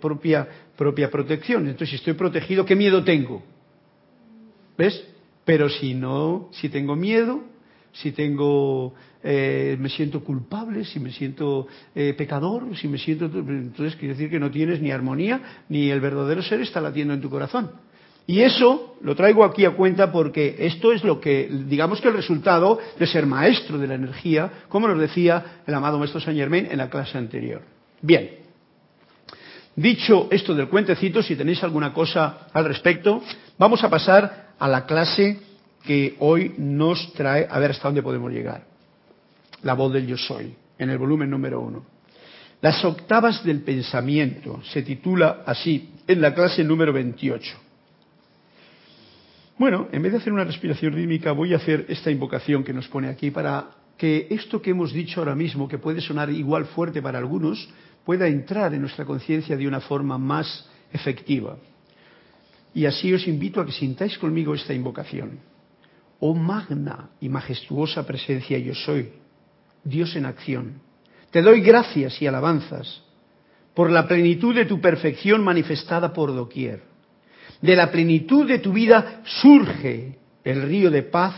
propia, 0.00 0.48
propia 0.76 1.10
protección. 1.10 1.62
Entonces, 1.66 1.90
si 1.90 1.96
estoy 1.96 2.14
protegido, 2.14 2.64
¿qué 2.64 2.74
miedo 2.74 3.04
tengo? 3.04 3.42
¿Ves? 4.76 5.04
Pero 5.44 5.68
si 5.68 5.94
no, 5.94 6.48
si 6.52 6.68
tengo 6.68 6.96
miedo, 6.96 7.44
si 7.92 8.12
tengo, 8.12 8.94
eh, 9.22 9.76
me 9.78 9.88
siento 9.88 10.22
culpable, 10.22 10.84
si 10.84 11.00
me 11.00 11.12
siento 11.12 11.66
eh, 11.94 12.14
pecador, 12.14 12.76
si 12.76 12.88
me 12.88 12.98
siento, 12.98 13.26
entonces 13.26 13.96
quiere 13.96 14.14
decir 14.14 14.28
que 14.28 14.40
no 14.40 14.50
tienes 14.50 14.80
ni 14.82 14.90
armonía, 14.90 15.64
ni 15.68 15.90
el 15.90 16.00
verdadero 16.00 16.42
ser 16.42 16.60
está 16.60 16.80
latiendo 16.80 17.14
en 17.14 17.20
tu 17.20 17.30
corazón. 17.30 17.70
Y 18.26 18.40
eso 18.42 18.96
lo 19.02 19.14
traigo 19.14 19.44
aquí 19.44 19.64
a 19.64 19.70
cuenta 19.70 20.10
porque 20.10 20.56
esto 20.58 20.92
es 20.92 21.04
lo 21.04 21.20
que, 21.20 21.48
digamos 21.66 22.00
que 22.00 22.08
el 22.08 22.14
resultado 22.14 22.78
de 22.98 23.06
ser 23.06 23.24
maestro 23.24 23.78
de 23.78 23.86
la 23.86 23.94
energía, 23.94 24.64
como 24.68 24.88
nos 24.88 24.98
decía 24.98 25.60
el 25.64 25.74
amado 25.74 25.98
maestro 25.98 26.20
Saint 26.20 26.38
Germain 26.38 26.66
en 26.68 26.78
la 26.78 26.90
clase 26.90 27.16
anterior. 27.16 27.62
Bien, 28.02 28.30
dicho 29.76 30.26
esto 30.30 30.54
del 30.54 30.68
cuentecito, 30.68 31.22
si 31.22 31.36
tenéis 31.36 31.62
alguna 31.62 31.92
cosa 31.92 32.48
al 32.52 32.64
respecto, 32.64 33.22
vamos 33.58 33.84
a 33.84 33.90
pasar 33.90 34.54
a 34.58 34.68
la 34.68 34.86
clase 34.86 35.38
que 35.84 36.16
hoy 36.18 36.54
nos 36.58 37.12
trae, 37.12 37.46
a 37.48 37.60
ver 37.60 37.70
hasta 37.70 37.86
dónde 37.86 38.02
podemos 38.02 38.32
llegar. 38.32 38.64
La 39.62 39.74
voz 39.74 39.92
del 39.92 40.06
yo 40.06 40.16
soy, 40.16 40.52
en 40.78 40.90
el 40.90 40.98
volumen 40.98 41.30
número 41.30 41.60
uno. 41.60 41.86
Las 42.60 42.84
octavas 42.84 43.44
del 43.44 43.60
pensamiento 43.60 44.60
se 44.64 44.82
titula 44.82 45.42
así 45.46 45.90
en 46.08 46.20
la 46.20 46.34
clase 46.34 46.64
número 46.64 46.92
28. 46.92 47.65
Bueno, 49.58 49.88
en 49.90 50.02
vez 50.02 50.12
de 50.12 50.18
hacer 50.18 50.34
una 50.34 50.44
respiración 50.44 50.92
rítmica, 50.92 51.32
voy 51.32 51.54
a 51.54 51.56
hacer 51.56 51.86
esta 51.88 52.10
invocación 52.10 52.62
que 52.62 52.74
nos 52.74 52.88
pone 52.88 53.08
aquí 53.08 53.30
para 53.30 53.70
que 53.96 54.26
esto 54.28 54.60
que 54.60 54.70
hemos 54.70 54.92
dicho 54.92 55.20
ahora 55.20 55.34
mismo, 55.34 55.66
que 55.66 55.78
puede 55.78 56.02
sonar 56.02 56.28
igual 56.28 56.66
fuerte 56.66 57.00
para 57.00 57.18
algunos, 57.18 57.66
pueda 58.04 58.28
entrar 58.28 58.74
en 58.74 58.82
nuestra 58.82 59.06
conciencia 59.06 59.56
de 59.56 59.66
una 59.66 59.80
forma 59.80 60.18
más 60.18 60.68
efectiva. 60.92 61.56
Y 62.74 62.84
así 62.84 63.14
os 63.14 63.26
invito 63.26 63.58
a 63.58 63.64
que 63.64 63.72
sintáis 63.72 64.18
conmigo 64.18 64.54
esta 64.54 64.74
invocación. 64.74 65.40
Oh 66.20 66.34
magna 66.34 67.08
y 67.18 67.30
majestuosa 67.30 68.06
presencia 68.06 68.58
yo 68.58 68.74
soy, 68.74 69.10
Dios 69.82 70.14
en 70.16 70.26
acción. 70.26 70.82
Te 71.30 71.40
doy 71.40 71.62
gracias 71.62 72.20
y 72.20 72.26
alabanzas 72.26 73.02
por 73.72 73.90
la 73.90 74.06
plenitud 74.06 74.54
de 74.54 74.66
tu 74.66 74.82
perfección 74.82 75.42
manifestada 75.42 76.12
por 76.12 76.34
doquier 76.34 76.95
de 77.60 77.76
la 77.76 77.90
plenitud 77.90 78.46
de 78.46 78.58
tu 78.58 78.72
vida 78.72 79.22
surge 79.24 80.18
el 80.44 80.62
río 80.62 80.90
de 80.90 81.02
paz 81.02 81.34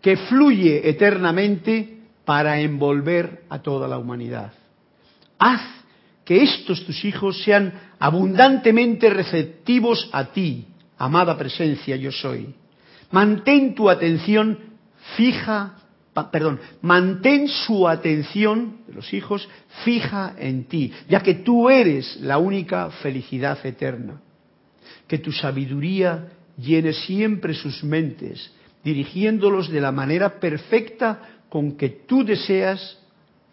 que 0.00 0.16
fluye 0.16 0.88
eternamente 0.88 1.98
para 2.24 2.60
envolver 2.60 3.44
a 3.48 3.60
toda 3.60 3.88
la 3.88 3.98
humanidad. 3.98 4.52
Haz 5.38 5.60
que 6.24 6.42
estos 6.42 6.84
tus 6.84 7.04
hijos 7.04 7.42
sean 7.42 7.72
abundantemente 7.98 9.10
receptivos 9.10 10.08
a 10.12 10.26
ti, 10.26 10.66
amada 10.96 11.36
presencia 11.36 11.96
yo 11.96 12.12
soy. 12.12 12.54
Mantén 13.10 13.74
tu 13.74 13.90
atención 13.90 14.58
fija, 15.16 15.76
perdón, 16.30 16.60
mantén 16.82 17.48
su 17.48 17.88
atención 17.88 18.78
de 18.86 18.94
los 18.94 19.12
hijos 19.12 19.48
fija 19.84 20.34
en 20.38 20.64
ti, 20.64 20.92
ya 21.08 21.20
que 21.20 21.34
tú 21.34 21.68
eres 21.68 22.16
la 22.20 22.38
única 22.38 22.90
felicidad 23.02 23.58
eterna 23.66 24.20
que 25.10 25.18
tu 25.18 25.32
sabiduría 25.32 26.28
llene 26.56 26.92
siempre 26.92 27.52
sus 27.52 27.82
mentes, 27.82 28.52
dirigiéndolos 28.84 29.68
de 29.68 29.80
la 29.80 29.90
manera 29.90 30.38
perfecta 30.38 31.42
con 31.48 31.76
que 31.76 31.88
tú 32.06 32.22
deseas 32.24 32.96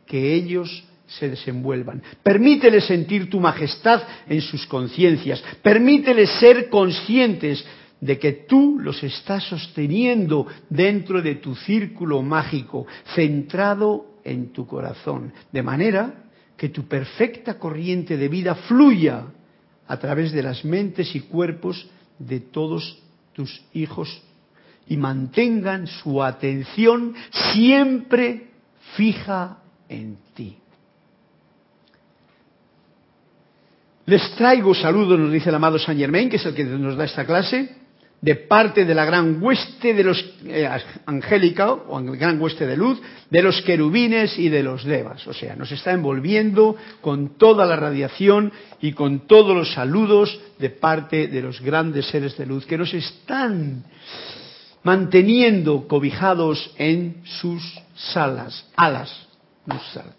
que 0.05 0.35
ellos 0.35 0.83
se 1.07 1.31
desenvuelvan. 1.31 2.03
Permíteles 2.21 2.85
sentir 2.85 3.27
tu 3.27 3.39
majestad 3.39 4.03
en 4.29 4.39
sus 4.39 4.67
conciencias. 4.67 5.43
Permíteles 5.63 6.29
ser 6.39 6.69
conscientes 6.69 7.65
de 7.99 8.19
que 8.19 8.33
tú 8.47 8.77
los 8.79 9.01
estás 9.01 9.43
sosteniendo 9.45 10.45
dentro 10.69 11.23
de 11.23 11.35
tu 11.35 11.55
círculo 11.55 12.21
mágico, 12.21 12.85
centrado 13.15 14.19
en 14.23 14.53
tu 14.53 14.67
corazón, 14.67 15.33
de 15.51 15.63
manera 15.63 16.25
que 16.55 16.69
tu 16.69 16.87
perfecta 16.87 17.57
corriente 17.57 18.15
de 18.15 18.27
vida 18.27 18.53
fluya 18.53 19.25
a 19.87 19.97
través 19.97 20.31
de 20.31 20.43
las 20.43 20.65
mentes 20.65 21.15
y 21.15 21.21
cuerpos 21.21 21.87
de 22.19 22.39
todos 22.39 22.99
tus 23.33 23.61
hijos 23.73 24.21
y 24.87 24.97
mantengan 24.97 25.87
su 25.87 26.23
atención 26.23 27.13
siempre 27.53 28.47
fija 28.95 29.57
en 29.89 30.17
ti. 30.33 30.57
Les 34.05 34.35
traigo 34.35 34.73
saludos, 34.73 35.19
nos 35.19 35.31
dice 35.31 35.49
el 35.49 35.55
amado 35.55 35.77
Saint 35.77 35.99
Germain, 35.99 36.29
que 36.29 36.37
es 36.37 36.45
el 36.45 36.55
que 36.55 36.63
nos 36.63 36.95
da 36.95 37.03
esta 37.03 37.25
clase, 37.25 37.75
de 38.21 38.35
parte 38.35 38.83
de 38.85 38.95
la 38.95 39.05
gran 39.05 39.41
hueste 39.41 39.93
de 39.93 40.03
los 40.03 40.25
eh, 40.45 40.67
angélica 41.05 41.71
o 41.71 42.01
gran 42.01 42.41
hueste 42.41 42.65
de 42.65 42.75
luz, 42.75 42.99
de 43.29 43.43
los 43.43 43.61
querubines 43.61 44.39
y 44.39 44.49
de 44.49 44.63
los 44.63 44.83
devas. 44.83 45.25
O 45.27 45.33
sea, 45.33 45.55
nos 45.55 45.71
está 45.71 45.91
envolviendo 45.91 46.75
con 47.01 47.37
toda 47.37 47.65
la 47.65 47.75
radiación 47.75 48.51
y 48.81 48.93
con 48.93 49.27
todos 49.27 49.55
los 49.55 49.73
saludos 49.73 50.39
de 50.57 50.69
parte 50.71 51.27
de 51.27 51.41
los 51.41 51.61
grandes 51.61 52.07
seres 52.07 52.37
de 52.37 52.47
luz 52.47 52.65
que 52.65 52.77
nos 52.77 52.93
están 52.93 53.83
manteniendo 54.83 55.87
cobijados 55.87 56.73
en 56.77 57.17
sus 57.23 57.61
salas, 57.95 58.65
alas, 58.75 59.27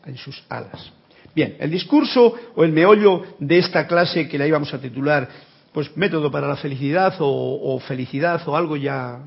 en 0.04 0.16
sus 0.16 0.42
alas. 0.48 0.92
Bien, 1.34 1.56
el 1.58 1.70
discurso 1.70 2.34
o 2.54 2.64
el 2.64 2.72
meollo 2.72 3.22
de 3.38 3.58
esta 3.58 3.86
clase 3.86 4.28
que 4.28 4.38
la 4.38 4.46
íbamos 4.46 4.72
a 4.74 4.80
titular 4.80 5.28
pues 5.72 5.96
método 5.96 6.30
para 6.30 6.48
la 6.48 6.56
felicidad 6.56 7.14
o, 7.20 7.78
felicidad 7.80 8.40
o 8.46 8.56
algo 8.56 8.76
ya, 8.76 9.20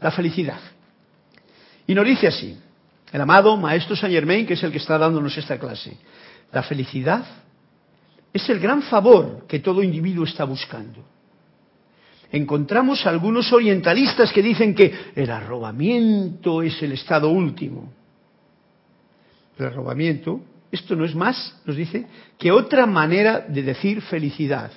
la 0.00 0.10
felicidad. 0.10 0.60
Y 1.86 1.94
nos 1.94 2.06
dice 2.06 2.28
así, 2.28 2.56
el 3.12 3.20
amado 3.20 3.56
Maestro 3.56 3.96
Saint 3.96 4.14
Germain, 4.14 4.46
que 4.46 4.54
es 4.54 4.62
el 4.62 4.72
que 4.72 4.78
está 4.78 4.98
dándonos 4.98 5.36
esta 5.36 5.58
clase. 5.58 5.96
La 6.52 6.62
felicidad 6.62 7.24
es 8.32 8.48
el 8.48 8.60
gran 8.60 8.82
favor 8.82 9.46
que 9.46 9.60
todo 9.60 9.82
individuo 9.82 10.24
está 10.24 10.44
buscando. 10.44 11.04
Encontramos 12.32 13.06
algunos 13.06 13.52
orientalistas 13.52 14.32
que 14.32 14.42
dicen 14.42 14.74
que 14.74 14.92
el 15.14 15.30
arrobamiento 15.30 16.62
es 16.62 16.82
el 16.82 16.92
estado 16.92 17.28
último. 17.28 17.92
El 19.58 19.66
arrobamiento, 19.66 20.40
esto 20.72 20.96
no 20.96 21.04
es 21.04 21.14
más, 21.14 21.60
nos 21.64 21.76
dice, 21.76 22.06
que 22.38 22.50
otra 22.50 22.86
manera 22.86 23.40
de 23.40 23.62
decir 23.62 24.00
felicidad 24.02 24.72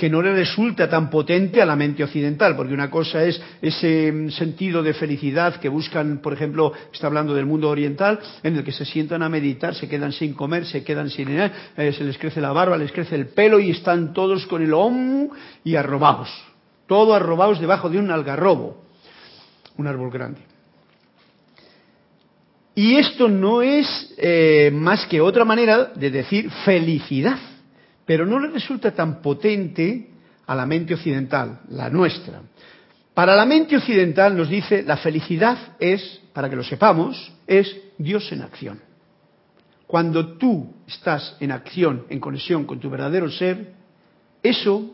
que 0.00 0.08
no 0.08 0.22
le 0.22 0.32
resulta 0.32 0.88
tan 0.88 1.10
potente 1.10 1.60
a 1.60 1.66
la 1.66 1.76
mente 1.76 2.02
occidental, 2.02 2.56
porque 2.56 2.72
una 2.72 2.90
cosa 2.90 3.22
es 3.22 3.38
ese 3.60 4.10
mm, 4.10 4.30
sentido 4.30 4.82
de 4.82 4.94
felicidad 4.94 5.60
que 5.60 5.68
buscan, 5.68 6.22
por 6.22 6.32
ejemplo, 6.32 6.72
está 6.90 7.06
hablando 7.06 7.34
del 7.34 7.44
mundo 7.44 7.68
oriental, 7.68 8.18
en 8.42 8.56
el 8.56 8.64
que 8.64 8.72
se 8.72 8.86
sientan 8.86 9.22
a 9.22 9.28
meditar, 9.28 9.74
se 9.74 9.90
quedan 9.90 10.12
sin 10.12 10.32
comer, 10.32 10.64
se 10.64 10.82
quedan 10.82 11.10
sin 11.10 11.28
eh, 11.38 11.52
se 11.76 12.02
les 12.02 12.16
crece 12.16 12.40
la 12.40 12.50
barba, 12.50 12.78
les 12.78 12.92
crece 12.92 13.14
el 13.14 13.26
pelo 13.26 13.60
y 13.60 13.72
están 13.72 14.14
todos 14.14 14.46
con 14.46 14.62
el 14.62 14.72
om 14.72 15.28
y 15.64 15.76
arrobados, 15.76 16.30
todo 16.86 17.14
arrobados 17.14 17.60
debajo 17.60 17.90
de 17.90 17.98
un 17.98 18.10
algarrobo, 18.10 18.82
un 19.76 19.86
árbol 19.86 20.10
grande. 20.10 20.40
Y 22.74 22.96
esto 22.96 23.28
no 23.28 23.60
es 23.60 24.14
eh, 24.16 24.70
más 24.72 25.04
que 25.04 25.20
otra 25.20 25.44
manera 25.44 25.92
de 25.94 26.10
decir 26.10 26.50
felicidad 26.64 27.49
pero 28.10 28.26
no 28.26 28.40
le 28.40 28.48
resulta 28.48 28.90
tan 28.90 29.22
potente 29.22 30.08
a 30.44 30.56
la 30.56 30.66
mente 30.66 30.94
occidental, 30.94 31.60
la 31.68 31.88
nuestra. 31.88 32.42
Para 33.14 33.36
la 33.36 33.46
mente 33.46 33.76
occidental 33.76 34.36
nos 34.36 34.48
dice, 34.48 34.82
la 34.82 34.96
felicidad 34.96 35.76
es, 35.78 36.20
para 36.32 36.50
que 36.50 36.56
lo 36.56 36.64
sepamos, 36.64 37.32
es 37.46 37.72
Dios 37.98 38.32
en 38.32 38.42
acción. 38.42 38.80
Cuando 39.86 40.36
tú 40.38 40.74
estás 40.88 41.36
en 41.38 41.52
acción, 41.52 42.04
en 42.08 42.18
conexión 42.18 42.64
con 42.64 42.80
tu 42.80 42.90
verdadero 42.90 43.30
ser, 43.30 43.74
eso 44.42 44.92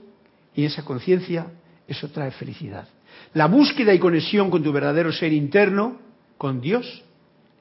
y 0.55 0.67
esa 0.67 0.85
conciencia, 0.85 1.47
eso 1.89 2.11
trae 2.11 2.33
felicidad. 2.33 2.87
La 3.33 3.47
búsqueda 3.47 3.95
y 3.95 3.99
conexión 3.99 4.51
con 4.51 4.62
tu 4.62 4.73
verdadero 4.73 5.11
ser 5.11 5.33
interno, 5.33 6.01
con 6.37 6.61
Dios, 6.61 7.03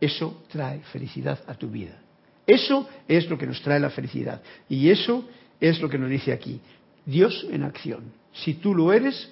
eso 0.02 0.44
trae 0.50 0.82
felicidad 0.92 1.40
a 1.48 1.54
tu 1.54 1.70
vida. 1.70 1.98
Eso 2.46 2.90
es 3.08 3.30
lo 3.30 3.38
que 3.38 3.48
nos 3.48 3.62
trae 3.62 3.80
la 3.80 3.90
felicidad. 3.90 4.42
Y 4.68 4.90
eso 4.90 5.26
es 5.60 5.82
lo 5.82 5.90
que 5.90 5.98
nos 5.98 6.10
dice 6.10 6.32
aquí. 6.32 6.60
Dios 7.06 7.46
en 7.52 7.64
acción. 7.64 8.14
Si 8.34 8.56
tú 8.56 8.74
lo 8.74 8.92
eres, 8.92 9.30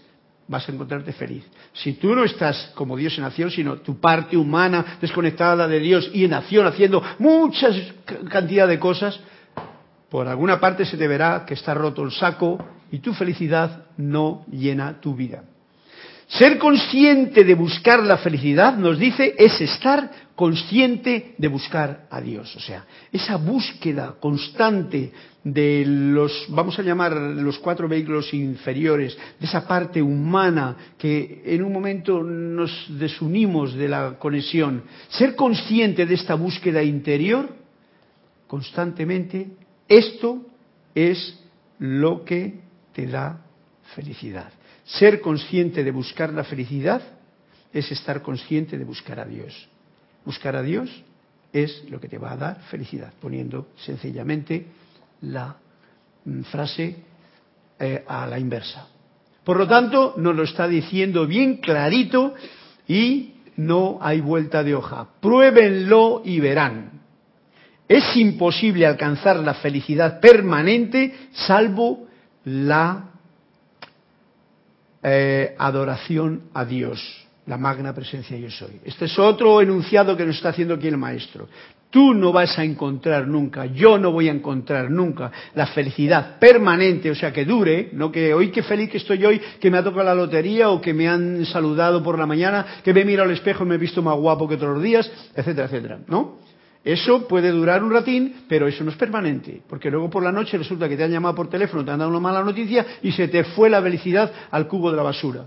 vas 0.47 0.67
a 0.67 0.71
encontrarte 0.71 1.13
feliz. 1.13 1.43
Si 1.73 1.93
tú 1.93 2.15
no 2.15 2.23
estás 2.23 2.71
como 2.75 2.97
Dios 2.97 3.17
en 3.17 3.23
acción, 3.23 3.49
sino 3.49 3.77
tu 3.77 3.99
parte 3.99 4.37
humana 4.37 4.97
desconectada 5.01 5.67
de 5.67 5.79
Dios 5.79 6.09
y 6.13 6.25
en 6.25 6.33
acción 6.33 6.67
haciendo 6.67 7.01
muchas 7.19 7.75
cantidad 8.29 8.67
de 8.67 8.79
cosas, 8.79 9.19
por 10.09 10.27
alguna 10.27 10.59
parte 10.59 10.85
se 10.85 10.97
te 10.97 11.07
verá 11.07 11.43
que 11.45 11.55
está 11.55 11.73
roto 11.73 12.03
el 12.03 12.11
saco 12.11 12.63
y 12.91 12.99
tu 12.99 13.13
felicidad 13.13 13.85
no 13.97 14.45
llena 14.51 15.01
tu 15.01 15.15
vida. 15.15 15.43
Ser 16.27 16.57
consciente 16.57 17.43
de 17.43 17.53
buscar 17.55 18.03
la 18.03 18.17
felicidad, 18.17 18.75
nos 18.77 18.97
dice, 18.97 19.35
es 19.37 19.59
estar 19.61 20.09
consciente 20.35 21.35
de 21.37 21.47
buscar 21.47 22.07
a 22.09 22.19
Dios. 22.19 22.55
O 22.55 22.59
sea, 22.59 22.85
esa 23.11 23.37
búsqueda 23.37 24.15
constante 24.19 25.11
de 25.43 25.83
los, 25.85 26.45
vamos 26.49 26.79
a 26.79 26.81
llamar 26.81 27.11
los 27.11 27.59
cuatro 27.59 27.87
vehículos 27.87 28.33
inferiores, 28.33 29.17
de 29.39 29.45
esa 29.45 29.67
parte 29.67 30.01
humana 30.01 30.75
que 30.97 31.43
en 31.45 31.63
un 31.63 31.71
momento 31.71 32.23
nos 32.23 32.87
desunimos 32.97 33.73
de 33.73 33.89
la 33.89 34.17
conexión. 34.17 34.83
Ser 35.09 35.35
consciente 35.35 36.05
de 36.05 36.15
esta 36.15 36.35
búsqueda 36.35 36.81
interior 36.81 37.49
constantemente, 38.47 39.47
esto 39.87 40.45
es 40.95 41.39
lo 41.79 42.23
que 42.23 42.59
te 42.93 43.07
da 43.07 43.45
felicidad. 43.95 44.51
Ser 44.85 45.21
consciente 45.21 45.83
de 45.83 45.91
buscar 45.91 46.31
la 46.33 46.43
felicidad 46.43 47.01
es 47.71 47.91
estar 47.91 48.21
consciente 48.21 48.77
de 48.77 48.85
buscar 48.85 49.19
a 49.19 49.25
Dios. 49.25 49.67
Buscar 50.25 50.55
a 50.55 50.61
Dios 50.61 50.89
es 51.51 51.83
lo 51.89 51.99
que 51.99 52.07
te 52.07 52.17
va 52.17 52.31
a 52.31 52.37
dar 52.37 52.61
felicidad, 52.69 53.13
poniendo 53.19 53.67
sencillamente 53.77 54.65
la 55.21 55.55
mm, 56.25 56.41
frase 56.43 56.95
eh, 57.79 58.03
a 58.07 58.25
la 58.27 58.39
inversa. 58.39 58.87
Por 59.43 59.57
lo 59.57 59.67
tanto, 59.67 60.15
nos 60.17 60.35
lo 60.35 60.43
está 60.43 60.67
diciendo 60.67 61.27
bien 61.27 61.57
clarito 61.57 62.33
y 62.87 63.33
no 63.57 63.99
hay 64.01 64.21
vuelta 64.21 64.63
de 64.63 64.75
hoja. 64.75 65.07
Pruébenlo 65.19 66.21
y 66.23 66.39
verán. 66.39 67.01
Es 67.87 68.15
imposible 68.15 68.87
alcanzar 68.87 69.37
la 69.37 69.53
felicidad 69.55 70.19
permanente 70.19 71.29
salvo 71.33 72.07
la 72.45 73.09
eh, 75.03 75.55
adoración 75.57 76.43
a 76.53 76.63
Dios, 76.63 77.22
la 77.45 77.57
magna 77.57 77.93
presencia 77.93 78.37
yo 78.37 78.49
soy. 78.49 78.79
Este 78.85 79.05
es 79.05 79.19
otro 79.19 79.61
enunciado 79.61 80.15
que 80.15 80.25
nos 80.25 80.37
está 80.37 80.49
haciendo 80.49 80.75
aquí 80.75 80.87
el 80.87 80.97
maestro. 80.97 81.47
Tú 81.89 82.13
no 82.13 82.31
vas 82.31 82.57
a 82.57 82.63
encontrar 82.63 83.27
nunca, 83.27 83.67
yo 83.67 83.99
no 83.99 84.11
voy 84.11 84.27
a 84.27 84.31
encontrar 84.31 84.89
nunca 84.89 85.31
la 85.53 85.67
felicidad 85.67 86.39
permanente, 86.39 87.11
o 87.11 87.15
sea, 87.15 87.31
que 87.31 87.45
dure, 87.45 87.89
no 87.93 88.11
que 88.11 88.33
hoy 88.33 88.49
qué 88.49 88.63
feliz 88.63 88.89
que 88.89 88.97
estoy 88.97 89.23
hoy, 89.23 89.39
que 89.59 89.69
me 89.69 89.77
ha 89.77 89.83
tocado 89.83 90.05
la 90.05 90.15
lotería 90.15 90.69
o 90.69 90.81
que 90.81 90.91
me 90.91 91.07
han 91.07 91.45
saludado 91.45 92.01
por 92.01 92.17
la 92.17 92.25
mañana, 92.25 92.81
que 92.83 92.95
me 92.95 93.01
he 93.01 93.05
mirado 93.05 93.29
al 93.29 93.35
espejo 93.35 93.63
y 93.63 93.67
me 93.67 93.75
he 93.75 93.77
visto 93.77 94.01
más 94.01 94.15
guapo 94.17 94.47
que 94.47 94.57
los 94.57 94.81
días, 94.81 95.11
etcétera, 95.35 95.67
etcétera, 95.67 95.99
¿no? 96.07 96.39
Eso 96.83 97.27
puede 97.27 97.51
durar 97.51 97.83
un 97.83 97.91
ratín, 97.91 98.43
pero 98.49 98.67
eso 98.67 98.83
no 98.83 98.89
es 98.89 98.97
permanente, 98.97 99.61
porque 99.69 99.91
luego 99.91 100.09
por 100.09 100.23
la 100.23 100.31
noche 100.31 100.57
resulta 100.57 100.89
que 100.89 100.97
te 100.97 101.03
han 101.03 101.11
llamado 101.11 101.35
por 101.35 101.47
teléfono, 101.47 101.85
te 101.85 101.91
han 101.91 101.99
dado 101.99 102.09
una 102.09 102.19
mala 102.19 102.43
noticia 102.43 102.85
y 103.03 103.11
se 103.11 103.27
te 103.27 103.43
fue 103.43 103.69
la 103.69 103.81
felicidad 103.81 104.31
al 104.49 104.67
cubo 104.67 104.89
de 104.89 104.97
la 104.97 105.03
basura. 105.03 105.45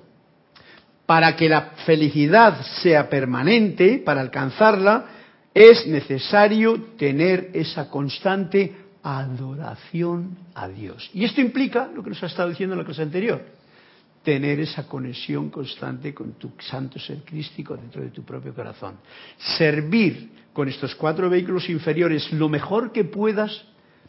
Para 1.06 1.36
que 1.36 1.48
la 1.48 1.70
felicidad 1.86 2.60
sea 2.82 3.08
permanente, 3.08 4.02
para 4.04 4.20
alcanzarla, 4.20 5.06
es 5.54 5.86
necesario 5.86 6.94
tener 6.98 7.50
esa 7.54 7.88
constante 7.88 8.74
adoración 9.02 10.36
a 10.54 10.68
Dios. 10.68 11.08
Y 11.14 11.24
esto 11.24 11.40
implica 11.40 11.88
lo 11.94 12.02
que 12.02 12.10
nos 12.10 12.22
ha 12.22 12.26
estado 12.26 12.50
diciendo 12.50 12.74
en 12.74 12.80
la 12.80 12.84
clase 12.84 13.02
anterior, 13.02 13.40
tener 14.24 14.58
esa 14.58 14.88
conexión 14.88 15.50
constante 15.50 16.12
con 16.12 16.32
tu 16.32 16.50
santo 16.58 16.98
ser 16.98 17.18
crístico 17.18 17.76
dentro 17.76 18.02
de 18.02 18.10
tu 18.10 18.24
propio 18.24 18.52
corazón. 18.52 18.96
Servir 19.56 20.30
con 20.52 20.68
estos 20.68 20.96
cuatro 20.96 21.30
vehículos 21.30 21.70
inferiores 21.70 22.32
lo 22.32 22.48
mejor 22.48 22.90
que 22.90 23.04
puedas, 23.04 23.64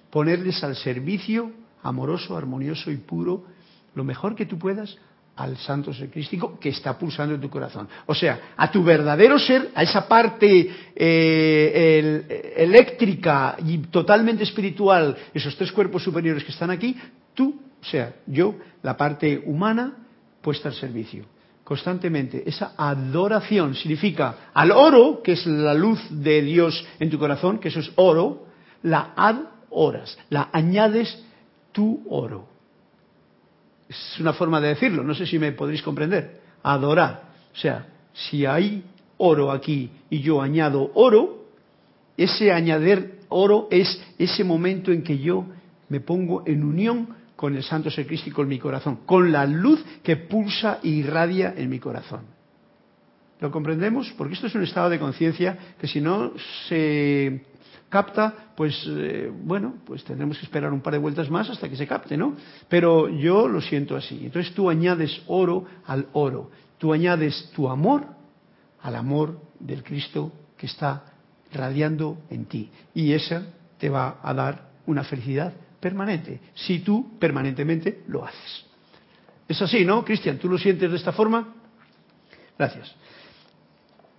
ponerles 0.10 0.64
al 0.64 0.76
servicio 0.76 1.52
amoroso, 1.84 2.36
armonioso 2.36 2.90
y 2.90 2.98
puro, 2.98 3.46
lo 3.94 4.04
mejor 4.04 4.36
que 4.36 4.48
tú 4.48 4.58
puedas 4.58 4.98
al 5.38 5.58
santo 5.58 5.94
ser 5.94 6.10
crístico 6.10 6.60
que 6.60 6.70
está 6.70 6.98
pulsando 6.98 7.36
en 7.36 7.42
tu 7.42 7.50
corazón. 7.50 7.88
O 8.08 8.16
sea, 8.16 8.54
a 8.58 8.72
tu 8.72 8.84
verdadero 8.84 9.38
ser, 9.40 9.70
a 9.76 9.84
esa 9.84 10.08
parte 10.08 10.70
eh, 10.96 12.54
eléctrica 12.58 13.56
y 13.66 13.78
totalmente 13.78 14.44
espiritual, 14.44 15.16
esos 15.34 15.56
tres 15.56 15.72
cuerpos 15.72 16.04
superiores 16.04 16.44
que 16.44 16.52
están 16.52 16.72
aquí, 16.72 16.98
tú, 17.34 17.62
o 17.80 17.86
sea, 17.86 18.16
yo, 18.26 18.56
la 18.82 18.98
parte 18.98 19.42
humana, 19.46 19.94
puesta 20.42 20.70
al 20.70 20.76
servicio 20.76 21.26
constantemente. 21.68 22.44
Esa 22.46 22.76
adoración 22.78 23.76
significa 23.76 24.52
al 24.54 24.72
oro, 24.72 25.22
que 25.22 25.34
es 25.34 25.46
la 25.46 25.74
luz 25.74 26.00
de 26.10 26.42
Dios 26.42 26.88
en 26.98 27.10
tu 27.10 27.20
corazón, 27.20 27.60
que 27.60 27.68
eso 27.68 27.82
es 27.82 27.92
oro, 27.98 28.46
la 28.84 29.12
adoras, 29.18 30.18
la 30.30 30.50
añades 30.54 31.22
tu 31.74 32.06
oro. 32.10 32.57
Es 33.90 34.20
una 34.20 34.34
forma 34.34 34.60
de 34.60 34.70
decirlo, 34.70 35.04
no 35.04 35.14
sé 35.14 35.26
si 35.26 35.40
me 35.40 35.52
podréis 35.52 35.82
comprender. 35.82 36.42
Adorar. 36.64 37.24
O 37.54 37.58
sea, 37.58 37.88
si 38.14 38.46
hay 38.46 38.84
oro 39.18 39.52
aquí 39.52 39.90
y 40.10 40.20
yo 40.20 40.42
añado 40.42 40.92
oro, 40.94 41.46
ese 42.18 42.52
añadir 42.52 43.20
oro 43.30 43.68
es 43.72 44.02
ese 44.18 44.44
momento 44.44 44.92
en 44.92 45.04
que 45.04 45.18
yo 45.18 45.46
me 45.90 46.00
pongo 46.00 46.44
en 46.46 46.64
unión 46.64 47.16
con 47.36 47.56
el 47.56 47.64
santo 47.64 47.92
ser 47.92 48.08
crístico 48.08 48.42
en 48.42 48.50
mi 48.50 48.60
corazón, 48.60 49.00
con 49.06 49.32
la 49.32 49.46
luz 49.46 49.84
que 50.04 50.18
pulsa 50.18 50.80
e 50.84 50.90
irradia 50.90 51.54
en 51.56 51.70
mi 51.70 51.80
corazón. 51.80 52.22
¿Lo 53.40 53.52
comprendemos? 53.52 54.12
Porque 54.18 54.34
esto 54.34 54.48
es 54.48 54.56
un 54.56 54.64
estado 54.64 54.90
de 54.90 55.00
conciencia 55.00 55.58
que 55.80 55.88
si 55.88 56.02
no 56.02 56.34
se 56.68 57.44
capta, 57.90 58.52
pues 58.56 58.86
eh, 58.88 59.32
bueno, 59.44 59.76
pues 59.86 60.04
tendremos 60.04 60.38
que 60.38 60.46
esperar 60.46 60.74
un 60.74 60.82
par 60.82 60.94
de 60.94 61.00
vueltas 61.00 61.30
más 61.30 61.50
hasta 61.50 61.70
que 61.70 61.76
se 61.76 61.88
capte, 61.88 62.18
¿no? 62.18 62.36
Pero 62.68 63.10
yo 63.10 63.48
lo 63.48 63.62
siento 63.62 63.96
así. 63.96 64.26
Entonces 64.26 64.54
tú 64.54 64.70
añades 64.70 65.22
oro 65.28 65.66
al 65.86 66.08
oro, 66.14 66.52
tú 66.78 66.94
añades 66.94 67.52
tu 67.56 67.70
amor 67.70 68.06
al 68.82 68.96
amor 68.96 69.40
del 69.60 69.84
Cristo 69.84 70.32
que 70.58 70.66
está 70.66 71.04
radiando 71.54 72.20
en 72.30 72.46
ti. 72.46 72.70
Y 72.94 73.14
esa 73.14 73.44
te 73.78 73.90
va 73.90 74.20
a 74.22 74.34
dar 74.34 74.70
una 74.86 75.04
felicidad 75.04 75.54
permanente, 75.80 76.40
si 76.56 76.80
tú 76.80 77.18
permanentemente 77.20 78.04
lo 78.08 78.26
haces. 78.26 78.66
Es 79.48 79.62
así, 79.62 79.86
¿no, 79.86 80.04
Cristian? 80.04 80.38
¿Tú 80.38 80.50
lo 80.50 80.58
sientes 80.58 80.90
de 80.90 80.98
esta 80.98 81.12
forma? 81.12 81.54
Gracias. 82.58 82.94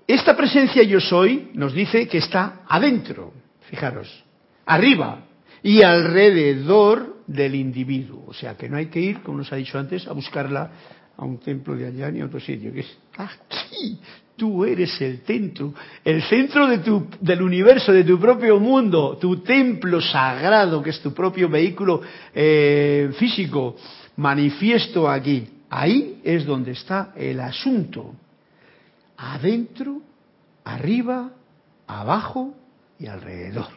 esta 0.07 0.37
presencia 0.37 0.83
yo 0.85 1.01
soy 1.01 1.51
nos 1.55 1.73
dice 1.73 2.07
que 2.07 2.19
está 2.19 2.61
adentro, 2.69 3.33
fijaros, 3.69 4.25
arriba 4.67 5.25
y 5.63 5.83
alrededor 5.83 7.19
del 7.27 7.55
individuo. 7.55 8.25
O 8.27 8.35
sea 8.35 8.57
que 8.57 8.69
no 8.69 8.77
hay 8.77 8.87
que 8.87 9.01
ir, 9.01 9.21
como 9.21 9.39
nos 9.39 9.53
ha 9.53 9.57
dicho 9.57 9.79
antes, 9.79 10.07
a 10.07 10.13
buscarla 10.13 10.71
a 11.17 11.25
un 11.25 11.39
templo 11.39 11.77
de 11.77 11.87
allá 11.87 12.11
ni 12.11 12.21
a 12.21 12.27
otro 12.27 12.41
sitio, 12.41 12.73
que 12.73 12.81
es 12.81 12.99
aquí. 13.17 13.99
Tú 14.37 14.65
eres 14.65 15.01
el 15.01 15.19
centro, 15.19 15.75
el 16.05 16.23
centro 16.23 16.69
del 16.69 17.43
universo, 17.43 17.93
de 17.93 18.05
tu 18.05 18.21
propio 18.21 18.61
mundo, 18.61 19.19
tu 19.21 19.39
templo 19.39 20.01
sagrado, 20.01 20.81
que 20.81 20.91
es 20.91 21.01
tu 21.01 21.13
propio 21.13 21.49
vehículo 21.49 22.01
eh, 22.33 23.11
físico, 23.19 23.77
manifiesto 24.17 25.11
aquí. 25.11 25.49
Ahí 25.71 26.21
es 26.23 26.47
donde 26.47 26.71
está 26.71 27.13
el 27.17 27.41
asunto. 27.41 28.15
Adentro, 29.17 30.03
arriba, 30.65 31.33
abajo 31.89 32.55
y 32.99 33.07
alrededor. 33.07 33.69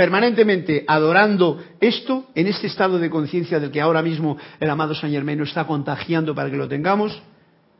Permanentemente 0.00 0.84
adorando 0.88 1.62
esto 1.78 2.30
en 2.34 2.46
este 2.46 2.68
estado 2.68 2.98
de 2.98 3.10
conciencia 3.10 3.60
del 3.60 3.70
que 3.70 3.82
ahora 3.82 4.00
mismo 4.00 4.38
el 4.58 4.70
amado 4.70 4.94
San 4.94 5.10
Germain 5.10 5.38
nos 5.38 5.48
está 5.48 5.66
contagiando 5.66 6.34
para 6.34 6.50
que 6.50 6.56
lo 6.56 6.68
tengamos, 6.68 7.20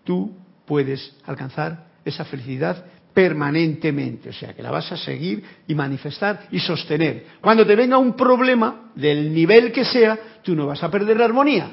tú 0.05 0.37
puedes 0.67 1.17
alcanzar 1.25 1.87
esa 2.05 2.27
felicidad 2.27 2.85
permanentemente, 3.15 4.29
o 4.29 4.33
sea 4.33 4.55
que 4.55 4.63
la 4.63 4.71
vas 4.71 4.93
a 4.93 4.97
seguir 4.97 5.43
y 5.67 5.75
manifestar 5.75 6.47
y 6.51 6.59
sostener. 6.59 7.25
Cuando 7.41 7.67
te 7.67 7.75
venga 7.75 7.97
un 7.97 8.15
problema 8.15 8.93
del 8.95 9.33
nivel 9.33 9.73
que 9.73 9.85
sea, 9.85 10.19
tú 10.43 10.55
no 10.55 10.67
vas 10.67 10.83
a 10.83 10.91
perder 10.91 11.17
la 11.17 11.25
armonía. 11.25 11.71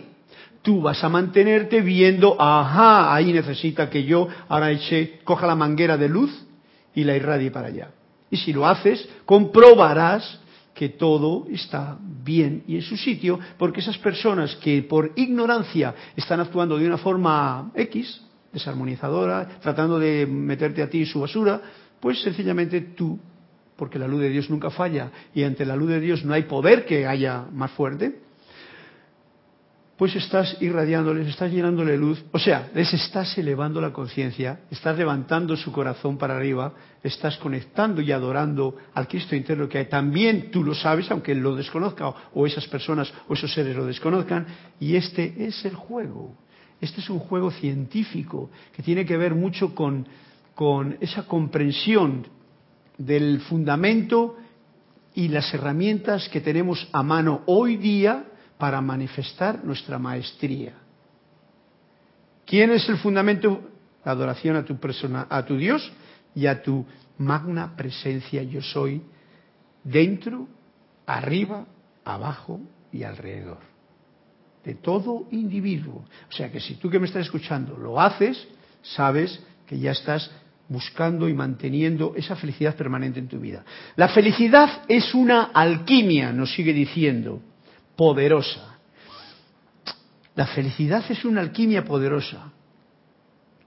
Tú 0.61 0.81
vas 0.81 1.03
a 1.03 1.09
mantenerte 1.09 1.81
viendo, 1.81 2.41
ajá, 2.41 3.13
ahí 3.13 3.31
necesita 3.33 3.89
que 3.89 4.03
yo 4.05 4.27
ahora 4.47 4.71
eche, 4.71 5.19
coja 5.25 5.45
la 5.45 5.55
manguera 5.55 5.97
de 5.97 6.09
luz 6.09 6.46
y 6.97 7.03
la 7.03 7.15
irradie 7.15 7.51
para 7.51 7.67
allá. 7.67 7.91
Y 8.31 8.37
si 8.37 8.51
lo 8.51 8.65
haces, 8.65 9.07
comprobarás 9.23 10.39
que 10.73 10.89
todo 10.89 11.45
está 11.51 11.95
bien 12.01 12.63
y 12.67 12.75
en 12.75 12.81
su 12.81 12.97
sitio, 12.97 13.39
porque 13.59 13.81
esas 13.81 13.99
personas 13.99 14.55
que 14.55 14.81
por 14.81 15.11
ignorancia 15.15 15.93
están 16.15 16.39
actuando 16.39 16.75
de 16.75 16.87
una 16.87 16.97
forma 16.97 17.71
X, 17.75 18.23
desarmonizadora, 18.51 19.59
tratando 19.61 19.99
de 19.99 20.25
meterte 20.25 20.81
a 20.81 20.89
ti 20.89 21.05
su 21.05 21.19
basura, 21.19 21.61
pues 21.99 22.19
sencillamente 22.23 22.81
tú, 22.81 23.19
porque 23.75 23.99
la 23.99 24.07
luz 24.07 24.21
de 24.21 24.29
Dios 24.29 24.49
nunca 24.49 24.71
falla 24.71 25.11
y 25.35 25.43
ante 25.43 25.67
la 25.67 25.75
luz 25.75 25.89
de 25.89 25.99
Dios 25.99 26.25
no 26.25 26.33
hay 26.33 26.43
poder 26.43 26.87
que 26.87 27.05
haya 27.05 27.45
más 27.51 27.69
fuerte, 27.71 28.21
pues 29.97 30.15
estás 30.15 30.55
irradiándoles, 30.61 31.27
estás 31.27 31.51
llenándole 31.51 31.97
luz, 31.97 32.23
o 32.31 32.37
sea, 32.37 32.69
les 32.75 32.93
estás 32.93 33.35
elevando 33.37 33.81
la 33.81 33.91
conciencia, 33.91 34.59
estás 34.69 34.95
levantando 34.95 35.57
su 35.57 35.71
corazón 35.71 36.19
para 36.19 36.37
arriba, 36.37 36.71
estás 37.01 37.37
conectando 37.37 37.99
y 38.01 38.11
adorando 38.11 38.75
al 38.93 39.07
Cristo 39.07 39.35
interno 39.35 39.67
que 39.67 39.79
hay. 39.79 39.85
También 39.85 40.51
tú 40.51 40.63
lo 40.63 40.75
sabes, 40.75 41.09
aunque 41.09 41.31
él 41.31 41.39
lo 41.39 41.55
desconozca, 41.55 42.13
o 42.33 42.45
esas 42.45 42.67
personas 42.67 43.11
o 43.27 43.33
esos 43.33 43.51
seres 43.51 43.75
lo 43.75 43.87
desconozcan, 43.87 44.45
y 44.79 44.95
este 44.95 45.33
es 45.47 45.65
el 45.65 45.73
juego. 45.73 46.37
Este 46.79 47.01
es 47.01 47.09
un 47.09 47.17
juego 47.17 47.49
científico 47.49 48.51
que 48.75 48.83
tiene 48.83 49.03
que 49.03 49.17
ver 49.17 49.33
mucho 49.33 49.73
con, 49.73 50.05
con 50.53 50.95
esa 51.01 51.23
comprensión 51.23 52.27
del 52.99 53.39
fundamento 53.41 54.35
y 55.15 55.29
las 55.29 55.51
herramientas 55.55 56.29
que 56.29 56.41
tenemos 56.41 56.87
a 56.91 57.01
mano 57.01 57.41
hoy 57.47 57.77
día 57.77 58.25
para 58.57 58.81
manifestar 58.81 59.63
nuestra 59.63 59.99
maestría. 59.99 60.73
¿Quién 62.45 62.71
es 62.71 62.87
el 62.89 62.97
fundamento? 62.97 63.61
La 64.03 64.13
adoración 64.13 64.55
a 64.55 64.65
tu 64.65 64.77
persona, 64.77 65.27
a 65.29 65.45
tu 65.45 65.57
Dios 65.57 65.91
y 66.33 66.47
a 66.47 66.61
tu 66.61 66.85
magna 67.17 67.75
presencia 67.75 68.41
yo 68.43 68.61
soy 68.61 69.01
dentro, 69.83 70.47
arriba, 71.05 71.65
abajo 72.05 72.61
y 72.91 73.03
alrededor. 73.03 73.59
De 74.63 74.75
todo 74.75 75.27
individuo. 75.31 76.05
O 76.29 76.31
sea 76.31 76.51
que 76.51 76.59
si 76.59 76.75
tú 76.75 76.89
que 76.89 76.99
me 76.99 77.07
estás 77.07 77.25
escuchando 77.25 77.77
lo 77.77 77.99
haces, 77.99 78.47
sabes 78.81 79.41
que 79.65 79.77
ya 79.79 79.91
estás 79.91 80.31
buscando 80.69 81.29
y 81.29 81.33
manteniendo 81.33 82.13
esa 82.15 82.35
felicidad 82.35 82.75
permanente 82.75 83.19
en 83.19 83.27
tu 83.27 83.39
vida. 83.39 83.63
La 83.95 84.09
felicidad 84.09 84.83
es 84.87 85.13
una 85.13 85.43
alquimia, 85.53 86.31
nos 86.31 86.53
sigue 86.53 86.73
diciendo 86.73 87.41
poderosa. 87.97 88.77
La 90.35 90.45
felicidad 90.45 91.03
es 91.09 91.25
una 91.25 91.41
alquimia 91.41 91.83
poderosa. 91.83 92.53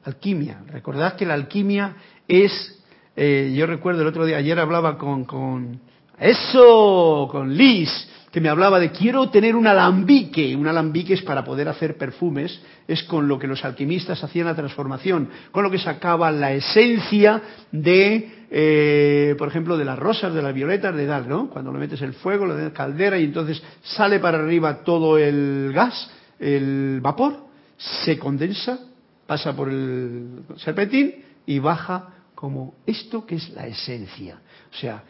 Alquimia. 0.05 0.63
Recordad 0.69 1.17
que 1.17 1.27
la 1.27 1.35
alquimia 1.35 1.97
es, 2.27 2.83
eh, 3.17 3.53
yo 3.55 3.67
recuerdo 3.67 4.03
el 4.03 4.07
otro 4.07 4.25
día, 4.25 4.39
ayer 4.39 4.59
hablaba 4.59 4.97
con, 4.97 5.25
con 5.25 5.81
eso, 6.19 7.29
con 7.31 7.55
Liz, 7.55 7.91
que 8.31 8.41
me 8.41 8.49
hablaba 8.49 8.79
de 8.79 8.93
quiero 8.93 9.31
tener 9.31 9.57
un 9.57 9.67
alambique. 9.67 10.55
Un 10.55 10.69
alambique 10.69 11.15
es 11.15 11.23
para 11.23 11.45
poder 11.45 11.69
hacer 11.69 11.97
perfumes, 11.97 12.61
es 12.87 13.03
con 13.05 13.27
lo 13.27 13.39
que 13.39 13.47
los 13.47 13.65
alquimistas 13.65 14.23
hacían 14.23 14.47
la 14.47 14.55
transformación, 14.55 15.29
con 15.51 15.65
lo 15.65 15.71
que 15.71 15.79
sacaban 15.79 16.41
la 16.41 16.53
esencia 16.53 17.43
de 17.73 18.41
eh, 18.53 19.37
por 19.39 19.47
ejemplo, 19.47 19.77
de 19.77 19.85
las 19.85 19.99
rosas, 19.99 20.35
de 20.35 20.43
las 20.43 20.53
violetas, 20.53 20.95
de 20.95 21.07
dar, 21.07 21.27
¿no? 21.29 21.49
Cuando 21.49 21.73
le 21.73 21.79
metes 21.79 22.03
el 22.03 22.15
fuego, 22.15 22.47
le 22.47 22.57
das 22.57 22.73
caldera 22.73 23.17
y 23.17 23.25
entonces 23.25 23.63
sale 23.83 24.19
para 24.19 24.39
arriba 24.39 24.83
todo 24.83 25.19
el 25.19 25.71
gas, 25.73 26.11
el 26.41 26.99
vapor, 27.01 27.37
se 27.77 28.19
condensa, 28.19 28.81
pasa 29.27 29.55
por 29.55 29.69
el 29.69 30.43
serpentín 30.57 31.15
y 31.47 31.61
baja 31.61 32.09
como 32.35 32.75
esto 32.87 33.25
que 33.25 33.37
es 33.37 33.51
la 33.51 33.69
esencia. 33.69 34.41
O 34.73 34.77
sea, 34.77 35.05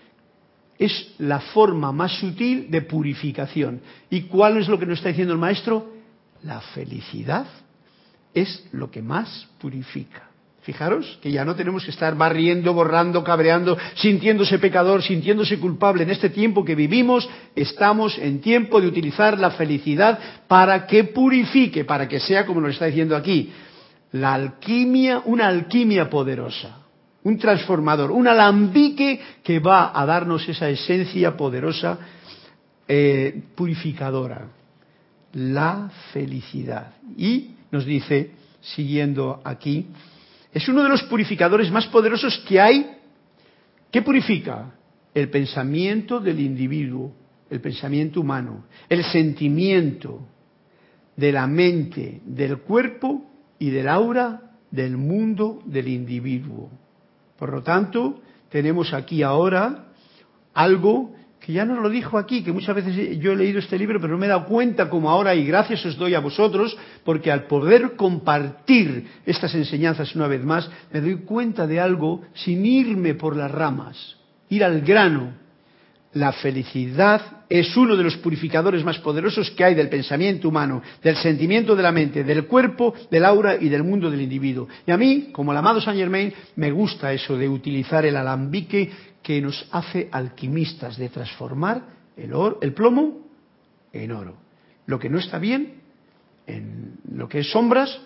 es 0.81 1.15
la 1.19 1.41
forma 1.41 1.93
más 1.93 2.13
sutil 2.19 2.71
de 2.71 2.81
purificación. 2.81 3.83
¿Y 4.09 4.23
cuál 4.23 4.57
es 4.57 4.67
lo 4.67 4.79
que 4.79 4.87
nos 4.87 4.99
está 4.99 5.11
diciendo 5.11 5.35
el 5.35 5.39
maestro? 5.39 5.93
La 6.43 6.61
felicidad 6.61 7.47
es 8.33 8.67
lo 8.73 8.91
que 8.91 9.03
más 9.03 9.47
purifica. 9.61 10.31
Fijaros 10.63 11.19
que 11.23 11.31
ya 11.31 11.45
no 11.45 11.55
tenemos 11.55 11.85
que 11.85 11.91
estar 11.91 12.17
barriendo, 12.17 12.73
borrando, 12.73 13.23
cabreando, 13.23 13.77
sintiéndose 13.95 14.59
pecador, 14.59 15.03
sintiéndose 15.03 15.59
culpable. 15.59 16.05
En 16.05 16.11
este 16.11 16.31
tiempo 16.31 16.65
que 16.65 16.75
vivimos, 16.75 17.29
estamos 17.55 18.17
en 18.19 18.41
tiempo 18.41 18.81
de 18.81 18.87
utilizar 18.87 19.39
la 19.39 19.51
felicidad 19.51 20.19
para 20.49 20.87
que 20.87 21.05
purifique, 21.05 21.85
para 21.85 22.09
que 22.09 22.21
sea, 22.21 22.47
como 22.47 22.63
nos 22.63 22.73
está 22.73 22.87
diciendo 22.87 23.17
aquí, 23.17 23.53
la 24.13 24.33
alquimia, 24.33 25.23
una 25.27 25.47
alquimia 25.49 26.09
poderosa, 26.09 26.80
un 27.25 27.39
transformador, 27.39 28.11
un 28.11 28.27
alambique 28.27 29.21
que 29.43 29.59
va 29.59 29.93
a 29.99 30.07
darnos 30.07 30.49
esa 30.49 30.69
esencia 30.69 31.37
poderosa, 31.37 31.99
eh, 32.89 33.43
purificadora, 33.55 34.49
la 35.35 35.91
felicidad. 36.13 36.95
Y 37.17 37.51
nos 37.71 37.85
dice, 37.85 38.33
siguiendo 38.61 39.41
aquí, 39.45 39.87
es 40.53 40.69
uno 40.69 40.83
de 40.83 40.89
los 40.89 41.03
purificadores 41.05 41.71
más 41.71 41.87
poderosos 41.87 42.39
que 42.49 42.61
hay. 42.61 42.91
¿Qué 43.91 44.03
purifica? 44.03 44.73
El 45.15 45.29
pensamiento 45.29 46.21
del 46.21 46.41
individuo, 46.41 47.13
el 47.51 47.61
pensamiento 47.61 48.21
humano, 48.21 48.65
el 48.89 49.05
sentimiento 49.05 50.27
de 51.17 51.33
la 51.33 51.47
mente, 51.47 52.23
del 52.25 52.59
cuerpo 52.59 53.25
y 53.59 53.71
del 53.71 53.89
aura 53.89 54.51
del 54.71 54.97
mundo 54.97 55.61
del 55.67 55.89
individuo. 55.89 56.71
Por 57.41 57.51
lo 57.51 57.63
tanto, 57.63 58.21
tenemos 58.51 58.93
aquí 58.93 59.23
ahora 59.23 59.87
algo 60.53 61.15
que 61.41 61.55
ya 61.55 61.65
nos 61.65 61.79
lo 61.79 61.89
dijo 61.89 62.19
aquí, 62.19 62.45
que 62.45 62.53
muchas 62.53 62.77
veces 62.77 63.19
yo 63.19 63.33
he 63.33 63.37
leído 63.37 63.61
este 63.61 63.79
libro, 63.79 63.99
pero 63.99 64.13
no 64.13 64.19
me 64.19 64.27
he 64.27 64.29
dado 64.29 64.45
cuenta 64.45 64.91
como 64.91 65.09
ahora, 65.09 65.35
y 65.35 65.47
gracias 65.47 65.87
os 65.87 65.97
doy 65.97 66.13
a 66.13 66.21
vosotros, 66.21 66.77
porque 67.03 67.33
al 67.33 67.45
poder 67.45 67.97
compartir 67.97 69.07
estas 69.25 69.55
enseñanzas 69.55 70.15
una 70.15 70.27
vez 70.27 70.45
más, 70.45 70.71
me 70.93 71.01
doy 71.01 71.17
cuenta 71.23 71.67
de 71.67 71.81
algo 71.81 72.21
sin 72.35 72.67
irme 72.67 73.15
por 73.15 73.35
las 73.35 73.51
ramas, 73.51 74.19
ir 74.51 74.63
al 74.63 74.83
grano. 74.83 75.40
La 76.13 76.33
felicidad 76.33 77.45
es 77.49 77.77
uno 77.77 77.97
de 77.97 78.03
los 78.03 78.17
purificadores 78.17 78.85
más 78.85 78.99
poderosos 78.99 79.51
que 79.53 79.65
hay 79.65 79.75
del 79.75 79.89
pensamiento 79.89 80.49
humano, 80.49 80.83
del 81.03 81.17
sentimiento 81.17 81.77
de 81.77 81.83
la 81.83 81.93
mente, 81.93 82.25
del 82.25 82.47
cuerpo, 82.47 82.95
del 83.11 83.25
aura 83.25 83.57
y 83.57 83.69
del 83.69 83.85
mundo 83.85 84.11
del 84.11 84.21
individuo. 84.21 84.67
Y 84.87 84.91
a 84.91 84.97
mí, 84.97 85.29
como 85.33 85.53
el 85.53 85.59
amado 85.59 85.81
Saint 85.81 86.01
Germain, 86.01 86.33
me 86.57 86.73
gusta 86.73 87.13
eso 87.13 87.37
de 87.37 87.49
utilizar 87.49 88.05
el 88.05 88.17
alambique 88.17 88.91
que 89.23 89.41
nos 89.41 89.69
hace 89.71 90.09
alquimistas 90.11 90.97
de 90.97 91.11
transformar 91.11 91.83
el, 92.17 92.35
oro, 92.35 92.59
el 92.61 92.73
plomo 92.73 93.29
en 93.93 94.11
oro. 94.11 94.37
Lo 94.87 94.99
que 94.99 95.09
no 95.09 95.19
está 95.19 95.39
bien, 95.39 95.81
en 96.47 96.99
lo 97.13 97.29
que 97.29 97.41
es 97.41 97.51
sombras, 97.51 98.01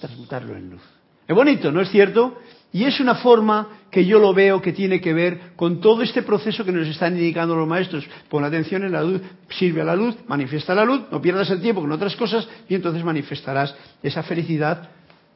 transmutarlo 0.00 0.56
en 0.56 0.70
luz. 0.70 0.82
Es 1.26 1.34
bonito, 1.34 1.72
¿no 1.72 1.80
es 1.80 1.90
cierto? 1.90 2.38
Y 2.72 2.84
es 2.84 3.00
una 3.00 3.16
forma 3.16 3.68
que 3.90 4.04
yo 4.04 4.20
lo 4.20 4.32
veo 4.32 4.62
que 4.62 4.72
tiene 4.72 5.00
que 5.00 5.12
ver 5.12 5.54
con 5.56 5.80
todo 5.80 6.02
este 6.02 6.22
proceso 6.22 6.64
que 6.64 6.70
nos 6.70 6.86
están 6.86 7.16
indicando 7.16 7.56
los 7.56 7.66
maestros. 7.66 8.06
Pon 8.28 8.44
atención 8.44 8.84
en 8.84 8.92
la 8.92 9.02
luz, 9.02 9.20
sirve 9.48 9.80
a 9.82 9.84
la 9.84 9.96
luz, 9.96 10.14
manifiesta 10.28 10.74
la 10.74 10.84
luz, 10.84 11.02
no 11.10 11.20
pierdas 11.20 11.50
el 11.50 11.60
tiempo 11.60 11.80
con 11.80 11.90
otras 11.90 12.14
cosas 12.14 12.48
y 12.68 12.74
entonces 12.76 13.02
manifestarás 13.02 13.74
esa 14.02 14.22
felicidad 14.22 14.88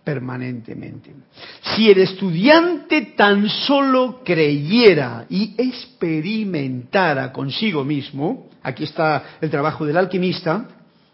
permanentemente. 0.04 1.12
Si 1.74 1.90
el 1.90 1.98
estudiante 1.98 3.14
tan 3.16 3.48
solo 3.48 4.20
creyera 4.24 5.26
y 5.28 5.54
experimentara 5.58 7.32
consigo 7.32 7.84
mismo, 7.84 8.50
aquí 8.62 8.84
está 8.84 9.38
el 9.40 9.50
trabajo 9.50 9.84
del 9.84 9.96
alquimista, 9.96 10.68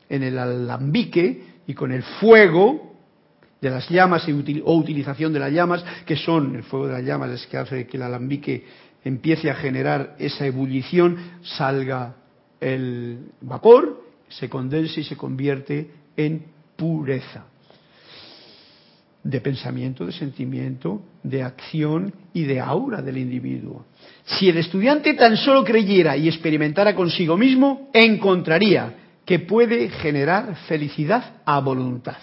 en 0.09 0.25
el 0.25 0.39
alambique 0.39 1.45
y 1.67 1.73
con 1.73 1.93
el 1.93 2.03
fuego 2.03 2.90
de 3.61 3.71
las 3.71 3.89
llamas 3.89 4.27
o 4.65 4.75
utilización 4.75 5.33
de 5.33 5.39
las 5.39 5.53
llamas, 5.53 5.85
que 6.07 6.17
son 6.17 6.57
el 6.57 6.63
fuego 6.63 6.87
de 6.87 6.95
las 6.95 7.05
llamas 7.05 7.31
es 7.31 7.47
que 7.47 7.57
hace 7.57 7.87
que 7.87 7.97
el 7.97 8.03
alambique 8.03 8.65
empiece 9.05 9.51
a 9.51 9.55
generar 9.55 10.17
esa 10.19 10.47
ebullición, 10.47 11.17
salga 11.43 12.17
el 12.61 13.33
vapor, 13.41 14.03
se 14.29 14.49
condense 14.49 15.01
y 15.01 15.05
se 15.05 15.17
convierte 15.17 15.91
en 16.17 16.45
pureza 16.77 17.45
de 19.23 19.41
pensamiento, 19.41 20.07
de 20.07 20.13
sentimiento, 20.13 21.03
de 21.23 21.43
acción 21.43 22.15
y 22.33 22.45
de 22.45 22.61
aura 22.61 23.03
del 23.03 23.19
individuo. 23.19 23.85
Si 24.25 24.49
el 24.49 24.57
estudiante 24.57 25.15
tan 25.15 25.37
solo 25.37 25.63
creyera 25.63 26.17
y 26.17 26.29
experimentara 26.29 26.95
consigo 26.95 27.37
mismo, 27.37 27.91
encontraría 27.93 28.95
que 29.27 29.41
puede 29.41 29.91
generar 29.91 30.57
felicidad 30.67 31.43
a 31.45 31.61
voluntad. 31.61 32.17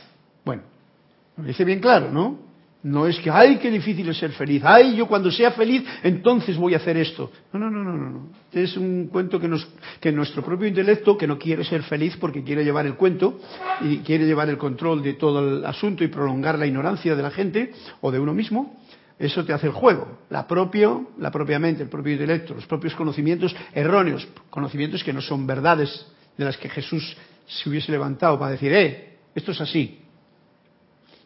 Lo 1.38 1.43
dice 1.43 1.63
bien 1.63 1.79
claro, 1.79 2.11
¿no? 2.11 2.47
No 2.83 3.07
es 3.07 3.19
que, 3.19 3.29
ay, 3.29 3.57
qué 3.57 3.71
difícil 3.71 4.07
es 4.09 4.17
ser 4.17 4.31
feliz. 4.31 4.61
Ay, 4.63 4.95
yo 4.95 5.07
cuando 5.07 5.31
sea 5.31 5.51
feliz, 5.51 5.83
entonces 6.03 6.55
voy 6.57 6.73
a 6.73 6.77
hacer 6.77 6.95
esto. 6.95 7.31
No, 7.51 7.59
no, 7.59 7.69
no, 7.69 7.83
no, 7.83 8.09
no. 8.09 8.29
Es 8.51 8.77
un 8.77 9.07
cuento 9.07 9.39
que, 9.39 9.47
nos, 9.47 9.67
que 9.99 10.11
nuestro 10.11 10.43
propio 10.43 10.67
intelecto, 10.67 11.17
que 11.17 11.27
no 11.27 11.38
quiere 11.38 11.63
ser 11.63 11.83
feliz 11.83 12.15
porque 12.17 12.43
quiere 12.43 12.63
llevar 12.63 12.85
el 12.85 12.95
cuento 12.95 13.39
y 13.81 13.97
quiere 13.97 14.25
llevar 14.25 14.49
el 14.49 14.57
control 14.57 15.01
de 15.03 15.13
todo 15.13 15.57
el 15.57 15.65
asunto 15.65 16.03
y 16.03 16.07
prolongar 16.07 16.57
la 16.57 16.67
ignorancia 16.67 17.15
de 17.15 17.23
la 17.23 17.31
gente 17.31 17.71
o 18.01 18.11
de 18.11 18.19
uno 18.19 18.33
mismo, 18.33 18.79
eso 19.19 19.43
te 19.43 19.53
hace 19.53 19.67
el 19.67 19.73
juego. 19.73 20.19
La 20.29 20.47
propio, 20.47 21.11
la 21.17 21.31
propia 21.31 21.59
mente, 21.59 21.83
el 21.83 21.89
propio 21.89 22.13
intelecto, 22.13 22.53
los 22.53 22.67
propios 22.67 22.93
conocimientos 22.95 23.55
erróneos, 23.73 24.27
conocimientos 24.49 25.03
que 25.03 25.13
no 25.13 25.21
son 25.21 25.47
verdades 25.47 26.05
de 26.38 26.45
las 26.45 26.55
que 26.57 26.69
Jesús 26.69 27.17
se 27.47 27.69
hubiese 27.69 27.91
levantado 27.91 28.38
para 28.38 28.51
decir, 28.51 28.71
eh, 28.71 29.17
esto 29.33 29.51
es 29.51 29.61
así, 29.61 30.07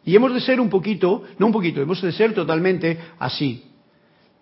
y 0.04 0.16
hemos 0.16 0.34
de 0.34 0.40
ser 0.40 0.60
un 0.60 0.68
poquito, 0.68 1.22
no 1.38 1.46
un 1.46 1.52
poquito, 1.52 1.80
hemos 1.80 2.02
de 2.02 2.12
ser 2.12 2.34
totalmente 2.34 2.98
así. 3.18 3.64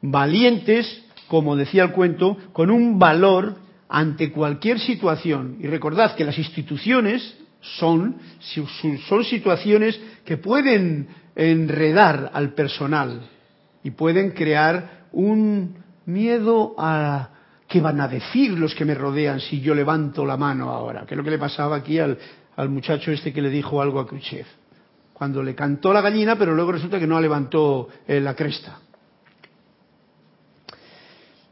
Valientes, 0.01 1.05
como 1.29 1.57
decía 1.57 1.85
el 1.85 1.93
cuento, 1.93 2.37
con 2.53 2.71
un 2.71 2.99
valor 2.99 3.57
ante 3.89 4.33
cualquier 4.33 4.79
situación. 4.79 5.59
Y 5.61 5.67
recordad 5.67 6.15
que 6.15 6.25
las 6.25 6.39
instituciones 6.39 7.37
son, 7.61 8.17
situaciones 9.25 10.01
que 10.25 10.39
pueden 10.39 11.09
enredar 11.37 12.31
al 12.33 12.55
personal 12.55 13.29
y 13.85 13.91
pueden 13.91 14.31
crear 14.31 15.09
un 15.13 15.77
miedo 16.07 16.75
a 16.79 17.31
qué 17.69 17.81
van 17.81 18.01
a 18.01 18.09
decir 18.09 18.53
los 18.53 18.75
que 18.75 18.85
me 18.85 18.95
rodean 18.95 19.41
si 19.41 19.61
yo 19.61 19.75
levanto 19.75 20.25
la 20.25 20.37
mano 20.37 20.71
ahora, 20.71 21.05
que 21.05 21.15
es 21.15 21.19
lo 21.19 21.25
que 21.25 21.31
le 21.31 21.39
pasaba 21.39 21.77
aquí 21.77 21.99
al, 21.99 22.19
al 22.57 22.69
muchacho 22.71 23.13
este 23.13 23.33
que 23.33 23.43
le 23.43 23.51
dijo 23.51 23.81
algo 23.81 24.01
a 24.01 24.07
Khrushchev 24.07 24.47
cuando 25.21 25.43
le 25.43 25.55
cantó 25.55 25.93
la 25.93 26.01
gallina, 26.01 26.35
pero 26.37 26.55
luego 26.55 26.73
resulta 26.73 26.99
que 26.99 27.07
no 27.07 27.21
levantó 27.21 27.89
eh, 28.09 28.21
la 28.21 28.35
cresta. 28.35 28.79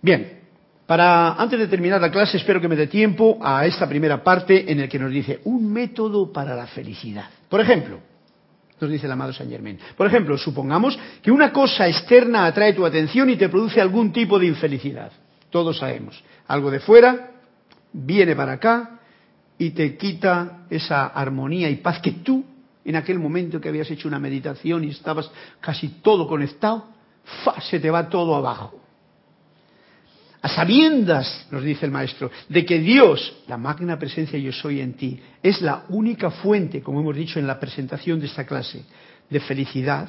Bien, 0.01 0.41
para 0.87 1.35
antes 1.35 1.59
de 1.59 1.67
terminar 1.69 2.01
la 2.01 2.11
clase, 2.11 2.39
espero 2.39 2.63
que 2.63 2.69
me 2.69 2.77
dé 2.77 2.87
tiempo 2.87 3.39
a 3.43 3.67
esta 3.67 3.87
primera 3.87 4.25
parte 4.25 4.73
en 4.73 4.81
el 4.81 4.89
que 4.89 4.99
nos 4.99 5.13
dice 5.13 5.41
un 5.45 5.71
método 5.71 6.33
para 6.33 6.57
la 6.57 6.67
felicidad. 6.67 7.29
Por 7.47 7.61
ejemplo, 7.61 8.01
nos 8.81 8.91
dice 8.91 9.05
el 9.05 9.13
amado 9.13 9.35
Saint 9.35 9.53
Germain. 9.53 9.79
Por 9.99 10.07
ejemplo, 10.07 10.39
supongamos 10.39 10.99
que 11.21 11.31
una 11.31 11.53
cosa 11.53 11.87
externa 11.87 12.47
atrae 12.47 12.73
tu 12.73 12.87
atención 12.87 13.29
y 13.29 13.37
te 13.37 13.51
produce 13.51 13.83
algún 13.83 14.15
tipo 14.15 14.39
de 14.39 14.47
infelicidad. 14.47 15.13
Todos 15.51 15.77
sabemos. 15.77 16.25
Algo 16.47 16.71
de 16.71 16.81
fuera 16.81 17.33
viene 17.93 18.35
para 18.35 18.53
acá 18.53 19.01
y 19.59 19.73
te 19.73 19.95
quita 19.99 20.61
esa 20.71 21.09
armonía 21.09 21.69
y 21.69 21.77
paz 21.77 22.01
que 22.01 22.13
tú 22.13 22.57
en 22.89 22.97
aquel 22.97 23.19
momento 23.19 23.61
que 23.61 23.69
habías 23.69 23.91
hecho 23.91 24.09
una 24.09 24.19
meditación 24.19 24.83
y 24.83 24.89
estabas 24.89 25.31
casi 25.61 26.01
todo 26.01 26.27
conectado, 26.27 26.87
¡fa! 27.45 27.61
se 27.61 27.81
te 27.81 27.91
va 27.91 28.09
todo 28.09 28.35
abajo. 28.35 28.81
A 30.41 30.49
sabiendas, 30.49 31.49
nos 31.51 31.63
dice 31.63 31.85
el 31.85 31.93
maestro, 31.93 32.31
de 32.49 32.65
que 32.65 32.79
Dios, 32.79 33.43
la 33.47 33.59
magna 33.59 33.99
presencia 33.99 34.39
yo 34.39 34.53
soy 34.53 34.81
en 34.81 34.95
ti, 34.95 35.21
es 35.43 35.61
la 35.61 35.85
única 35.91 36.31
fuente, 36.31 36.81
como 36.81 37.01
hemos 37.01 37.15
dicho 37.15 37.39
en 37.39 37.47
la 37.47 37.61
presentación 37.61 38.21
de 38.21 38.27
esta 38.27 38.47
clase, 38.47 38.83
de 39.29 39.41
felicidad, 39.41 40.09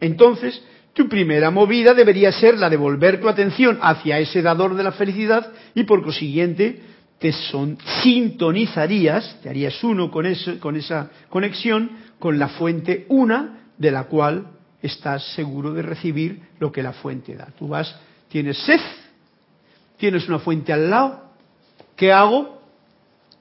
entonces 0.00 0.62
tu 0.94 1.06
primera 1.06 1.50
movida 1.50 1.92
debería 1.92 2.32
ser 2.32 2.56
la 2.56 2.70
de 2.70 2.78
volver 2.78 3.20
tu 3.20 3.28
atención 3.28 3.78
hacia 3.82 4.18
ese 4.18 4.40
dador 4.40 4.74
de 4.74 4.84
la 4.84 4.92
felicidad 4.92 5.52
y 5.74 5.84
por 5.84 6.02
consiguiente 6.02 6.80
te 7.20 7.32
son, 7.32 7.76
sintonizarías, 8.02 9.40
te 9.42 9.50
harías 9.50 9.84
uno 9.84 10.10
con, 10.10 10.24
eso, 10.24 10.58
con 10.58 10.74
esa 10.74 11.10
conexión, 11.28 11.90
con 12.18 12.38
la 12.38 12.48
fuente 12.48 13.04
una 13.10 13.68
de 13.76 13.90
la 13.90 14.04
cual 14.04 14.46
estás 14.80 15.22
seguro 15.34 15.74
de 15.74 15.82
recibir 15.82 16.40
lo 16.58 16.72
que 16.72 16.82
la 16.82 16.94
fuente 16.94 17.36
da. 17.36 17.48
Tú 17.58 17.68
vas, 17.68 17.94
tienes 18.28 18.56
sed, 18.64 18.80
tienes 19.98 20.26
una 20.28 20.38
fuente 20.38 20.72
al 20.72 20.88
lado, 20.88 21.24
¿qué 21.94 22.10
hago? 22.10 22.62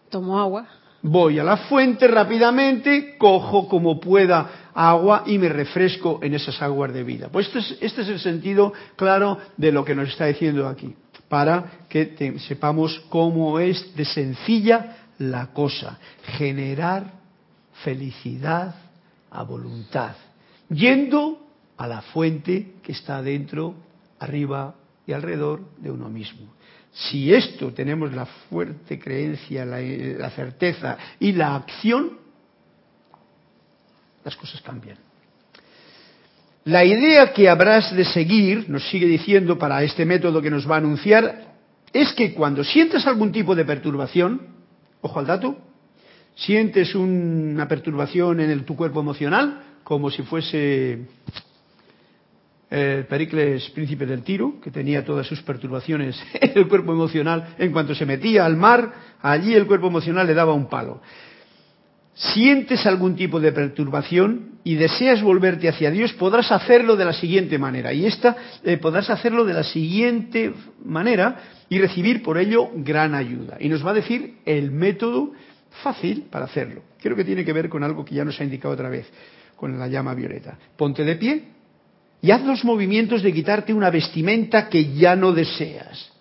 Tomo 0.10 0.38
agua. 0.38 0.68
Voy 1.02 1.40
a 1.40 1.46
la 1.46 1.56
fuente 1.56 2.06
rápidamente, 2.10 3.18
cojo 3.18 3.70
como 3.70 3.98
pueda 3.98 4.72
agua 4.74 5.24
y 5.26 5.38
me 5.38 5.48
refresco 5.48 6.20
en 6.22 6.34
esas 6.34 6.62
aguas 6.62 6.94
de 6.94 7.06
vida. 7.06 7.30
Pues 7.32 7.48
este 7.48 7.60
es, 7.60 7.78
este 7.80 8.02
es 8.02 8.10
el 8.10 8.20
sentido 8.20 8.74
claro 8.98 9.38
de 9.56 9.72
lo 9.72 9.86
que 9.86 9.96
nos 9.96 10.10
está 10.10 10.26
diciendo 10.26 10.68
aquí 10.68 10.94
para 11.30 11.86
que 11.88 12.38
sepamos 12.48 13.00
cómo 13.10 13.60
es 13.60 13.96
de 13.96 14.04
sencilla 14.04 14.98
la 15.20 15.48
cosa. 15.54 15.98
Generar 16.38 17.14
felicidad 17.84 18.76
a 19.32 19.44
voluntad, 19.44 20.16
yendo 20.70 21.48
a 21.78 21.88
la 21.88 22.02
fuente 22.02 22.74
que 22.84 22.92
está 22.92 23.22
dentro, 23.22 23.76
arriba 24.20 24.76
y 25.06 25.14
alrededor 25.14 25.62
de 25.78 25.92
uno 25.92 26.10
mismo. 26.10 26.54
Si 26.92 27.34
esto 27.34 27.72
tenemos 27.72 28.12
la 28.12 28.26
fuerte 28.26 29.00
creencia, 29.00 29.64
la, 29.64 29.80
la 29.80 30.30
certeza 30.32 30.98
y 31.20 31.32
la 31.32 31.56
acción, 31.56 32.18
las 34.26 34.36
cosas 34.36 34.62
cambian. 34.62 35.09
La 36.70 36.86
idea 36.86 37.34
que 37.34 37.50
habrás 37.50 37.96
de 37.96 38.06
seguir, 38.06 38.70
nos 38.70 38.88
sigue 38.90 39.08
diciendo 39.08 39.58
para 39.58 39.82
este 39.82 40.06
método 40.06 40.40
que 40.40 40.52
nos 40.52 40.70
va 40.70 40.76
a 40.76 40.78
anunciar, 40.78 41.56
es 41.92 42.14
que 42.14 42.32
cuando 42.36 42.64
sientes 42.64 43.08
algún 43.08 43.32
tipo 43.32 43.56
de 43.56 43.66
perturbación, 43.66 44.42
ojo 45.02 45.18
al 45.18 45.26
dato, 45.26 45.58
sientes 46.36 46.94
una 46.94 47.68
perturbación 47.68 48.40
en 48.40 48.66
tu 48.66 48.76
cuerpo 48.76 49.00
emocional, 49.00 49.80
como 49.84 50.12
si 50.12 50.22
fuese 50.22 51.08
el 52.70 53.06
Pericles, 53.08 53.68
príncipe 53.72 54.06
del 54.06 54.22
Tiro, 54.22 54.62
que 54.62 54.70
tenía 54.70 55.04
todas 55.04 55.26
sus 55.26 55.42
perturbaciones 55.42 56.22
en 56.40 56.52
el 56.54 56.68
cuerpo 56.68 56.92
emocional, 56.92 57.56
en 57.58 57.72
cuanto 57.72 57.96
se 57.96 58.06
metía 58.06 58.46
al 58.46 58.58
mar, 58.58 58.94
allí 59.24 59.56
el 59.56 59.66
cuerpo 59.66 59.88
emocional 59.88 60.28
le 60.28 60.36
daba 60.36 60.54
un 60.54 60.70
palo 60.70 61.02
sientes 62.20 62.86
algún 62.86 63.16
tipo 63.16 63.40
de 63.40 63.52
perturbación 63.52 64.60
y 64.66 64.76
deseas 64.76 65.22
volverte 65.22 65.70
hacia 65.70 65.90
Dios, 65.90 66.12
podrás 66.14 66.52
hacerlo 66.52 66.98
de 66.98 67.06
la 67.06 67.14
siguiente 67.14 67.58
manera. 67.58 67.94
Y 67.94 68.06
esta 68.06 68.36
eh, 68.64 68.78
podrás 68.78 69.10
hacerlo 69.10 69.46
de 69.46 69.54
la 69.54 69.64
siguiente 69.64 70.54
manera 70.84 71.38
y 71.70 71.80
recibir 71.80 72.22
por 72.22 72.38
ello 72.38 72.70
gran 72.76 73.16
ayuda. 73.16 73.58
Y 73.60 73.70
nos 73.70 73.86
va 73.86 73.92
a 73.92 73.96
decir 73.96 74.36
el 74.46 74.70
método 74.72 75.32
fácil 75.82 76.26
para 76.30 76.46
hacerlo. 76.46 76.82
Creo 77.02 77.16
que 77.16 77.24
tiene 77.24 77.46
que 77.46 77.54
ver 77.54 77.70
con 77.70 77.84
algo 77.84 78.04
que 78.04 78.16
ya 78.16 78.26
nos 78.26 78.40
ha 78.42 78.44
indicado 78.44 78.74
otra 78.74 78.90
vez, 78.90 79.10
con 79.56 79.80
la 79.80 79.88
llama 79.88 80.14
violeta. 80.14 80.58
Ponte 80.76 81.06
de 81.06 81.16
pie 81.16 81.44
y 82.22 82.32
haz 82.32 82.44
los 82.44 82.66
movimientos 82.66 83.24
de 83.24 83.32
quitarte 83.32 83.74
una 83.74 83.90
vestimenta 83.90 84.68
que 84.68 84.94
ya 84.94 85.16
no 85.16 85.32
deseas 85.32 86.12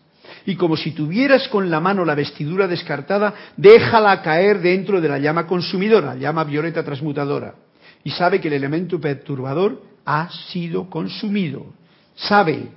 y 0.49 0.57
como 0.57 0.79
si 0.79 0.93
tuvieras 0.93 1.47
con 1.49 1.69
la 1.69 1.79
mano 1.79 2.07
la 2.07 2.15
vestidura 2.15 2.67
descartada, 2.67 3.35
déjala 3.55 4.23
caer 4.23 4.63
dentro 4.63 4.99
de 4.99 5.07
la 5.07 5.19
llama 5.19 5.47
consumidora, 5.47 6.17
llama 6.17 6.43
violeta 6.45 6.83
transmutadora. 6.83 7.55
Y 8.03 8.13
sabe 8.13 8.41
que 8.41 8.49
el 8.49 8.55
elemento 8.55 8.99
perturbador 8.99 9.83
ha 10.07 10.31
sido 10.51 10.89
consumido. 10.89 11.67
Sabe 12.15 12.71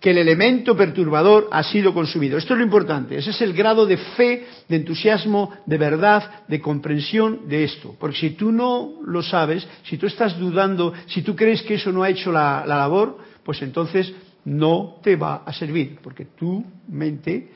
que 0.00 0.12
el 0.12 0.16
elemento 0.16 0.74
perturbador 0.74 1.46
ha 1.52 1.62
sido 1.62 1.92
consumido. 1.92 2.38
Esto 2.38 2.54
es 2.54 2.58
lo 2.58 2.64
importante. 2.64 3.18
Ese 3.18 3.32
es 3.32 3.42
el 3.42 3.52
grado 3.52 3.84
de 3.84 3.98
fe, 3.98 4.46
de 4.66 4.76
entusiasmo, 4.76 5.52
de 5.66 5.76
verdad, 5.76 6.46
de 6.48 6.58
comprensión 6.58 7.50
de 7.50 7.64
esto. 7.64 7.96
Porque 8.00 8.16
si 8.16 8.30
tú 8.30 8.50
no 8.50 8.94
lo 9.04 9.22
sabes, 9.22 9.68
si 9.84 9.98
tú 9.98 10.06
estás 10.06 10.38
dudando, 10.38 10.94
si 11.04 11.20
tú 11.20 11.36
crees 11.36 11.60
que 11.64 11.74
eso 11.74 11.92
no 11.92 12.02
ha 12.02 12.08
hecho 12.08 12.32
la, 12.32 12.64
la 12.66 12.78
labor, 12.78 13.18
pues 13.44 13.60
entonces 13.60 14.10
no 14.44 14.98
te 15.02 15.16
va 15.16 15.42
a 15.44 15.52
servir, 15.52 15.98
porque 16.02 16.26
tu 16.36 16.64
mente, 16.88 17.48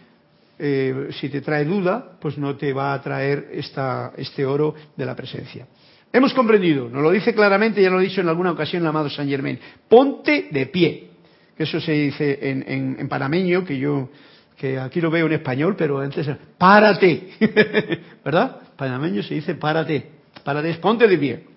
eh, 0.59 1.09
si 1.19 1.29
te 1.29 1.41
trae 1.41 1.65
duda, 1.65 2.17
pues 2.21 2.39
no 2.39 2.57
te 2.57 2.73
va 2.73 2.95
a 2.95 3.03
traer 3.03 3.49
esta, 3.53 4.13
este 4.17 4.45
oro 4.45 4.75
de 4.97 5.07
la 5.07 5.17
presencia. 5.17 5.67
Hemos 6.13 6.33
comprendido, 6.33 6.89
nos 6.89 7.03
lo 7.03 7.11
dice 7.11 7.35
claramente, 7.35 7.83
ya 7.83 7.91
lo 7.91 8.01
he 8.01 8.05
dicho 8.05 8.21
en 8.21 8.29
alguna 8.29 8.53
ocasión 8.53 8.83
el 8.83 8.89
amado 8.89 9.11
San 9.11 9.29
Germain. 9.29 9.59
Ponte 9.89 10.49
de 10.51 10.67
pie. 10.67 11.11
Eso 11.59 11.81
se 11.81 11.93
dice 11.93 12.39
en, 12.41 12.97
en, 12.99 13.09
panameño, 13.09 13.65
que 13.65 13.79
yo, 13.79 14.11
que 14.57 14.79
aquí 14.79 15.01
lo 15.01 15.11
veo 15.11 15.27
en 15.27 15.33
español, 15.33 15.75
pero 15.77 15.99
antes, 15.99 16.29
párate. 16.57 17.31
¿Verdad? 18.25 18.61
Panameño 18.77 19.23
se 19.23 19.35
dice 19.35 19.55
párate. 19.55 20.11
Párate, 20.45 20.75
ponte 20.75 21.09
de 21.09 21.19
pie. 21.19 21.54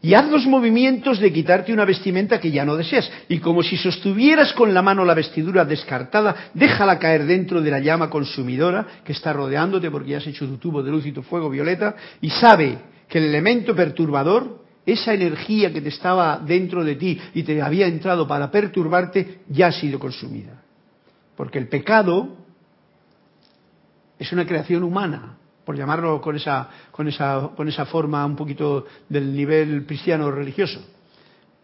Y 0.00 0.14
haz 0.14 0.30
los 0.30 0.46
movimientos 0.46 1.18
de 1.18 1.32
quitarte 1.32 1.72
una 1.72 1.84
vestimenta 1.84 2.38
que 2.38 2.52
ya 2.52 2.64
no 2.64 2.76
deseas. 2.76 3.10
Y 3.28 3.38
como 3.38 3.64
si 3.64 3.76
sostuvieras 3.76 4.52
con 4.52 4.72
la 4.72 4.80
mano 4.80 5.04
la 5.04 5.14
vestidura 5.14 5.64
descartada, 5.64 6.50
déjala 6.54 7.00
caer 7.00 7.26
dentro 7.26 7.60
de 7.60 7.70
la 7.70 7.80
llama 7.80 8.08
consumidora 8.08 8.86
que 9.04 9.12
está 9.12 9.32
rodeándote 9.32 9.90
porque 9.90 10.10
ya 10.10 10.18
has 10.18 10.26
hecho 10.26 10.46
tu 10.46 10.56
tubo 10.58 10.84
de 10.84 10.92
luz 10.92 11.04
y 11.06 11.12
tu 11.12 11.22
fuego 11.22 11.50
violeta. 11.50 11.96
Y 12.20 12.30
sabe 12.30 12.78
que 13.08 13.18
el 13.18 13.24
elemento 13.24 13.74
perturbador, 13.74 14.62
esa 14.86 15.14
energía 15.14 15.72
que 15.72 15.80
te 15.80 15.88
estaba 15.88 16.38
dentro 16.38 16.84
de 16.84 16.94
ti 16.94 17.18
y 17.34 17.42
te 17.42 17.60
había 17.60 17.88
entrado 17.88 18.28
para 18.28 18.52
perturbarte, 18.52 19.40
ya 19.48 19.66
ha 19.66 19.72
sido 19.72 19.98
consumida. 19.98 20.62
Porque 21.36 21.58
el 21.58 21.66
pecado 21.66 22.36
es 24.16 24.32
una 24.32 24.46
creación 24.46 24.84
humana, 24.84 25.37
por 25.68 25.76
llamarlo 25.76 26.18
con 26.18 26.34
esa, 26.34 26.66
con 26.90 27.08
esa, 27.08 27.50
con 27.54 27.68
esa 27.68 27.84
forma 27.84 28.24
un 28.24 28.34
poquito 28.34 28.86
del 29.06 29.36
nivel 29.36 29.84
cristiano 29.84 30.30
religioso. 30.30 30.80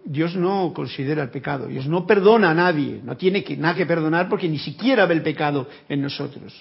Dios 0.05 0.37
no 0.37 0.75
considera 0.75 1.23
el 1.23 1.31
pecado, 1.31 1.69
Dios 1.69 1.87
no 1.87 2.07
perdona 2.07 2.51
a 2.51 2.55
nadie, 2.55 3.01
no 3.03 3.17
tiene 3.17 3.43
que, 3.43 3.57
nada 3.57 3.75
que 3.75 3.87
perdonar 3.87 4.29
porque 4.29 4.47
ni 4.47 4.59
siquiera 4.59 5.07
ve 5.07 5.15
el 5.15 5.23
pecado 5.23 5.67
en 5.89 6.03
nosotros. 6.03 6.53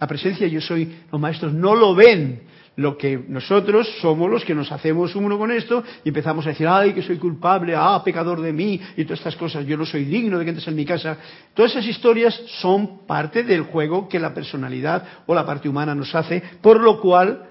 La 0.00 0.08
presencia 0.08 0.48
yo 0.48 0.60
soy, 0.60 1.02
los 1.12 1.20
maestros 1.20 1.54
no 1.54 1.76
lo 1.76 1.94
ven, 1.94 2.42
lo 2.76 2.96
que 2.96 3.22
nosotros 3.28 3.88
somos 4.00 4.30
los 4.30 4.44
que 4.44 4.54
nos 4.54 4.72
hacemos 4.72 5.14
uno 5.14 5.38
con 5.38 5.50
esto 5.50 5.84
y 6.04 6.08
empezamos 6.08 6.46
a 6.46 6.50
decir, 6.50 6.66
ay, 6.66 6.92
que 6.92 7.02
soy 7.02 7.18
culpable, 7.18 7.74
ah, 7.76 8.00
pecador 8.04 8.40
de 8.40 8.52
mí, 8.52 8.80
y 8.96 9.04
todas 9.04 9.20
estas 9.20 9.36
cosas, 9.36 9.66
yo 9.66 9.76
no 9.76 9.84
soy 9.84 10.04
digno 10.04 10.38
de 10.38 10.44
que 10.44 10.50
entres 10.50 10.68
en 10.68 10.76
mi 10.76 10.84
casa. 10.84 11.18
Todas 11.54 11.72
esas 11.72 11.86
historias 11.86 12.34
son 12.60 13.06
parte 13.06 13.42
del 13.42 13.62
juego 13.62 14.08
que 14.08 14.18
la 14.18 14.32
personalidad 14.32 15.04
o 15.26 15.34
la 15.34 15.44
parte 15.44 15.68
humana 15.68 15.94
nos 15.94 16.14
hace, 16.14 16.42
por 16.60 16.80
lo 16.80 17.00
cual 17.00 17.48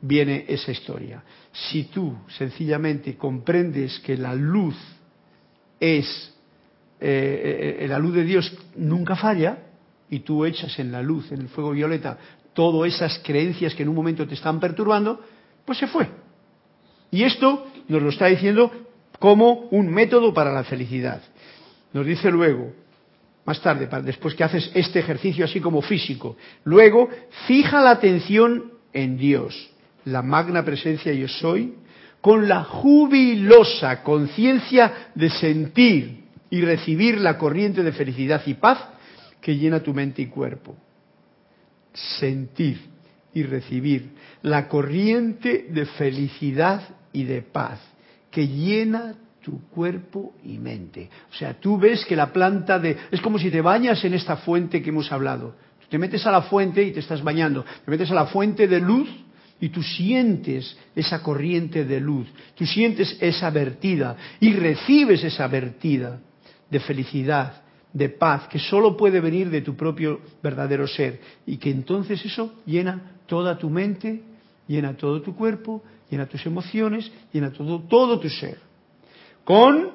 viene 0.00 0.44
esa 0.48 0.72
historia. 0.72 1.22
Si 1.52 1.84
tú 1.84 2.16
sencillamente 2.36 3.16
comprendes 3.16 4.00
que 4.00 4.16
la 4.16 4.34
luz 4.34 4.76
es, 5.78 6.34
eh, 7.00 7.78
eh, 7.80 7.88
la 7.88 7.98
luz 7.98 8.14
de 8.14 8.24
Dios 8.24 8.56
nunca 8.76 9.14
falla, 9.14 9.58
y 10.10 10.20
tú 10.20 10.44
echas 10.44 10.78
en 10.78 10.92
la 10.92 11.02
luz, 11.02 11.32
en 11.32 11.40
el 11.40 11.48
fuego 11.48 11.72
violeta, 11.72 12.18
todas 12.54 12.94
esas 12.94 13.18
creencias 13.18 13.74
que 13.74 13.82
en 13.82 13.90
un 13.90 13.96
momento 13.96 14.26
te 14.26 14.34
están 14.34 14.60
perturbando, 14.60 15.20
pues 15.64 15.78
se 15.78 15.86
fue. 15.86 16.08
Y 17.10 17.24
esto 17.24 17.66
nos 17.88 18.02
lo 18.02 18.08
está 18.08 18.26
diciendo 18.26 18.70
como 19.18 19.68
un 19.70 19.88
método 19.90 20.32
para 20.32 20.52
la 20.52 20.64
felicidad. 20.64 21.20
Nos 21.92 22.06
dice 22.06 22.30
luego, 22.30 22.72
más 23.44 23.60
tarde, 23.60 23.88
después 24.02 24.34
que 24.34 24.44
haces 24.44 24.70
este 24.74 25.00
ejercicio 25.00 25.44
así 25.44 25.60
como 25.60 25.82
físico, 25.82 26.36
luego 26.64 27.08
fija 27.46 27.82
la 27.82 27.90
atención 27.90 28.72
en 28.92 29.16
Dios, 29.18 29.70
la 30.04 30.22
magna 30.22 30.64
presencia 30.64 31.12
yo 31.12 31.28
soy, 31.28 31.74
con 32.20 32.48
la 32.48 32.64
jubilosa 32.64 34.02
conciencia 34.02 35.10
de 35.14 35.28
sentir 35.28 36.24
y 36.48 36.62
recibir 36.62 37.20
la 37.20 37.36
corriente 37.36 37.82
de 37.82 37.92
felicidad 37.92 38.42
y 38.46 38.54
paz 38.54 38.78
que 39.40 39.56
llena 39.56 39.82
tu 39.82 39.92
mente 39.92 40.22
y 40.22 40.26
cuerpo 40.26 40.74
sentir 41.94 42.80
y 43.32 43.42
recibir 43.44 44.10
la 44.42 44.68
corriente 44.68 45.66
de 45.70 45.86
felicidad 45.86 46.82
y 47.12 47.24
de 47.24 47.42
paz 47.42 47.80
que 48.30 48.46
llena 48.46 49.14
tu 49.42 49.60
cuerpo 49.68 50.34
y 50.42 50.58
mente. 50.58 51.10
O 51.30 51.34
sea, 51.34 51.54
tú 51.54 51.78
ves 51.78 52.04
que 52.04 52.16
la 52.16 52.32
planta 52.32 52.78
de... 52.78 52.96
Es 53.10 53.20
como 53.20 53.38
si 53.38 53.50
te 53.50 53.60
bañas 53.60 54.04
en 54.04 54.14
esta 54.14 54.36
fuente 54.38 54.82
que 54.82 54.90
hemos 54.90 55.12
hablado. 55.12 55.54
te 55.88 55.98
metes 55.98 56.26
a 56.26 56.32
la 56.32 56.42
fuente 56.42 56.82
y 56.82 56.92
te 56.92 57.00
estás 57.00 57.22
bañando. 57.22 57.64
Te 57.84 57.90
metes 57.90 58.10
a 58.10 58.14
la 58.14 58.26
fuente 58.26 58.66
de 58.66 58.80
luz 58.80 59.08
y 59.60 59.68
tú 59.68 59.82
sientes 59.82 60.76
esa 60.96 61.22
corriente 61.22 61.84
de 61.84 62.00
luz. 62.00 62.26
Tú 62.54 62.66
sientes 62.66 63.16
esa 63.20 63.50
vertida 63.50 64.16
y 64.40 64.52
recibes 64.54 65.22
esa 65.22 65.46
vertida 65.46 66.20
de 66.70 66.80
felicidad, 66.80 67.63
de 67.94 68.08
paz 68.08 68.48
que 68.48 68.58
solo 68.58 68.96
puede 68.96 69.20
venir 69.20 69.48
de 69.48 69.62
tu 69.62 69.76
propio 69.76 70.20
verdadero 70.42 70.86
ser 70.86 71.20
y 71.46 71.56
que 71.56 71.70
entonces 71.70 72.22
eso 72.24 72.52
llena 72.66 73.12
toda 73.26 73.56
tu 73.56 73.70
mente, 73.70 74.20
llena 74.66 74.96
todo 74.96 75.22
tu 75.22 75.34
cuerpo, 75.34 75.82
llena 76.10 76.26
tus 76.26 76.44
emociones, 76.44 77.10
llena 77.32 77.52
todo, 77.52 77.80
todo 77.82 78.18
tu 78.18 78.28
ser. 78.28 78.58
Con 79.44 79.92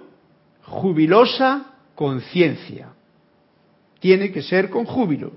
jubilosa 0.64 1.74
conciencia. 1.94 2.94
Tiene 4.00 4.32
que 4.32 4.42
ser 4.44 4.70
con 4.70 4.86
júbilo. 4.86 5.34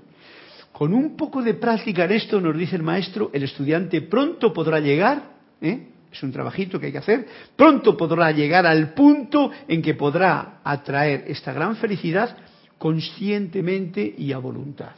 Con 0.71 0.93
un 0.93 1.17
poco 1.17 1.43
de 1.43 1.55
práctica 1.55 2.05
en 2.05 2.13
esto, 2.13 2.39
nos 2.39 2.57
dice 2.57 2.77
el 2.77 2.83
maestro, 2.83 3.29
el 3.33 3.43
estudiante 3.43 4.01
pronto 4.01 4.53
podrá 4.53 4.79
llegar, 4.79 5.33
¿eh? 5.61 5.89
es 6.11 6.23
un 6.23 6.31
trabajito 6.31 6.79
que 6.79 6.87
hay 6.87 6.91
que 6.93 6.97
hacer, 6.99 7.27
pronto 7.55 7.97
podrá 7.97 8.31
llegar 8.31 8.65
al 8.65 8.93
punto 8.93 9.51
en 9.67 9.81
que 9.81 9.95
podrá 9.95 10.61
atraer 10.63 11.25
esta 11.27 11.51
gran 11.51 11.75
felicidad 11.75 12.37
conscientemente 12.83 14.13
y 14.17 14.33
a 14.33 14.39
voluntad. 14.39 14.91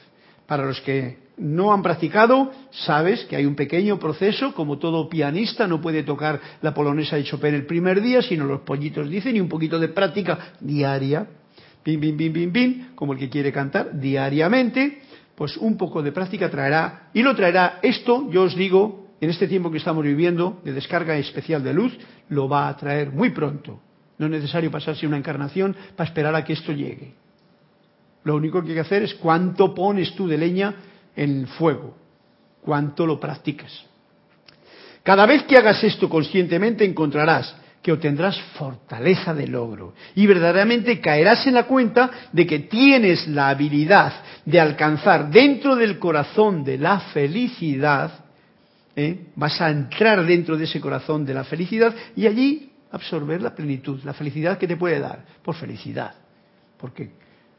Para 0.48 0.66
los 0.66 0.82
que 0.82 1.20
no 1.38 1.72
han 1.72 1.84
practicado, 1.84 2.52
sabes 2.72 3.26
que 3.26 3.36
hay 3.36 3.46
un 3.46 3.54
pequeño 3.54 4.00
proceso, 4.00 4.56
como 4.56 4.80
todo 4.80 5.08
pianista 5.08 5.68
no 5.68 5.80
puede 5.80 6.02
tocar 6.02 6.42
la 6.64 6.74
polonesa 6.74 7.16
de 7.16 7.26
Chopin 7.26 7.54
el 7.54 7.68
primer 7.68 8.02
día, 8.02 8.24
sino 8.24 8.46
los 8.46 8.62
pollitos 8.62 9.08
dicen, 9.08 9.36
y 9.36 9.40
un 9.40 9.48
poquito 9.48 9.78
de 9.78 9.90
práctica 9.90 10.56
diaria, 10.60 11.28
bim, 11.86 12.00
bim, 12.00 12.18
bim, 12.18 12.34
bim, 12.34 12.52
bim, 12.52 12.96
como 12.96 13.14
el 13.14 13.20
que 13.20 13.30
quiere 13.30 13.52
cantar 13.52 14.00
diariamente, 14.00 15.04
pues 15.36 15.56
un 15.56 15.78
poco 15.78 16.02
de 16.02 16.12
práctica 16.12 16.50
traerá, 16.50 17.12
y 17.14 17.22
lo 17.22 17.36
traerá 17.36 17.78
esto, 17.84 18.32
yo 18.32 18.46
os 18.46 18.56
digo, 18.56 19.10
en 19.22 19.30
este 19.30 19.48
tiempo 19.48 19.70
que 19.70 19.78
estamos 19.78 20.04
viviendo, 20.04 20.60
de 20.66 20.74
descarga 20.74 21.16
especial 21.18 21.64
de 21.64 21.76
luz, 21.76 21.96
lo 22.30 22.50
va 22.50 22.68
a 22.68 22.76
traer 22.78 23.12
muy 23.12 23.30
pronto. 23.30 23.80
No 24.18 24.26
es 24.26 24.32
necesario 24.32 24.72
pasarse 24.72 25.06
una 25.06 25.18
encarnación 25.18 25.76
para 25.96 26.08
esperar 26.08 26.34
a 26.34 26.44
que 26.44 26.54
esto 26.54 26.72
llegue. 26.72 27.25
Lo 28.26 28.36
único 28.36 28.62
que 28.62 28.70
hay 28.70 28.74
que 28.74 28.82
hacer 28.82 29.04
es 29.04 29.14
cuánto 29.16 29.74
pones 29.74 30.14
tú 30.16 30.28
de 30.28 30.38
leña 30.38 30.76
en 31.16 31.42
el 31.42 31.48
fuego, 31.48 31.96
cuánto 32.62 33.06
lo 33.06 33.20
practicas. 33.20 33.86
Cada 35.04 35.28
vez 35.28 35.44
que 35.44 35.56
hagas 35.56 35.84
esto 35.84 36.10
conscientemente 36.10 36.84
encontrarás 36.84 37.56
que 37.84 37.92
obtendrás 37.92 38.42
fortaleza 38.58 39.32
de 39.36 39.46
logro 39.46 39.94
y 40.16 40.26
verdaderamente 40.26 41.00
caerás 41.00 41.46
en 41.46 41.54
la 41.54 41.66
cuenta 41.66 42.10
de 42.34 42.48
que 42.48 42.62
tienes 42.62 43.28
la 43.28 43.50
habilidad 43.50 44.12
de 44.44 44.60
alcanzar 44.60 45.30
dentro 45.30 45.76
del 45.76 46.00
corazón 46.00 46.64
de 46.64 46.80
la 46.80 47.00
felicidad, 47.00 48.26
¿eh? 48.96 49.28
vas 49.36 49.62
a 49.62 49.70
entrar 49.70 50.26
dentro 50.26 50.58
de 50.58 50.64
ese 50.64 50.82
corazón 50.82 51.28
de 51.28 51.36
la 51.36 51.44
felicidad 51.44 51.94
y 52.16 52.26
allí 52.26 52.72
absorber 52.90 53.40
la 53.44 53.54
plenitud, 53.54 54.00
la 54.04 54.14
felicidad 54.14 54.58
que 54.58 54.68
te 54.68 54.78
puede 54.78 55.00
dar, 55.00 55.24
por 55.44 55.54
felicidad, 55.54 56.16
porque 56.80 57.12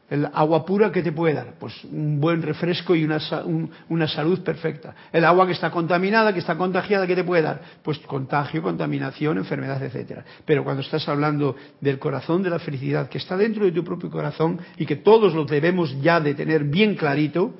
el 0.09 0.25
agua 0.33 0.65
pura 0.65 0.91
que 0.91 1.03
te 1.03 1.11
puede 1.11 1.33
dar, 1.33 1.55
pues 1.59 1.83
un 1.83 2.21
buen 2.21 2.41
refresco 2.41 2.95
y 2.95 3.03
una, 3.03 4.07
salud 4.07 4.41
perfecta. 4.41 4.95
El 5.11 5.25
agua 5.25 5.45
que 5.45 5.51
está 5.51 5.69
contaminada, 5.69 6.31
que 6.31 6.39
está 6.39 6.57
contagiada, 6.57 7.05
¿qué 7.05 7.15
te 7.15 7.25
puede 7.25 7.41
dar? 7.41 7.61
Pues 7.83 7.99
contagio, 7.99 8.61
contaminación, 8.61 9.37
enfermedad, 9.37 9.83
etcétera. 9.83 10.23
Pero 10.45 10.63
cuando 10.63 10.81
estás 10.81 11.07
hablando 11.09 11.57
del 11.81 11.99
corazón 11.99 12.41
de 12.41 12.49
la 12.49 12.59
felicidad 12.59 13.09
que 13.09 13.17
está 13.17 13.35
dentro 13.35 13.65
de 13.65 13.71
tu 13.73 13.83
propio 13.83 14.09
corazón 14.09 14.59
y 14.77 14.85
que 14.85 14.95
todos 14.95 15.33
lo 15.33 15.43
debemos 15.43 16.01
ya 16.01 16.21
de 16.21 16.33
tener 16.35 16.63
bien 16.63 16.95
clarito, 16.95 17.55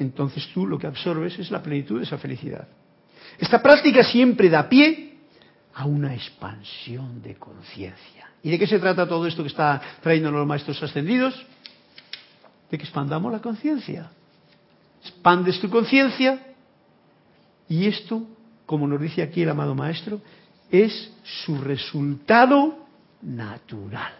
entonces 0.00 0.48
tú 0.52 0.66
lo 0.66 0.78
que 0.78 0.88
absorbes 0.88 1.38
es 1.38 1.50
la 1.52 1.62
plenitud 1.62 1.98
de 1.98 2.04
esa 2.04 2.18
felicidad. 2.18 2.66
Esta 3.38 3.62
práctica 3.62 4.02
siempre 4.02 4.48
da 4.48 4.68
pie 4.68 5.14
a 5.74 5.86
una 5.86 6.12
expansión 6.12 7.22
de 7.22 7.36
conciencia. 7.36 8.28
¿Y 8.42 8.50
de 8.50 8.58
qué 8.58 8.66
se 8.66 8.78
trata 8.78 9.06
todo 9.06 9.26
esto 9.26 9.42
que 9.42 9.48
está 9.48 9.80
trayendo 10.00 10.30
los 10.30 10.46
maestros 10.46 10.82
ascendidos? 10.82 11.34
De 12.70 12.78
que 12.78 12.84
expandamos 12.84 13.32
la 13.32 13.40
conciencia. 13.40 14.10
Expandes 15.02 15.60
tu 15.60 15.70
conciencia 15.70 16.44
y 17.68 17.86
esto, 17.86 18.22
como 18.66 18.86
nos 18.86 19.00
dice 19.00 19.22
aquí 19.22 19.42
el 19.42 19.50
amado 19.50 19.74
maestro, 19.74 20.20
es 20.70 21.12
su 21.22 21.58
resultado 21.58 22.86
natural. 23.22 24.12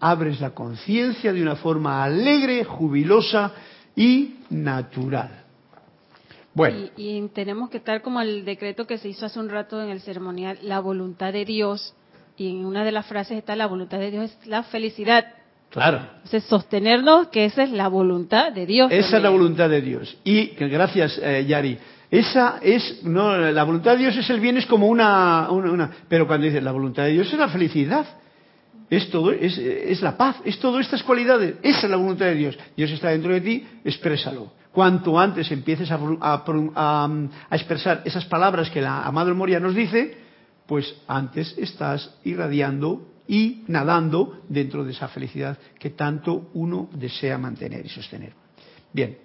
Abres 0.00 0.40
la 0.40 0.50
conciencia 0.50 1.32
de 1.32 1.42
una 1.42 1.56
forma 1.56 2.02
alegre, 2.02 2.64
jubilosa 2.64 3.52
y 3.94 4.36
natural. 4.50 5.44
Bueno. 6.54 6.90
Y, 6.96 7.18
y, 7.18 7.28
tenemos 7.28 7.70
que 7.70 7.78
estar 7.78 8.02
como 8.02 8.20
el 8.20 8.44
decreto 8.44 8.86
que 8.86 8.98
se 8.98 9.08
hizo 9.08 9.26
hace 9.26 9.38
un 9.38 9.48
rato 9.48 9.80
en 9.80 9.88
el 9.88 10.00
ceremonial, 10.00 10.58
la 10.62 10.80
voluntad 10.80 11.32
de 11.32 11.44
Dios, 11.44 11.94
y 12.36 12.50
en 12.50 12.66
una 12.66 12.84
de 12.84 12.92
las 12.92 13.06
frases 13.06 13.38
está 13.38 13.56
la 13.56 13.66
voluntad 13.66 13.98
de 13.98 14.10
Dios 14.10 14.30
es 14.30 14.46
la 14.46 14.62
felicidad, 14.64 15.24
Claro. 15.72 16.00
Entonces, 16.16 16.44
sostenernos 16.44 17.28
que 17.28 17.46
esa 17.46 17.62
es 17.62 17.70
la 17.70 17.88
voluntad 17.88 18.52
de 18.52 18.66
Dios. 18.66 18.92
Esa 18.92 19.16
es 19.16 19.22
la 19.22 19.30
voluntad 19.30 19.70
de 19.70 19.80
Dios. 19.80 20.16
Y 20.22 20.48
gracias, 20.48 21.18
eh, 21.22 21.44
Yari. 21.48 21.78
Esa 22.10 22.58
es, 22.60 23.02
no, 23.04 23.36
la 23.38 23.64
voluntad 23.64 23.92
de 23.92 23.98
Dios 23.98 24.16
es 24.18 24.28
el 24.28 24.38
bien, 24.38 24.58
es 24.58 24.66
como 24.66 24.86
una, 24.86 25.50
una, 25.50 25.72
una- 25.72 25.90
pero 26.08 26.26
cuando 26.26 26.44
dices 26.44 26.62
la 26.62 26.72
voluntad 26.72 27.04
de 27.04 27.12
Dios 27.12 27.32
es 27.32 27.38
la 27.38 27.48
felicidad, 27.48 28.04
es 28.90 29.08
todo, 29.08 29.32
es, 29.32 29.56
es 29.56 30.02
la 30.02 30.18
paz, 30.18 30.36
es 30.44 30.58
todas 30.58 30.84
estas 30.84 31.02
cualidades, 31.02 31.54
esa 31.62 31.78
es 31.86 31.90
la 31.90 31.96
voluntad 31.96 32.26
de 32.26 32.34
Dios. 32.34 32.58
Dios 32.76 32.90
está 32.90 33.08
dentro 33.08 33.32
de 33.32 33.40
ti, 33.40 33.66
exprésalo. 33.82 34.52
Cuanto 34.72 35.18
antes 35.18 35.50
empieces 35.50 35.90
a, 35.90 35.98
a 36.20 36.44
a, 36.74 37.08
a 37.48 37.56
expresar 37.56 38.02
esas 38.04 38.26
palabras 38.26 38.68
que 38.68 38.82
la 38.82 39.04
amado 39.04 39.34
Moria 39.34 39.58
nos 39.58 39.74
dice, 39.74 40.14
pues 40.66 40.94
antes 41.08 41.56
estás 41.56 42.14
irradiando 42.24 43.08
y 43.32 43.64
nadando 43.68 44.42
dentro 44.46 44.84
de 44.84 44.92
esa 44.92 45.08
felicidad 45.08 45.56
que 45.78 45.88
tanto 45.88 46.50
uno 46.52 46.90
desea 46.92 47.38
mantener 47.38 47.86
y 47.86 47.88
sostener. 47.88 48.34
Bien, 48.92 49.16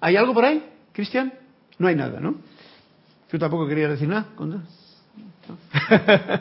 ¿hay 0.00 0.16
algo 0.16 0.34
por 0.34 0.44
ahí, 0.44 0.68
Cristian? 0.90 1.32
No 1.78 1.86
hay 1.86 1.94
nada, 1.94 2.18
¿no? 2.18 2.34
¿Tú 3.30 3.38
tampoco 3.38 3.68
querías 3.68 3.90
decir 3.90 4.08
nada? 4.08 4.26
¿No? 4.36 4.62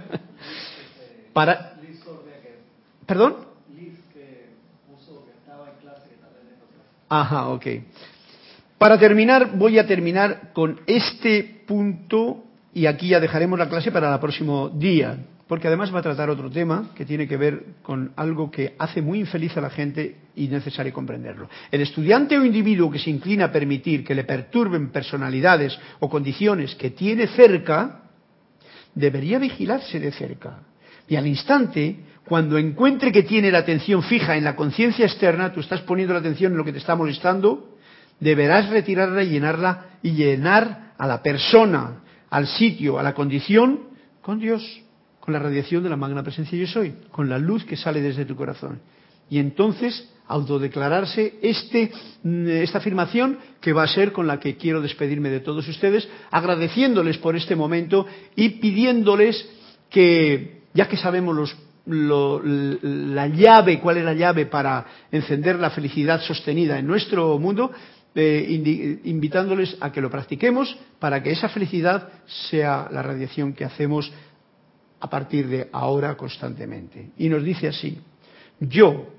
Para... 1.33 1.75
¿Perdón? 3.05 3.35
Ajá, 7.07 7.49
ok. 7.49 7.65
Para 8.79 8.97
terminar, 8.97 9.55
voy 9.59 9.77
a 9.77 9.85
terminar 9.85 10.53
con 10.53 10.81
este 10.87 11.61
punto 11.67 12.45
y 12.73 12.87
aquí 12.87 13.09
ya 13.09 13.19
dejaremos 13.19 13.59
la 13.59 13.69
clase 13.69 13.91
para 13.91 14.11
el 14.11 14.19
próximo 14.19 14.69
día, 14.69 15.19
porque 15.51 15.67
además 15.67 15.93
va 15.93 15.99
a 15.99 16.01
tratar 16.01 16.29
otro 16.29 16.49
tema 16.49 16.91
que 16.95 17.03
tiene 17.03 17.27
que 17.27 17.35
ver 17.35 17.65
con 17.81 18.13
algo 18.15 18.49
que 18.49 18.73
hace 18.79 19.01
muy 19.01 19.19
infeliz 19.19 19.57
a 19.57 19.59
la 19.59 19.69
gente 19.69 20.15
y 20.33 20.47
necesario 20.47 20.93
comprenderlo. 20.93 21.49
El 21.69 21.81
estudiante 21.81 22.37
o 22.37 22.45
individuo 22.45 22.89
que 22.89 22.99
se 22.99 23.09
inclina 23.09 23.43
a 23.43 23.51
permitir 23.51 24.05
que 24.05 24.15
le 24.15 24.23
perturben 24.23 24.91
personalidades 24.91 25.77
o 25.99 26.09
condiciones 26.09 26.73
que 26.75 26.91
tiene 26.91 27.27
cerca, 27.27 28.03
debería 28.95 29.39
vigilarse 29.39 29.99
de 29.99 30.13
cerca. 30.13 30.59
Y 31.09 31.17
al 31.17 31.27
instante, 31.27 31.97
cuando 32.25 32.57
encuentre 32.57 33.11
que 33.11 33.23
tiene 33.23 33.51
la 33.51 33.57
atención 33.57 34.03
fija 34.03 34.37
en 34.37 34.45
la 34.45 34.55
conciencia 34.55 35.05
externa, 35.05 35.51
tú 35.51 35.59
estás 35.59 35.81
poniendo 35.81 36.13
la 36.13 36.21
atención 36.21 36.53
en 36.53 36.59
lo 36.59 36.63
que 36.63 36.71
te 36.71 36.79
está 36.79 36.95
molestando, 36.95 37.75
deberás 38.21 38.69
retirarla 38.69 39.21
y 39.21 39.31
llenarla 39.31 39.97
y 40.01 40.11
llenar 40.11 40.93
a 40.97 41.05
la 41.05 41.21
persona, 41.21 42.03
al 42.29 42.47
sitio, 42.47 42.97
a 42.97 43.03
la 43.03 43.13
condición 43.13 43.81
con 44.21 44.39
Dios, 44.39 44.80
con 45.21 45.33
la 45.33 45.39
radiación 45.39 45.83
de 45.83 45.89
la 45.89 45.95
magna 45.95 46.21
presencia 46.23 46.57
yo 46.59 46.67
soy, 46.67 46.93
con 47.11 47.29
la 47.29 47.37
luz 47.37 47.63
que 47.63 47.77
sale 47.77 48.01
desde 48.01 48.25
tu 48.25 48.35
corazón. 48.35 48.81
Y 49.29 49.39
entonces 49.39 50.09
autodeclararse 50.27 51.35
este, 51.41 51.91
mm, 52.23 52.47
esta 52.49 52.79
afirmación 52.79 53.37
que 53.61 53.71
va 53.71 53.83
a 53.83 53.87
ser 53.87 54.11
con 54.11 54.27
la 54.27 54.39
que 54.39 54.57
quiero 54.57 54.81
despedirme 54.81 55.29
de 55.29 55.39
todos 55.39 55.65
ustedes, 55.69 56.07
agradeciéndoles 56.31 57.17
por 57.19 57.35
este 57.37 57.55
momento 57.55 58.05
y 58.35 58.49
pidiéndoles 58.49 59.47
que, 59.89 60.63
ya 60.73 60.87
que 60.89 60.97
sabemos 60.97 61.35
los, 61.35 61.55
lo- 61.85 62.41
la 62.43 63.27
llave, 63.27 63.79
cuál 63.79 63.97
es 63.97 64.03
la 64.05 64.13
llave 64.13 64.45
para 64.47 64.85
encender 65.11 65.59
la 65.59 65.69
felicidad 65.69 66.21
sostenida 66.21 66.77
en 66.79 66.87
nuestro 66.87 67.37
mundo, 67.39 67.71
eh, 68.13 68.99
invitándoles 69.05 69.77
a 69.79 69.91
que 69.91 70.01
lo 70.01 70.09
practiquemos 70.09 70.77
para 70.99 71.23
que 71.23 71.31
esa 71.31 71.47
felicidad 71.47 72.09
sea 72.49 72.89
la 72.91 73.01
radiación 73.01 73.53
que 73.53 73.63
hacemos 73.63 74.11
a 75.01 75.09
partir 75.09 75.47
de 75.47 75.67
ahora 75.71 76.15
constantemente. 76.15 77.09
Y 77.17 77.27
nos 77.27 77.43
dice 77.43 77.67
así, 77.67 77.97
yo, 78.59 79.09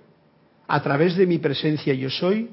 a 0.68 0.80
través 0.80 1.16
de 1.16 1.26
mi 1.26 1.39
presencia 1.39 1.93
yo 1.93 2.09
soy, 2.09 2.49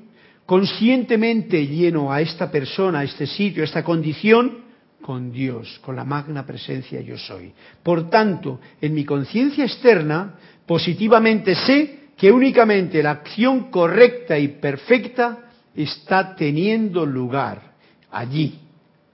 conscientemente 0.46 1.66
lleno 1.68 2.12
a 2.12 2.22
esta 2.22 2.50
persona, 2.50 3.00
a 3.00 3.04
este 3.04 3.28
sitio, 3.28 3.62
a 3.62 3.66
esta 3.66 3.84
condición, 3.84 4.68
con 5.02 5.32
Dios, 5.32 5.80
con 5.84 5.96
la 5.96 6.04
magna 6.04 6.46
presencia 6.46 7.00
yo 7.02 7.18
soy. 7.18 7.54
Por 7.84 8.10
tanto, 8.10 8.60
en 8.82 8.94
mi 8.94 9.06
conciencia 9.06 9.64
externa, 9.64 10.36
positivamente 10.66 11.56
sé 11.56 12.00
que 12.18 12.32
únicamente 12.32 13.02
la 13.02 13.12
acción 13.12 13.72
correcta 13.72 14.38
y 14.38 14.50
perfecta 14.50 15.52
está 15.76 16.36
teniendo 16.36 17.06
lugar 17.06 17.76
allí, 18.12 18.60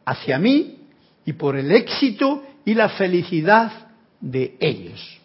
hacia 0.06 0.40
mí 0.40 0.78
y 1.26 1.34
por 1.34 1.56
el 1.56 1.72
éxito 1.72 2.44
y 2.64 2.74
la 2.74 2.90
felicidad 2.90 3.85
de 4.22 4.56
ellos. 4.60 5.20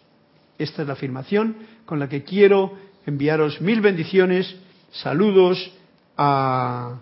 Esta 0.57 0.81
es 0.81 0.87
la 0.87 0.93
afirmación 0.93 1.55
con 1.85 1.99
la 1.99 2.07
que 2.07 2.23
quiero 2.23 2.77
enviaros 3.05 3.61
mil 3.61 3.81
bendiciones, 3.81 4.55
saludos 4.91 5.71
a, 6.17 6.99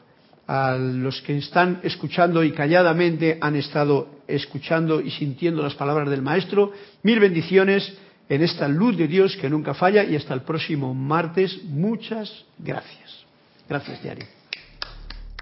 los 0.79 1.21
que 1.21 1.37
están 1.37 1.79
escuchando 1.83 2.43
y 2.43 2.53
calladamente 2.53 3.37
han 3.39 3.55
estado 3.55 4.07
escuchando 4.27 4.99
y 4.99 5.11
sintiendo 5.11 5.61
las 5.61 5.75
palabras 5.75 6.09
del 6.09 6.23
Maestro. 6.23 6.71
Mil 7.03 7.19
bendiciones 7.19 7.95
en 8.27 8.41
esta 8.41 8.67
luz 8.67 8.97
de 8.97 9.07
Dios 9.07 9.37
que 9.37 9.47
nunca 9.47 9.75
falla 9.75 10.03
y 10.03 10.15
hasta 10.15 10.33
el 10.33 10.41
próximo 10.41 10.95
martes. 10.95 11.63
Muchas 11.65 12.45
gracias. 12.57 13.25
Gracias, 13.67 14.01
Diario. 14.01 14.38